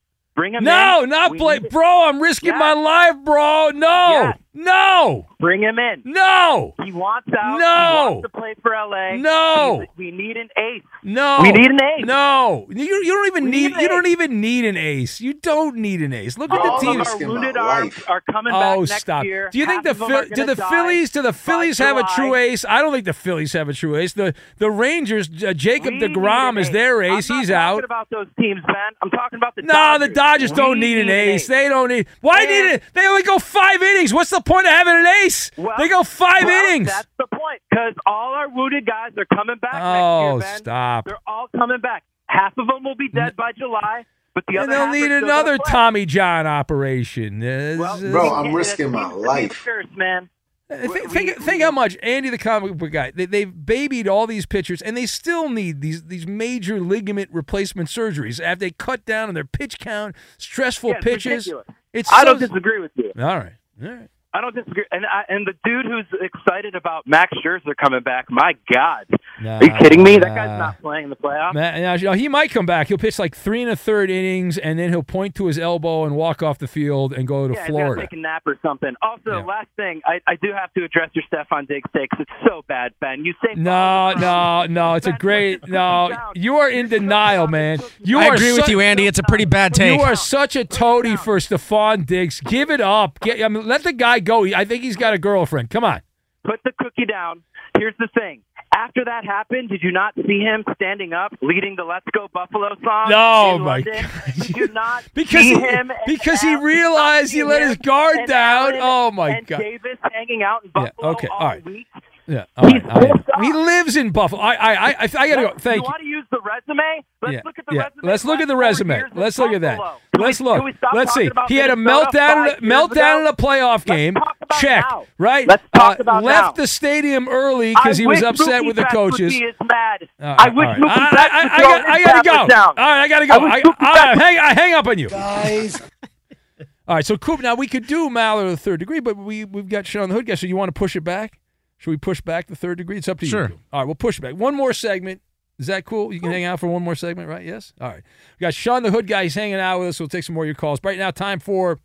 Bring 0.42 0.56
him 0.56 0.64
No, 0.64 1.04
in. 1.04 1.10
not 1.12 1.30
We 1.30 1.38
Blake. 1.38 1.70
Bro, 1.70 2.08
I'm 2.10 2.20
risking 2.20 2.50
Yeah. 2.50 2.58
my 2.58 2.74
life, 2.74 3.16
bro. 3.24 3.70
No. 3.76 3.88
Yeah. 3.88 4.34
No. 4.54 5.28
Bring 5.40 5.62
him 5.62 5.80
in. 5.80 6.02
No. 6.04 6.74
He 6.84 6.92
wants 6.92 7.28
out. 7.30 7.58
No. 7.58 8.08
He 8.10 8.16
wants 8.16 8.22
to 8.24 8.30
play 8.38 8.54
for 8.62 8.76
LA. 8.76 9.16
No. 9.16 9.78
He's- 9.80 9.88
we 9.98 10.12
need 10.12 10.36
an 10.36 10.50
ace. 10.58 10.82
No. 11.04 11.40
We 11.42 11.52
need 11.54 11.72
an 11.72 11.80
ace. 11.82 12.06
No. 12.06 12.66
You, 12.70 12.84
you 12.84 13.14
don't 13.14 13.28
even 13.28 13.44
We 13.46 13.50
need, 13.52 13.58
need 13.68 13.74
an 13.76 13.80
you 13.82 13.88
don't 13.88 14.08
even 14.08 14.42
need 14.42 14.66
an 14.66 14.76
ace. 14.78 15.22
You 15.22 15.34
don't 15.36 15.78
need 15.78 16.02
an 16.02 16.12
ace. 16.12 16.38
Look 16.38 16.52
at 16.52 16.62
the 16.62 16.70
of 16.70 16.82
teams. 16.82 17.08
our 17.08 17.18
wounded 17.30 17.56
arms 17.56 17.94
are 18.10 18.22
coming 18.30 18.52
back 18.52 18.78
Oh, 18.78 18.82
next 18.82 19.00
stop! 19.02 19.24
year. 19.24 19.50
Do 19.52 19.58
you 19.58 19.66
think 19.66 19.84
the 19.84 19.90
Half 19.90 20.02
of 20.02 20.08
them 20.10 20.10
Phil- 20.10 20.18
are 20.34 20.36
do 20.36 20.46
the 20.56 20.56
Phillies 20.64 21.10
do 21.12 21.22
the 21.22 21.34
Phillies 21.34 21.78
have 21.78 21.98
a 21.98 22.04
true 22.16 22.36
ace? 22.36 22.66
I 22.68 22.82
don't 22.82 22.92
think 22.92 23.06
the 23.06 23.14
Phillies 23.14 23.54
have 23.54 23.70
a 23.70 23.74
true 23.74 23.96
ace. 23.96 24.12
The 24.14 24.34
the 24.58 24.70
Rangers, 24.70 25.30
uh, 25.44 25.54
Jacob 25.54 25.94
We 25.94 26.00
need 26.00 26.16
deGrom 26.16 26.50
an 26.50 26.58
is 26.58 26.68
ace. 26.68 26.74
their 26.74 27.02
I'm 27.04 27.18
ace. 27.20 27.30
not 27.30 27.40
He's 27.40 27.48
talking 27.50 27.56
out. 27.78 27.84
about 27.86 28.10
those 28.10 28.28
teams, 28.40 28.62
Ben. 28.68 28.76
I'm 29.02 29.10
talking 29.12 29.38
about 29.38 29.56
the 29.56 29.62
No, 29.62 29.74
Dodgers. 29.74 30.08
the 30.10 30.14
Dodgers 30.14 30.31
don't 30.38 30.80
We 30.80 30.88
need 30.88 30.98
an 31.00 31.10
ace. 31.10 31.42
ace. 31.44 31.48
They 31.48 31.70
don't 31.70 31.90
need. 31.90 32.08
Why 32.22 32.46
need 32.46 32.74
it? 32.74 32.84
They 32.94 33.08
only 33.08 33.24
go 33.24 33.40
five 33.40 33.82
innings. 33.82 34.14
What's 34.14 34.30
the 34.30 34.42
point 34.42 34.66
of 34.68 34.74
having 34.74 34.94
an 34.96 35.06
ace? 35.24 35.52
Well, 35.58 35.76
they 35.78 35.88
go 35.90 36.04
five 36.04 36.44
well, 36.46 36.66
innings. 36.66 36.88
That's 36.88 37.08
the 37.18 37.28
point. 37.28 37.62
Because 37.70 37.94
all 38.06 38.34
our 38.34 38.50
wounded 38.50 38.86
guys 38.86 39.12
are 39.18 39.26
coming 39.26 39.58
back 39.58 39.76
Oh, 39.76 39.78
next 39.78 39.92
year, 39.92 40.32
oh, 40.32 40.40
Ben. 40.40 40.58
stop. 40.58 41.06
They're 41.06 41.18
all 41.28 41.48
coming 41.56 41.80
back. 41.82 42.04
Half 42.28 42.54
of 42.58 42.68
them 42.68 42.84
will 42.84 42.96
be 42.96 43.10
dead 43.10 43.36
by 43.36 43.52
July, 43.58 44.06
but 44.34 44.44
the 44.48 44.58
and 44.58 44.64
other 44.64 44.72
they'll 44.72 44.86
half 44.86 44.94
need 44.96 45.12
another. 45.12 45.58
Tommy 45.58 46.06
John 46.06 46.48
operation. 46.48 47.40
Well, 47.42 48.00
Bro, 48.00 48.34
I'm 48.34 48.54
risking 48.54 48.92
my 48.92 49.12
life. 49.12 49.54
First, 49.54 49.90
man. 49.98 50.30
Think, 50.72 51.12
think, 51.12 51.38
think 51.42 51.62
how 51.62 51.72
much 51.72 51.98
Andy 52.02 52.30
the 52.30 52.38
comic 52.38 52.78
book 52.78 52.92
guy 52.92 53.12
they, 53.12 53.26
they've 53.26 53.66
babied 53.66 54.08
all 54.08 54.26
these 54.26 54.46
pitchers 54.46 54.82
and 54.82 54.96
they 54.96 55.06
still 55.06 55.50
need 55.50 55.82
these 55.82 56.04
these 56.04 56.26
major 56.26 56.80
ligament 56.80 57.30
replacement 57.34 57.90
surgeries 57.90 58.40
after 58.42 58.60
they 58.62 58.72
cut 58.72 59.04
down 59.06 59.28
on 59.28 59.36
their 59.36 59.44
pitch 59.46 59.80
count, 59.80 60.16
stressful 60.38 60.92
Yeah, 60.92 60.96
it's 60.98 61.04
pitches. 61.04 61.48
ridiculous. 61.48 61.68
It's 61.94 62.12
I 62.12 62.20
so- 62.20 62.26
don't 62.26 62.40
disagree 62.40 62.80
with 62.80 62.92
you. 62.96 63.12
All 63.20 63.38
right, 63.38 63.54
all 63.84 63.90
right. 63.90 64.10
I 64.34 64.40
don't 64.40 64.56
disagree. 64.56 64.86
And 64.92 65.06
I, 65.06 65.24
and 65.28 65.46
the 65.46 65.52
dude 65.66 65.86
who's 65.86 66.06
excited 66.22 66.74
about 66.74 67.06
Max 67.06 67.34
Scherzer 67.46 67.76
coming 67.76 68.00
back, 68.02 68.28
my 68.30 68.54
God, 68.74 69.06
are 69.46 69.64
you 69.64 69.72
kidding 69.80 70.04
me? 70.04 70.18
That 70.18 70.36
guy's 70.36 70.58
not 70.60 70.82
playing 70.82 71.06
in 71.06 71.10
the 71.10 71.16
playoffs. 71.16 71.54
Man, 71.54 71.82
now, 71.82 71.94
you 71.94 72.06
know, 72.06 72.14
he 72.14 72.28
might 72.28 72.52
come 72.52 72.66
back. 72.66 72.88
He'll 72.88 72.98
pitch 72.98 73.18
like 73.20 73.36
three 73.36 73.62
and 73.62 73.72
a 73.72 73.76
third 73.76 74.10
innings, 74.10 74.58
and 74.58 74.78
then 74.80 74.90
he'll 74.90 75.04
point 75.04 75.36
to 75.36 75.48
his 75.48 75.58
elbow 75.58 76.04
and 76.06 76.16
walk 76.16 76.42
off 76.44 76.58
the 76.58 76.68
field 76.68 77.14
and 77.14 77.28
go 77.28 77.48
to 77.48 77.54
yeah, 77.54 77.66
Florida. 77.66 77.96
gotta 77.96 78.08
take 78.08 78.18
a 78.20 78.22
nap 78.22 78.44
or 78.46 78.58
something. 78.62 78.94
Also, 79.02 79.22
Yeah. 79.28 79.44
last 79.44 79.68
thing, 79.76 80.02
I, 80.06 80.20
I 80.28 80.36
do 80.36 80.52
have 80.54 80.74
to 80.74 80.84
address 80.84 81.10
your 81.14 81.24
Stefon 81.32 81.68
Diggs 81.68 81.90
takes. 81.96 82.16
It's 82.20 82.32
so 82.48 82.62
bad, 82.68 82.94
Ben. 83.00 83.26
You 83.26 83.34
say 83.44 83.54
No, 83.56 84.14
no, 84.14 84.66
no. 84.68 84.94
It's 84.96 85.08
a 85.08 85.12
great 85.14 85.68
no. 85.68 86.10
You 86.36 86.58
are 86.58 86.70
in 86.70 86.88
denial, 86.90 87.48
man. 87.48 87.80
You 88.04 88.20
I 88.20 88.28
are 88.30 88.34
agree 88.36 88.54
with 88.54 88.68
you, 88.68 88.80
Andy. 88.82 89.08
It's 89.08 89.20
a 89.20 89.24
pretty 89.24 89.46
bad 89.46 89.74
take. 89.74 89.98
You 90.00 90.04
are 90.04 90.16
such 90.16 90.56
a 90.56 90.66
toady 90.66 91.16
for 91.16 91.38
Stefon 91.38 92.06
Diggs. 92.06 92.40
Give 92.42 92.70
it 92.70 92.82
up. 92.82 93.20
Get, 93.22 93.42
I 93.44 93.48
mean, 93.48 93.68
let 93.68 93.84
the 93.84 93.94
guy 93.94 94.20
go. 94.20 94.46
I 94.46 94.66
think 94.66 94.84
he's 94.84 94.98
got 94.98 95.14
a 95.14 95.18
girlfriend. 95.18 95.70
Come 95.70 95.84
on. 95.84 96.02
put 96.44 96.60
the 96.64 96.72
cookie 96.80 97.06
down. 97.06 97.44
Here's 97.78 97.96
the 98.00 98.10
thing. 98.14 98.42
After 98.74 99.04
that 99.04 99.26
happened, 99.26 99.68
did 99.70 99.84
you 99.84 99.92
not 99.92 100.14
see 100.16 100.40
him 100.40 100.64
standing 100.76 101.12
up, 101.12 101.34
leading 101.42 101.76
the 101.76 101.84
"Let's 101.84 102.06
Go 102.14 102.28
Buffalo" 102.34 102.70
song? 102.84 103.10
No, 103.10 103.56
in 103.56 103.62
oh 103.62 103.66
my 103.66 103.66
London? 103.80 104.06
Did 104.40 104.56
you 104.56 104.68
not 104.70 105.04
Because 105.14 105.42
see 105.42 105.56
he, 105.56 105.60
him? 105.60 105.92
because 106.08 106.40
he 106.42 106.56
realized 106.56 107.34
he 107.34 107.44
let 107.44 107.62
his 107.64 107.76
guard 107.78 108.20
down. 108.28 108.72
Allen 108.76 108.80
Oh 108.82 109.12
my 109.12 109.30
and 109.30 109.48
god. 109.48 109.60
Davis 109.60 109.98
hanging 110.14 110.42
out 110.42 110.64
in 110.64 110.72
Yeah. 110.76 110.90
Buffalo 110.96 111.12
Okay. 111.12 111.28
all 111.28 111.38
All 111.40 111.48
right. 111.48 111.66
week. 111.66 111.88
Yeah. 112.28 112.46
All 112.56 112.64
right. 112.66 112.82
He's 112.82 112.90
all 112.90 113.02
right. 113.02 113.26
He 113.42 113.52
lives 113.52 113.98
in 113.98 114.12
Buffalo. 114.12 114.42
I. 114.42 114.54
I. 114.54 114.74
I. 114.92 114.96
I, 115.02 115.08
gotta 115.08 115.42
go. 115.42 115.54
Thank 115.58 115.78
you. 115.78 115.82
you. 115.82 115.82
want 115.84 116.00
to 116.02 116.06
use 116.08 116.26
the 116.32 116.40
resume? 116.40 117.04
Let's 117.22 117.34
yeah, 117.34 117.42
look 117.44 117.60
at 117.60 117.66
the 117.66 117.76
yeah. 117.76 117.82
resume. 117.84 118.08
Let's 118.10 118.26
look 118.26 118.40
at 118.40 118.48
the 118.48 118.56
resume. 118.56 119.04
Let's 119.16 119.38
look 119.38 119.52
at 119.52 119.62
that. 119.62 119.78
Buffalo. 119.80 119.98
Can 120.14 120.22
we- 120.22 120.26
Let's 120.28 120.40
look. 120.40 120.56
can 120.58 120.66
we 120.66 120.74
stop 120.78 120.94
Let's 120.94 121.14
see. 121.14 121.30
He 121.50 121.56
had 121.58 121.72
a 121.72 121.76
meltdown. 121.76 122.14
five 122.14 122.58
In 122.60 122.64
a, 122.64 122.68
years 122.68 122.74
meltdown 122.90 123.22
in 123.22 123.28
a 123.28 123.34
playoff 123.34 123.86
game. 123.86 124.16
Talk 124.52 124.62
about 124.64 124.70
Check. 124.70 124.86
now. 124.90 125.06
Right. 125.18 125.48
Let's 125.48 125.64
talk 125.74 126.00
Uh, 126.00 126.02
about 126.02 126.24
left 126.24 126.58
now. 126.58 126.64
the 126.64 126.68
stadium 126.68 127.28
early 127.28 127.74
because 127.74 127.98
he 127.98 128.08
was 128.08 128.22
upset 128.24 128.62
Mookie 128.64 128.68
with 128.68 128.76
the 128.78 128.86
coaches. 128.86 129.34
Would 129.34 129.40
be 129.60 129.66
mad. 129.68 130.10
All 130.20 130.28
right, 130.28 130.40
I 130.40 130.50
wish 130.50 130.66
all 130.68 130.74
right. 130.74 130.80
Mookie 130.80 130.88
I, 130.90 131.30
I, 131.32 131.44
would 131.44 131.52
I, 131.52 131.62
got- 131.62 131.86
I 131.90 131.98
his 131.98 132.06
gotta 132.08 132.24
go. 132.24 132.32
tablets 132.32 132.54
down. 132.54 132.68
All 132.68 132.76
right, 132.76 133.02
I 133.02 133.08
gotta 133.08 133.28
go. 133.28 133.34
I 133.34 133.38
wish 133.38 133.64
I, 133.80 134.12
I, 134.12 134.16
hang, 134.18 134.40
I 134.40 134.54
hang 134.54 134.74
up 134.74 134.88
on 134.88 134.98
you. 135.00 135.10
Guys. 135.10 135.82
All 136.88 136.96
right, 136.96 137.06
so 137.06 137.18
Coop. 137.18 137.40
Now 137.42 137.56
we 137.56 137.68
could 137.68 137.88
do 137.88 138.10
Maller 138.10 138.50
the 138.50 138.58
third 138.58 138.80
degree, 138.80 139.00
but 139.00 139.16
we 139.16 139.46
we've 139.46 139.70
got 139.70 139.86
Sean 139.88 140.10
the 140.10 140.16
Hood 140.16 140.26
guy. 140.26 140.36
So 140.36 140.48
you 140.48 140.56
want 140.58 140.74
to 140.74 140.78
push 140.78 140.96
it 140.96 141.02
back? 141.02 141.40
Should 141.78 141.92
we 141.92 141.98
push 141.98 142.22
back 142.22 142.48
the 142.48 142.56
third 142.56 142.78
degree? 142.80 142.98
It's 142.98 143.08
up 143.08 143.20
to 143.20 143.26
Sure. 143.26 143.44
you. 143.44 143.48
Coop. 143.50 143.60
All 143.72 143.80
right, 143.82 143.86
we'll 143.86 143.96
push 143.96 144.18
it 144.18 144.22
back. 144.22 144.36
One 144.36 144.56
more 144.56 144.74
segment. 144.74 145.22
Is 145.58 145.68
that 145.68 145.86
cool? 145.86 146.12
You 146.12 146.20
can 146.20 146.32
hang 146.32 146.44
out 146.44 146.60
for 146.60 146.68
one 146.68 146.82
more 146.82 146.96
segment, 146.96 147.30
right? 147.30 147.46
Yes. 147.46 147.72
All 147.80 147.88
right. 147.90 148.02
We 148.40 148.44
got 148.46 148.54
Sean 148.56 148.82
the 148.82 148.90
Hood 148.92 149.06
guy. 149.06 149.24
He's 149.24 149.36
hanging 149.36 149.56
out 149.56 149.80
with 149.80 149.90
us. 149.90 150.00
We'll 150.00 150.10
take 150.10 150.24
some 150.24 150.34
more 150.34 150.44
of 150.44 150.48
your 150.48 150.56
calls. 150.56 150.80
Right 150.84 150.98
now, 150.98 151.12
time 151.12 151.40
for 151.40 151.80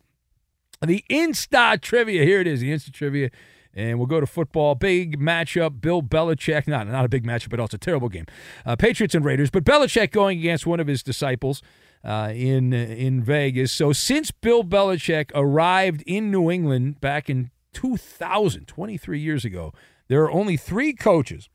the 0.85 1.03
Insta 1.09 1.79
trivia. 1.81 2.23
Here 2.23 2.41
it 2.41 2.47
is, 2.47 2.61
the 2.61 2.71
Insta 2.71 2.91
trivia. 2.91 3.29
And 3.73 3.99
we'll 3.99 4.07
go 4.07 4.19
to 4.19 4.25
football. 4.25 4.73
Big 4.73 5.19
matchup. 5.19 5.81
Bill 5.81 6.01
Belichick. 6.01 6.67
Not, 6.67 6.87
not 6.87 7.05
a 7.05 7.09
big 7.09 7.23
matchup, 7.23 7.49
but 7.49 7.59
also 7.59 7.75
a 7.75 7.79
terrible 7.79 8.09
game. 8.09 8.25
Uh, 8.65 8.75
Patriots 8.75 9.13
and 9.13 9.23
Raiders. 9.23 9.51
But 9.51 9.63
Belichick 9.63 10.11
going 10.11 10.39
against 10.39 10.65
one 10.65 10.79
of 10.79 10.87
his 10.87 11.03
disciples 11.03 11.61
uh, 12.03 12.31
in, 12.33 12.73
in 12.73 13.21
Vegas. 13.21 13.71
So 13.71 13.93
since 13.93 14.31
Bill 14.31 14.63
Belichick 14.63 15.29
arrived 15.35 16.01
in 16.07 16.31
New 16.31 16.49
England 16.49 16.99
back 17.01 17.29
in 17.29 17.51
2000, 17.73 18.67
23 18.67 19.19
years 19.19 19.45
ago, 19.45 19.73
there 20.07 20.23
are 20.23 20.31
only 20.31 20.57
three 20.57 20.93
coaches 20.93 21.49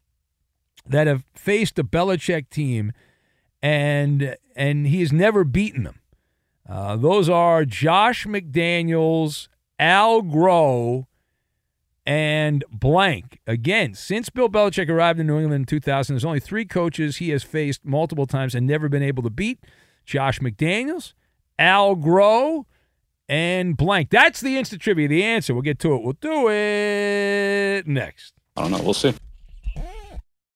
that 0.86 1.06
have 1.06 1.24
faced 1.34 1.76
the 1.76 1.84
Belichick 1.84 2.50
team, 2.50 2.92
and 3.62 4.36
and 4.54 4.86
he 4.86 5.00
has 5.00 5.12
never 5.12 5.44
beaten 5.44 5.84
them. 5.84 6.00
Uh, 6.68 6.96
those 6.96 7.28
are 7.28 7.64
Josh 7.64 8.26
McDaniels, 8.26 9.48
Al 9.78 10.22
Groh, 10.22 11.06
and 12.06 12.64
blank. 12.70 13.40
Again, 13.46 13.94
since 13.94 14.28
Bill 14.28 14.48
Belichick 14.48 14.88
arrived 14.88 15.20
in 15.20 15.26
New 15.26 15.38
England 15.38 15.62
in 15.62 15.66
2000, 15.66 16.14
there's 16.14 16.24
only 16.24 16.40
three 16.40 16.64
coaches 16.64 17.16
he 17.16 17.30
has 17.30 17.42
faced 17.42 17.84
multiple 17.84 18.26
times 18.26 18.54
and 18.54 18.66
never 18.66 18.88
been 18.88 19.02
able 19.02 19.22
to 19.22 19.30
beat 19.30 19.60
Josh 20.04 20.40
McDaniels, 20.40 21.12
Al 21.58 21.96
Groh, 21.96 22.64
and 23.28 23.76
blank. 23.76 24.10
That's 24.10 24.40
the 24.40 24.58
instant 24.58 24.82
trivia. 24.82 25.08
The 25.08 25.24
answer. 25.24 25.54
We'll 25.54 25.62
get 25.62 25.78
to 25.80 25.94
it. 25.94 26.02
We'll 26.02 26.16
do 26.20 26.48
it 26.50 27.86
next. 27.86 28.34
I 28.56 28.62
don't 28.62 28.72
know. 28.72 28.82
We'll 28.82 28.94
see. 28.94 29.14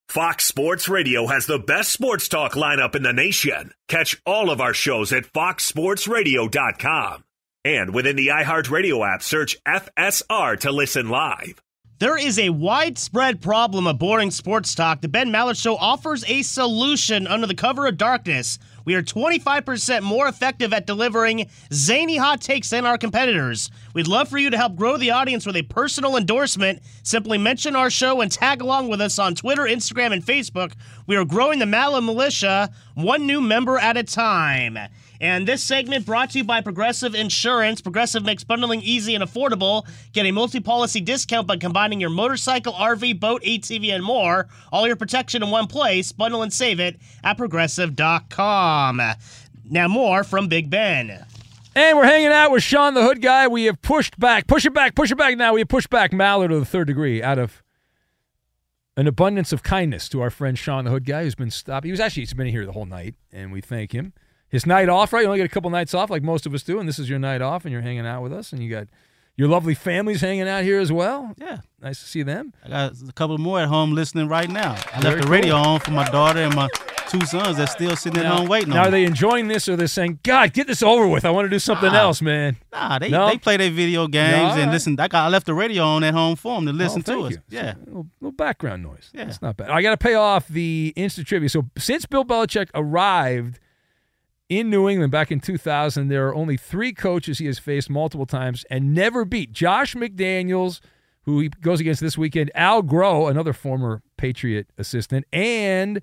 Fox 0.07 0.45
Sports 0.45 0.87
Radio 0.87 1.27
has 1.27 1.47
the 1.47 1.59
best 1.59 1.91
sports 1.91 2.29
talk 2.29 2.53
lineup 2.53 2.95
in 2.95 3.03
the 3.03 3.11
nation. 3.11 3.73
Catch 3.89 4.21
all 4.25 4.49
of 4.49 4.61
our 4.61 4.73
shows 4.73 5.11
at 5.11 5.25
foxsportsradio.com. 5.33 7.25
And 7.65 7.93
within 7.93 8.15
the 8.15 8.27
iHeartRadio 8.27 9.05
app, 9.05 9.21
search 9.21 9.61
FSR 9.65 10.61
to 10.61 10.71
listen 10.71 11.09
live. 11.09 11.61
There 11.99 12.17
is 12.17 12.39
a 12.39 12.51
widespread 12.51 13.41
problem 13.41 13.85
of 13.85 13.99
boring 13.99 14.31
sports 14.31 14.73
talk. 14.75 15.01
The 15.01 15.09
Ben 15.09 15.29
Maller 15.29 15.59
Show 15.61 15.75
offers 15.75 16.23
a 16.29 16.41
solution 16.41 17.27
under 17.27 17.45
the 17.47 17.53
cover 17.55 17.85
of 17.85 17.97
darkness. 17.97 18.59
We 18.87 18.95
are 18.95 19.03
25% 19.03 20.01
more 20.03 20.29
effective 20.29 20.71
at 20.71 20.87
delivering 20.87 21.49
zany 21.73 22.15
hot 22.15 22.39
takes 22.39 22.69
than 22.69 22.85
our 22.85 22.97
competitors. 22.97 23.69
We'd 23.93 24.07
love 24.07 24.29
for 24.29 24.37
you 24.37 24.49
to 24.49 24.55
help 24.55 24.77
grow 24.77 24.95
the 24.95 25.11
audience 25.11 25.45
with 25.45 25.57
a 25.57 25.63
personal 25.63 26.15
endorsement. 26.15 26.81
Simply 27.03 27.37
mention 27.37 27.75
our 27.75 27.89
show 27.89 28.21
and 28.21 28.31
tag 28.31 28.61
along 28.61 28.87
with 28.87 29.01
us 29.01 29.19
on 29.19 29.35
Twitter, 29.35 29.63
Instagram, 29.63 30.13
and 30.13 30.25
Facebook. 30.25 30.71
We 31.05 31.17
are 31.17 31.25
growing 31.25 31.59
the 31.59 31.65
Maller 31.65 32.01
Militia 32.01 32.71
one 32.95 33.27
new 33.27 33.41
member 33.41 33.77
at 33.77 33.97
a 33.97 34.03
time. 34.03 34.79
And 35.19 35.47
this 35.47 35.63
segment 35.63 36.05
brought 36.05 36.31
to 36.31 36.39
you 36.39 36.43
by 36.43 36.61
Progressive 36.61 37.15
Insurance. 37.15 37.81
Progressive 37.81 38.23
makes 38.23 38.43
bundling 38.43 38.81
easy 38.81 39.15
and 39.15 39.23
affordable. 39.23 39.87
Get 40.13 40.25
a 40.25 40.31
multi 40.31 40.59
policy 40.59 41.01
discount 41.01 41.47
by 41.47 41.57
combining 41.57 41.99
your 41.99 42.09
motorcycle, 42.09 42.73
RV, 42.73 43.19
boat, 43.19 43.41
ATV, 43.43 43.93
and 43.93 44.03
more. 44.03 44.47
All 44.71 44.85
your 44.85 44.95
protection 44.95 45.43
in 45.43 45.49
one 45.49 45.67
place. 45.67 46.11
Bundle 46.11 46.43
and 46.43 46.53
save 46.53 46.79
it 46.79 46.97
at 47.23 47.37
progressive.com. 47.37 49.01
Now, 49.69 49.87
more 49.87 50.23
from 50.23 50.47
Big 50.47 50.69
Ben. 50.69 51.25
And 51.75 51.97
we're 51.97 52.05
hanging 52.05 52.29
out 52.29 52.51
with 52.51 52.63
Sean 52.63 52.93
the 52.95 53.03
Hood 53.03 53.21
Guy. 53.21 53.47
We 53.47 53.65
have 53.65 53.81
pushed 53.81 54.19
back, 54.19 54.47
push 54.47 54.65
it 54.65 54.73
back, 54.73 54.95
push 54.95 55.11
it 55.11 55.17
back 55.17 55.37
now. 55.37 55.53
We 55.53 55.61
have 55.61 55.67
pushed 55.67 55.89
back 55.89 56.11
Maller 56.11 56.49
to 56.49 56.59
the 56.59 56.65
third 56.65 56.87
degree 56.87 57.21
out 57.21 57.37
of 57.37 57.61
an 58.95 59.05
abundance 59.05 59.53
of 59.53 59.61
kindness 59.61 60.09
to 60.09 60.21
our 60.21 60.31
friend 60.31 60.57
Sean 60.57 60.85
the 60.85 60.89
Hood 60.91 61.05
Guy, 61.05 61.23
who's 61.23 61.35
been 61.35 61.51
stopped. 61.51 61.85
He 61.85 61.91
was 61.91 61.99
actually 61.99 62.23
he's 62.23 62.33
been 62.33 62.47
here 62.47 62.65
the 62.65 62.71
whole 62.71 62.87
night, 62.87 63.13
and 63.31 63.51
we 63.51 63.61
thank 63.61 63.91
him. 63.91 64.13
His 64.49 64.65
night 64.65 64.87
off, 64.89 65.11
right? 65.11 65.21
You 65.21 65.27
only 65.27 65.39
get 65.39 65.45
a 65.45 65.49
couple 65.49 65.69
nights 65.69 65.93
off, 65.93 66.09
like 66.09 66.23
most 66.23 66.45
of 66.45 66.53
us 66.53 66.63
do, 66.63 66.79
and 66.79 66.87
this 66.87 66.99
is 66.99 67.09
your 67.09 67.19
night 67.19 67.41
off, 67.41 67.65
and 67.65 67.71
you're 67.71 67.81
hanging 67.81 68.05
out 68.05 68.23
with 68.23 68.31
us, 68.31 68.53
and 68.53 68.63
you 68.63 68.69
got 68.69 68.87
your 69.35 69.49
lovely 69.49 69.73
families 69.75 70.21
hanging 70.21 70.47
out 70.47 70.63
here 70.63 70.79
as 70.79 70.91
well. 70.91 71.33
Yeah, 71.37 71.57
nice 71.81 71.99
to 71.99 72.05
see 72.07 72.23
them. 72.23 72.53
I 72.65 72.69
got 72.69 72.93
a 73.07 73.11
couple 73.13 73.37
more 73.37 73.59
at 73.59 73.67
home 73.67 73.93
listening 73.93 74.27
right 74.29 74.49
now. 74.49 74.75
I 74.93 75.01
Very 75.01 75.15
left 75.15 75.25
the 75.27 75.31
radio 75.31 75.55
cool. 75.61 75.71
on 75.73 75.79
for 75.81 75.91
my 75.91 76.07
daughter 76.09 76.39
and 76.39 76.55
my 76.55 76.69
two 77.09 77.21
sons 77.25 77.57
that's 77.57 77.71
still 77.73 77.95
sitting 77.95 78.19
at 78.19 78.25
home 78.25 78.47
waiting 78.47 78.69
Now, 78.73 78.85
are 78.87 78.91
they 78.91 79.03
enjoying 79.05 79.47
this, 79.47 79.67
or 79.69 79.75
they're 79.75 79.87
saying, 79.87 80.19
"God, 80.23 80.53
get 80.53 80.65
this 80.67 80.81
over 80.81 81.07
with. 81.07 81.23
I 81.25 81.29
want 81.29 81.45
to 81.45 81.49
do 81.49 81.59
something 81.59 81.91
Nah. 81.91 81.99
else, 81.99 82.21
man." 82.21 82.55
Nah, 82.71 82.99
they, 82.99 83.09
No? 83.09 83.27
they 83.29 83.37
play 83.37 83.57
their 83.57 83.69
video 83.69 84.07
games 84.07 84.33
all 84.43 84.51
and 84.53 84.61
right. 84.67 84.71
listen. 84.71 84.97
I 84.99 85.07
got 85.09 85.25
I 85.25 85.27
left 85.29 85.45
the 85.45 85.53
radio 85.53 85.83
on 85.83 86.03
at 86.05 86.13
home 86.13 86.35
for 86.37 86.55
them 86.55 86.65
to 86.65 86.71
oh, 86.71 86.73
listen 86.85 87.03
Oh, 87.07 87.11
to 87.21 87.25
us. 87.27 87.31
you. 87.33 87.37
Yeah, 87.49 87.75
A 87.75 87.79
little, 87.85 88.07
little 88.21 88.31
background 88.31 88.83
noise. 88.83 89.09
Yeah. 89.13 89.27
it's 89.27 89.41
not 89.41 89.55
bad. 89.57 89.69
I 89.69 89.81
got 89.81 89.91
to 89.91 89.97
pay 89.97 90.15
off 90.15 90.47
the 90.47 90.93
instant 90.95 91.27
trivia. 91.27 91.49
So 91.49 91.65
since 91.77 92.05
Bill 92.05 92.25
Belichick 92.25 92.69
arrived 92.73 93.59
in 94.49 94.69
New 94.69 94.87
England 94.87 95.11
back 95.11 95.31
in 95.31 95.39
2000, 95.39 96.07
there 96.07 96.27
are 96.27 96.35
only 96.35 96.57
three 96.57 96.93
coaches 96.93 97.39
he 97.39 97.45
has 97.47 97.59
faced 97.59 97.89
multiple 97.89 98.25
times 98.25 98.65
and 98.69 98.93
never 98.93 99.25
beat. 99.25 99.51
Josh 99.51 99.93
McDaniels, 99.95 100.79
who 101.23 101.39
he 101.41 101.49
goes 101.49 101.79
against 101.79 102.01
this 102.01 102.17
weekend, 102.17 102.51
Al 102.55 102.81
Groh, 102.81 103.29
another 103.29 103.53
former 103.53 104.01
Patriot 104.15 104.67
assistant, 104.77 105.25
and 105.33 106.01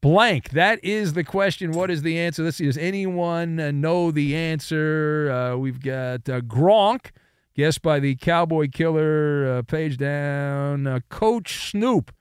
blank. 0.00 0.50
That 0.50 0.84
is 0.84 1.14
the 1.14 1.24
question. 1.24 1.72
What 1.72 1.90
is 1.90 2.02
the 2.02 2.18
answer? 2.18 2.42
Let's 2.42 2.58
see. 2.58 2.66
Does 2.66 2.78
anyone 2.78 3.58
uh, 3.58 3.70
know 3.70 4.10
the 4.10 4.36
answer? 4.36 5.30
Uh, 5.30 5.56
we've 5.56 5.80
got 5.80 6.28
uh, 6.28 6.40
Gronk, 6.42 7.10
guessed 7.54 7.80
by 7.80 8.00
the 8.00 8.16
Cowboy 8.16 8.68
Killer, 8.68 9.58
uh, 9.58 9.62
page 9.62 9.96
down. 9.96 10.86
Uh, 10.86 11.00
Coach 11.08 11.70
Snoop, 11.70 12.12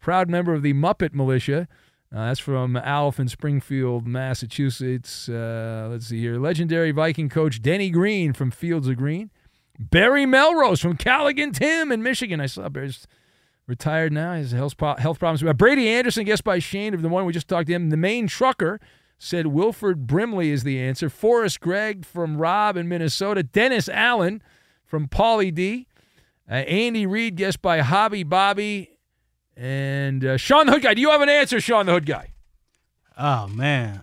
proud 0.00 0.30
member 0.30 0.54
of 0.54 0.62
the 0.62 0.72
Muppet 0.72 1.12
Militia. 1.12 1.68
Uh, 2.14 2.26
that's 2.26 2.40
from 2.40 2.76
Alf 2.76 3.18
in 3.18 3.26
Springfield, 3.26 4.06
Massachusetts. 4.06 5.30
Uh, 5.30 5.88
let's 5.90 6.06
see 6.08 6.20
here. 6.20 6.38
Legendary 6.38 6.90
Viking 6.90 7.30
coach 7.30 7.62
Denny 7.62 7.88
Green 7.88 8.34
from 8.34 8.50
Fields 8.50 8.86
of 8.86 8.98
Green. 8.98 9.30
Barry 9.78 10.26
Melrose 10.26 10.80
from 10.80 10.96
Callaghan 10.96 11.52
Tim 11.52 11.90
in 11.90 12.02
Michigan. 12.02 12.38
I 12.38 12.46
saw 12.46 12.68
Barry's 12.68 13.06
retired 13.66 14.12
now. 14.12 14.34
He 14.34 14.40
has 14.40 14.52
health, 14.52 14.74
health 14.78 15.18
problems. 15.18 15.42
Uh, 15.42 15.54
Brady 15.54 15.88
Anderson, 15.88 16.24
guessed 16.24 16.44
by 16.44 16.58
Shane, 16.58 16.92
of 16.92 17.00
the 17.00 17.08
one 17.08 17.24
we 17.24 17.32
just 17.32 17.48
talked 17.48 17.68
to 17.68 17.72
him. 17.72 17.88
The 17.88 17.96
main 17.96 18.26
trucker 18.26 18.78
said 19.18 19.46
Wilford 19.46 20.06
Brimley 20.06 20.50
is 20.50 20.64
the 20.64 20.78
answer. 20.80 21.08
Forrest 21.08 21.60
Gregg 21.60 22.04
from 22.04 22.36
Rob 22.36 22.76
in 22.76 22.88
Minnesota. 22.88 23.42
Dennis 23.42 23.88
Allen 23.88 24.42
from 24.84 25.08
Paulie 25.08 25.54
D. 25.54 25.86
Uh, 26.50 26.54
Andy 26.56 27.06
Reid, 27.06 27.36
guessed 27.36 27.62
by 27.62 27.78
Hobby 27.78 28.22
Bobby. 28.22 28.91
And 29.56 30.24
uh, 30.24 30.36
Sean 30.36 30.66
the 30.66 30.72
Hood 30.72 30.82
Guy. 30.82 30.94
Do 30.94 31.00
you 31.00 31.10
have 31.10 31.20
an 31.20 31.28
answer, 31.28 31.60
Sean 31.60 31.86
the 31.86 31.92
Hood 31.92 32.06
Guy? 32.06 32.32
Oh 33.18 33.46
man, 33.48 34.02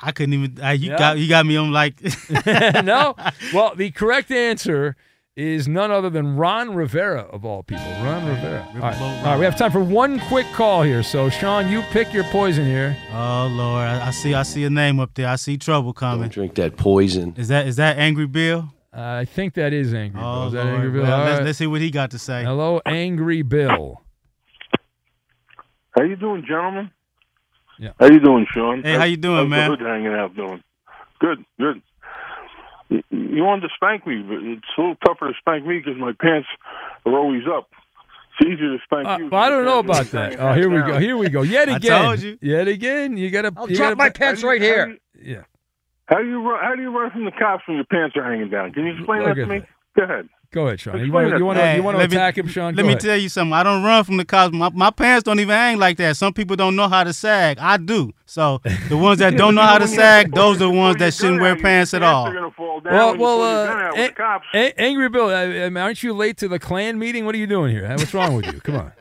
I 0.00 0.12
couldn't 0.12 0.34
even. 0.34 0.62
Uh, 0.62 0.70
you 0.70 0.90
Yeah. 0.90 0.98
got 0.98 1.18
you 1.18 1.28
got 1.28 1.46
me 1.46 1.56
on 1.56 1.70
like. 1.70 2.00
no. 2.84 3.14
Well, 3.54 3.74
the 3.76 3.90
correct 3.92 4.30
answer 4.30 4.96
is 5.36 5.68
none 5.68 5.92
other 5.92 6.10
than 6.10 6.34
Ron 6.36 6.74
Rivera 6.74 7.20
of 7.20 7.44
all 7.44 7.62
people. 7.62 7.84
Ron 8.02 8.26
Rivera. 8.26 8.66
All 8.74 8.80
right. 8.80 9.00
All 9.00 9.24
right. 9.24 9.38
We 9.38 9.44
have 9.44 9.56
time 9.56 9.70
for 9.70 9.78
one 9.84 10.18
quick 10.26 10.46
call 10.52 10.82
here. 10.82 11.04
So, 11.04 11.30
Sean, 11.30 11.68
you 11.70 11.82
pick 11.92 12.12
your 12.12 12.24
poison 12.24 12.64
here. 12.66 12.96
Oh 13.12 13.46
Lord, 13.52 13.86
I, 13.86 14.08
I 14.08 14.10
see 14.10 14.34
I 14.34 14.42
see 14.42 14.64
a 14.64 14.70
name 14.70 14.98
up 14.98 15.14
there. 15.14 15.28
I 15.28 15.36
see 15.36 15.56
trouble 15.56 15.92
coming. 15.92 16.28
Drink 16.28 16.56
that 16.56 16.76
poison. 16.76 17.34
Is 17.36 17.46
that 17.48 17.68
is 17.68 17.76
that 17.76 17.98
Angry 17.98 18.26
Bill? 18.26 18.68
Uh, 18.92 19.00
I 19.20 19.24
think 19.26 19.54
that 19.54 19.72
is 19.72 19.94
Angry 19.94 20.18
Bill. 20.18 20.28
Oh 20.28 20.46
Is 20.48 20.52
that 20.54 20.64
Lord. 20.64 20.74
Angry 20.74 20.90
Bill? 20.90 21.02
Well, 21.02 21.12
All 21.20 21.24
let's, 21.24 21.38
right. 21.38 21.44
let's 21.46 21.58
see 21.58 21.66
what 21.68 21.80
he 21.80 21.90
got 21.92 22.10
to 22.10 22.18
say. 22.18 22.42
Hello, 22.42 22.80
Angry 22.84 23.42
Bill. 23.42 24.02
How 25.98 26.04
you 26.04 26.14
doing, 26.16 26.44
gentlemen? 26.46 26.90
Yeah. 27.78 27.90
How 27.98 28.06
you 28.06 28.20
doing, 28.20 28.46
Sean? 28.54 28.82
Hey, 28.82 28.94
how 28.94 29.04
you 29.04 29.16
doing, 29.16 29.36
How's 29.36 29.44
the 29.46 29.48
man? 29.50 29.70
Good, 29.70 29.80
hanging 29.80 30.12
out 30.14 30.36
doing? 30.36 30.62
Good, 31.18 31.44
good. 31.58 31.82
You- 32.88 33.02
You 33.10 33.44
wanted 33.44 33.62
to 33.62 33.74
spank 33.74 34.06
me, 34.06 34.22
but 34.22 34.38
it's 34.42 34.64
a 34.76 34.80
little 34.80 34.96
tougher 35.04 35.28
to 35.28 35.34
spank 35.38 35.66
me 35.66 35.78
because 35.78 35.96
my 35.98 36.12
pants 36.20 36.48
are 37.04 37.12
always 37.18 37.42
up. 37.48 37.68
It's 38.40 38.48
easier 38.48 38.76
to 38.76 38.82
spank 38.84 39.06
Uh, 39.08 39.16
you. 39.18 39.28
well, 39.28 39.42
I 39.42 39.48
don't 39.48 39.64
know 39.64 39.80
about 39.80 40.06
that. 40.06 40.36
Oh, 40.38 40.52
here 40.54 40.70
we 40.70 40.78
go. 40.80 40.98
Here 40.98 41.16
we 41.16 41.28
go. 41.28 41.42
Yet 41.42 41.68
I 41.68 41.76
again. 41.76 42.02
told 42.04 42.22
you. 42.22 42.38
Yet 42.40 42.68
again. 42.68 43.16
You 43.16 43.30
got 43.30 43.42
to. 43.42 43.52
I'll 43.56 43.68
you 43.68 43.76
drop 43.76 43.88
gotta, 43.90 43.96
my 43.96 44.10
pants 44.10 44.42
right 44.44 44.60
here. 44.62 44.96
Yeah. 45.20 45.42
How 46.06 46.18
do 46.18 46.28
you 46.28 46.40
run? 46.48 46.64
How 46.64 46.74
do 46.76 46.82
you 46.82 46.96
run 46.96 47.10
from 47.10 47.24
the 47.24 47.32
cops 47.32 47.66
when 47.66 47.76
your 47.76 47.84
pants 47.86 48.16
are 48.16 48.22
hanging 48.24 48.48
down? 48.48 48.72
Can 48.72 48.86
you 48.86 48.94
explain 48.96 49.20
Look 49.22 49.28
that 49.30 49.34
to 49.34 49.42
at 49.42 49.48
me? 49.48 49.58
that. 49.58 49.68
Go 49.98 50.04
ahead. 50.04 50.28
Go 50.50 50.66
ahead, 50.66 50.80
Sean. 50.80 51.04
You 51.04 51.12
want 51.12 51.36
you 51.36 51.44
want 51.44 51.58
to 51.58 51.64
to 51.64 51.74
you 51.76 51.82
want 51.82 51.96
to 51.96 51.98
let 51.98 52.10
me- 52.10 52.16
attack 52.16 52.38
him, 52.38 52.46
Sean? 52.48 52.74
Let 52.74 52.76
Go 52.82 52.86
me 52.86 52.88
ahead. 52.94 53.00
tell 53.00 53.16
you 53.18 53.28
something. 53.28 53.52
I 53.52 53.62
don't 53.62 53.82
run 53.82 54.02
from 54.04 54.16
the 54.16 54.24
cops. 54.24 54.54
My, 54.54 54.70
my 54.70 54.90
pants 54.90 55.24
don't 55.24 55.40
even 55.40 55.54
hang 55.54 55.76
like 55.78 55.98
that. 55.98 56.16
Some 56.16 56.32
people 56.32 56.56
don't 56.56 56.74
know 56.74 56.88
how 56.88 57.04
to 57.04 57.12
sag. 57.12 57.58
I 57.58 57.76
do. 57.76 58.12
So 58.24 58.60
the 58.88 58.96
ones 58.96 59.18
that 59.18 59.36
don't 59.36 59.54
know 59.54 59.60
how 59.62 59.76
to 59.76 59.86
sag, 60.00 60.32
those 60.34 60.56
are 60.56 60.60
the 60.60 60.70
ones 60.70 60.96
that 60.98 61.12
shouldn't 61.12 61.42
wear 61.42 61.54
pants 61.56 61.92
at 61.92 62.02
all. 62.02 62.32
Well, 62.84 63.16
well, 63.18 63.42
uh, 63.42 63.92
A- 63.96 64.14
A- 64.54 64.80
Angry 64.80 65.10
Bill, 65.10 65.28
I, 65.28 65.42
I 65.64 65.68
mean, 65.68 65.76
aren't 65.76 66.02
you 66.02 66.14
late 66.14 66.38
to 66.38 66.48
the 66.48 66.58
Klan 66.58 66.98
meeting? 66.98 67.26
What 67.26 67.34
are 67.34 67.38
you 67.38 67.46
doing 67.46 67.70
here? 67.74 67.86
What's 67.88 68.14
wrong 68.14 68.34
with 68.34 68.46
you? 68.46 68.60
Come 68.60 68.76
on, 68.76 68.92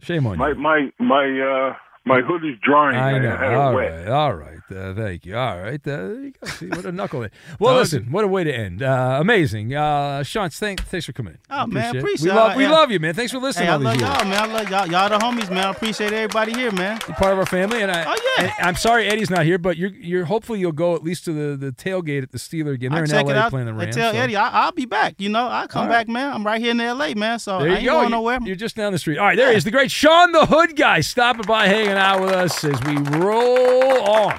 shame 0.00 0.26
on 0.26 0.32
you. 0.32 0.38
My 0.38 0.52
my 0.54 0.90
my 0.98 1.24
uh 1.70 1.74
my 2.04 2.20
hood 2.22 2.44
is 2.44 2.56
drying. 2.60 2.96
I 2.96 3.18
know. 3.18 3.36
had 3.36 3.52
it 3.52 3.54
All 3.54 3.74
wet. 3.74 3.92
right. 3.92 4.08
All 4.08 4.34
right. 4.34 4.58
Uh, 4.70 4.94
thank 4.94 5.24
you. 5.26 5.36
All 5.36 5.58
right. 5.60 5.80
Uh, 5.86 5.90
you 6.08 6.32
go. 6.40 6.46
See, 6.48 6.66
what 6.68 6.84
a 6.84 6.92
knucklehead. 6.92 7.30
Well, 7.58 7.74
listen, 7.76 8.10
what 8.10 8.24
a 8.24 8.28
way 8.28 8.44
to 8.44 8.54
end. 8.54 8.82
Uh, 8.82 9.18
amazing. 9.20 9.74
Uh, 9.74 10.22
Sean, 10.22 10.50
thanks, 10.50 10.82
thanks 10.84 11.06
for 11.06 11.12
coming 11.12 11.34
in. 11.34 11.38
Oh 11.50 11.66
man, 11.66 11.96
it. 11.96 11.98
appreciate 12.00 12.30
We 12.32 12.36
love, 12.36 12.52
it. 12.52 12.56
we 12.58 12.64
Yeah. 12.64 12.70
love 12.72 12.90
you, 12.90 13.00
man. 13.00 13.14
Thanks 13.14 13.32
for 13.32 13.38
listening 13.38 13.66
Hey, 13.66 13.72
I 13.72 13.74
all 13.74 13.80
love 13.80 13.96
y'all, 14.00 14.24
man. 14.24 14.50
I 14.50 14.52
love 14.52 14.68
y'all. 14.70 14.86
Y'all 14.88 15.08
the 15.08 15.18
homies, 15.24 15.50
man. 15.50 15.66
I 15.66 15.70
appreciate 15.70 16.12
everybody 16.12 16.52
here, 16.52 16.70
man. 16.72 16.98
You're 17.06 17.16
part 17.16 17.32
of 17.32 17.38
our 17.38 17.46
family, 17.46 17.82
and 17.82 17.90
I. 17.90 18.04
Oh, 18.06 18.32
yeah. 18.38 18.52
I'm 18.60 18.76
sorry 18.76 19.06
Eddie's 19.08 19.30
not 19.30 19.44
here, 19.44 19.58
but 19.58 19.76
you're 19.76 19.90
you're 19.90 20.24
hopefully 20.24 20.60
you'll 20.60 20.72
go 20.72 20.94
at 20.94 21.02
least 21.02 21.24
to 21.26 21.32
the, 21.32 21.56
the 21.56 21.72
tailgate 21.72 22.22
at 22.22 22.32
the 22.32 22.38
Steeler 22.38 22.78
game. 22.78 22.90
They're 22.92 23.04
I'll 23.04 23.20
in 23.20 23.26
LA 23.26 23.30
it 23.32 23.36
out. 23.36 23.50
playing 23.50 23.66
the 23.66 23.74
Rams. 23.74 23.96
I 23.96 24.00
tell 24.00 24.12
so. 24.12 24.18
Eddie, 24.18 24.36
I, 24.36 24.48
I'll 24.64 24.72
be 24.72 24.86
back. 24.86 25.14
You 25.18 25.28
know, 25.28 25.46
I'll 25.48 25.68
come 25.68 25.86
right. 25.88 26.06
back, 26.06 26.08
man. 26.08 26.32
I'm 26.32 26.44
right 26.44 26.60
here 26.60 26.70
in 26.72 26.80
L.A., 26.80 27.14
man. 27.14 27.38
So 27.38 27.58
There 27.58 27.68
I 27.68 27.72
you 27.72 27.76
ain't 27.78 27.84
go. 27.86 27.92
going 28.00 28.10
nowhere. 28.10 28.38
You're 28.42 28.56
just 28.56 28.76
down 28.76 28.92
the 28.92 28.98
street. 28.98 29.18
All 29.18 29.26
right, 29.26 29.36
there 29.36 29.50
he 29.50 29.56
is, 29.56 29.64
the 29.64 29.70
great 29.70 29.90
Sean 29.90 30.32
the 30.32 30.46
Hood 30.46 30.76
guy, 30.76 31.00
stopping 31.00 31.42
by, 31.46 31.66
hanging 31.68 31.92
out 31.92 32.20
with 32.20 32.30
us 32.32 32.64
as 32.64 32.80
we 32.84 32.96
roll 33.18 34.02
on. 34.02 34.38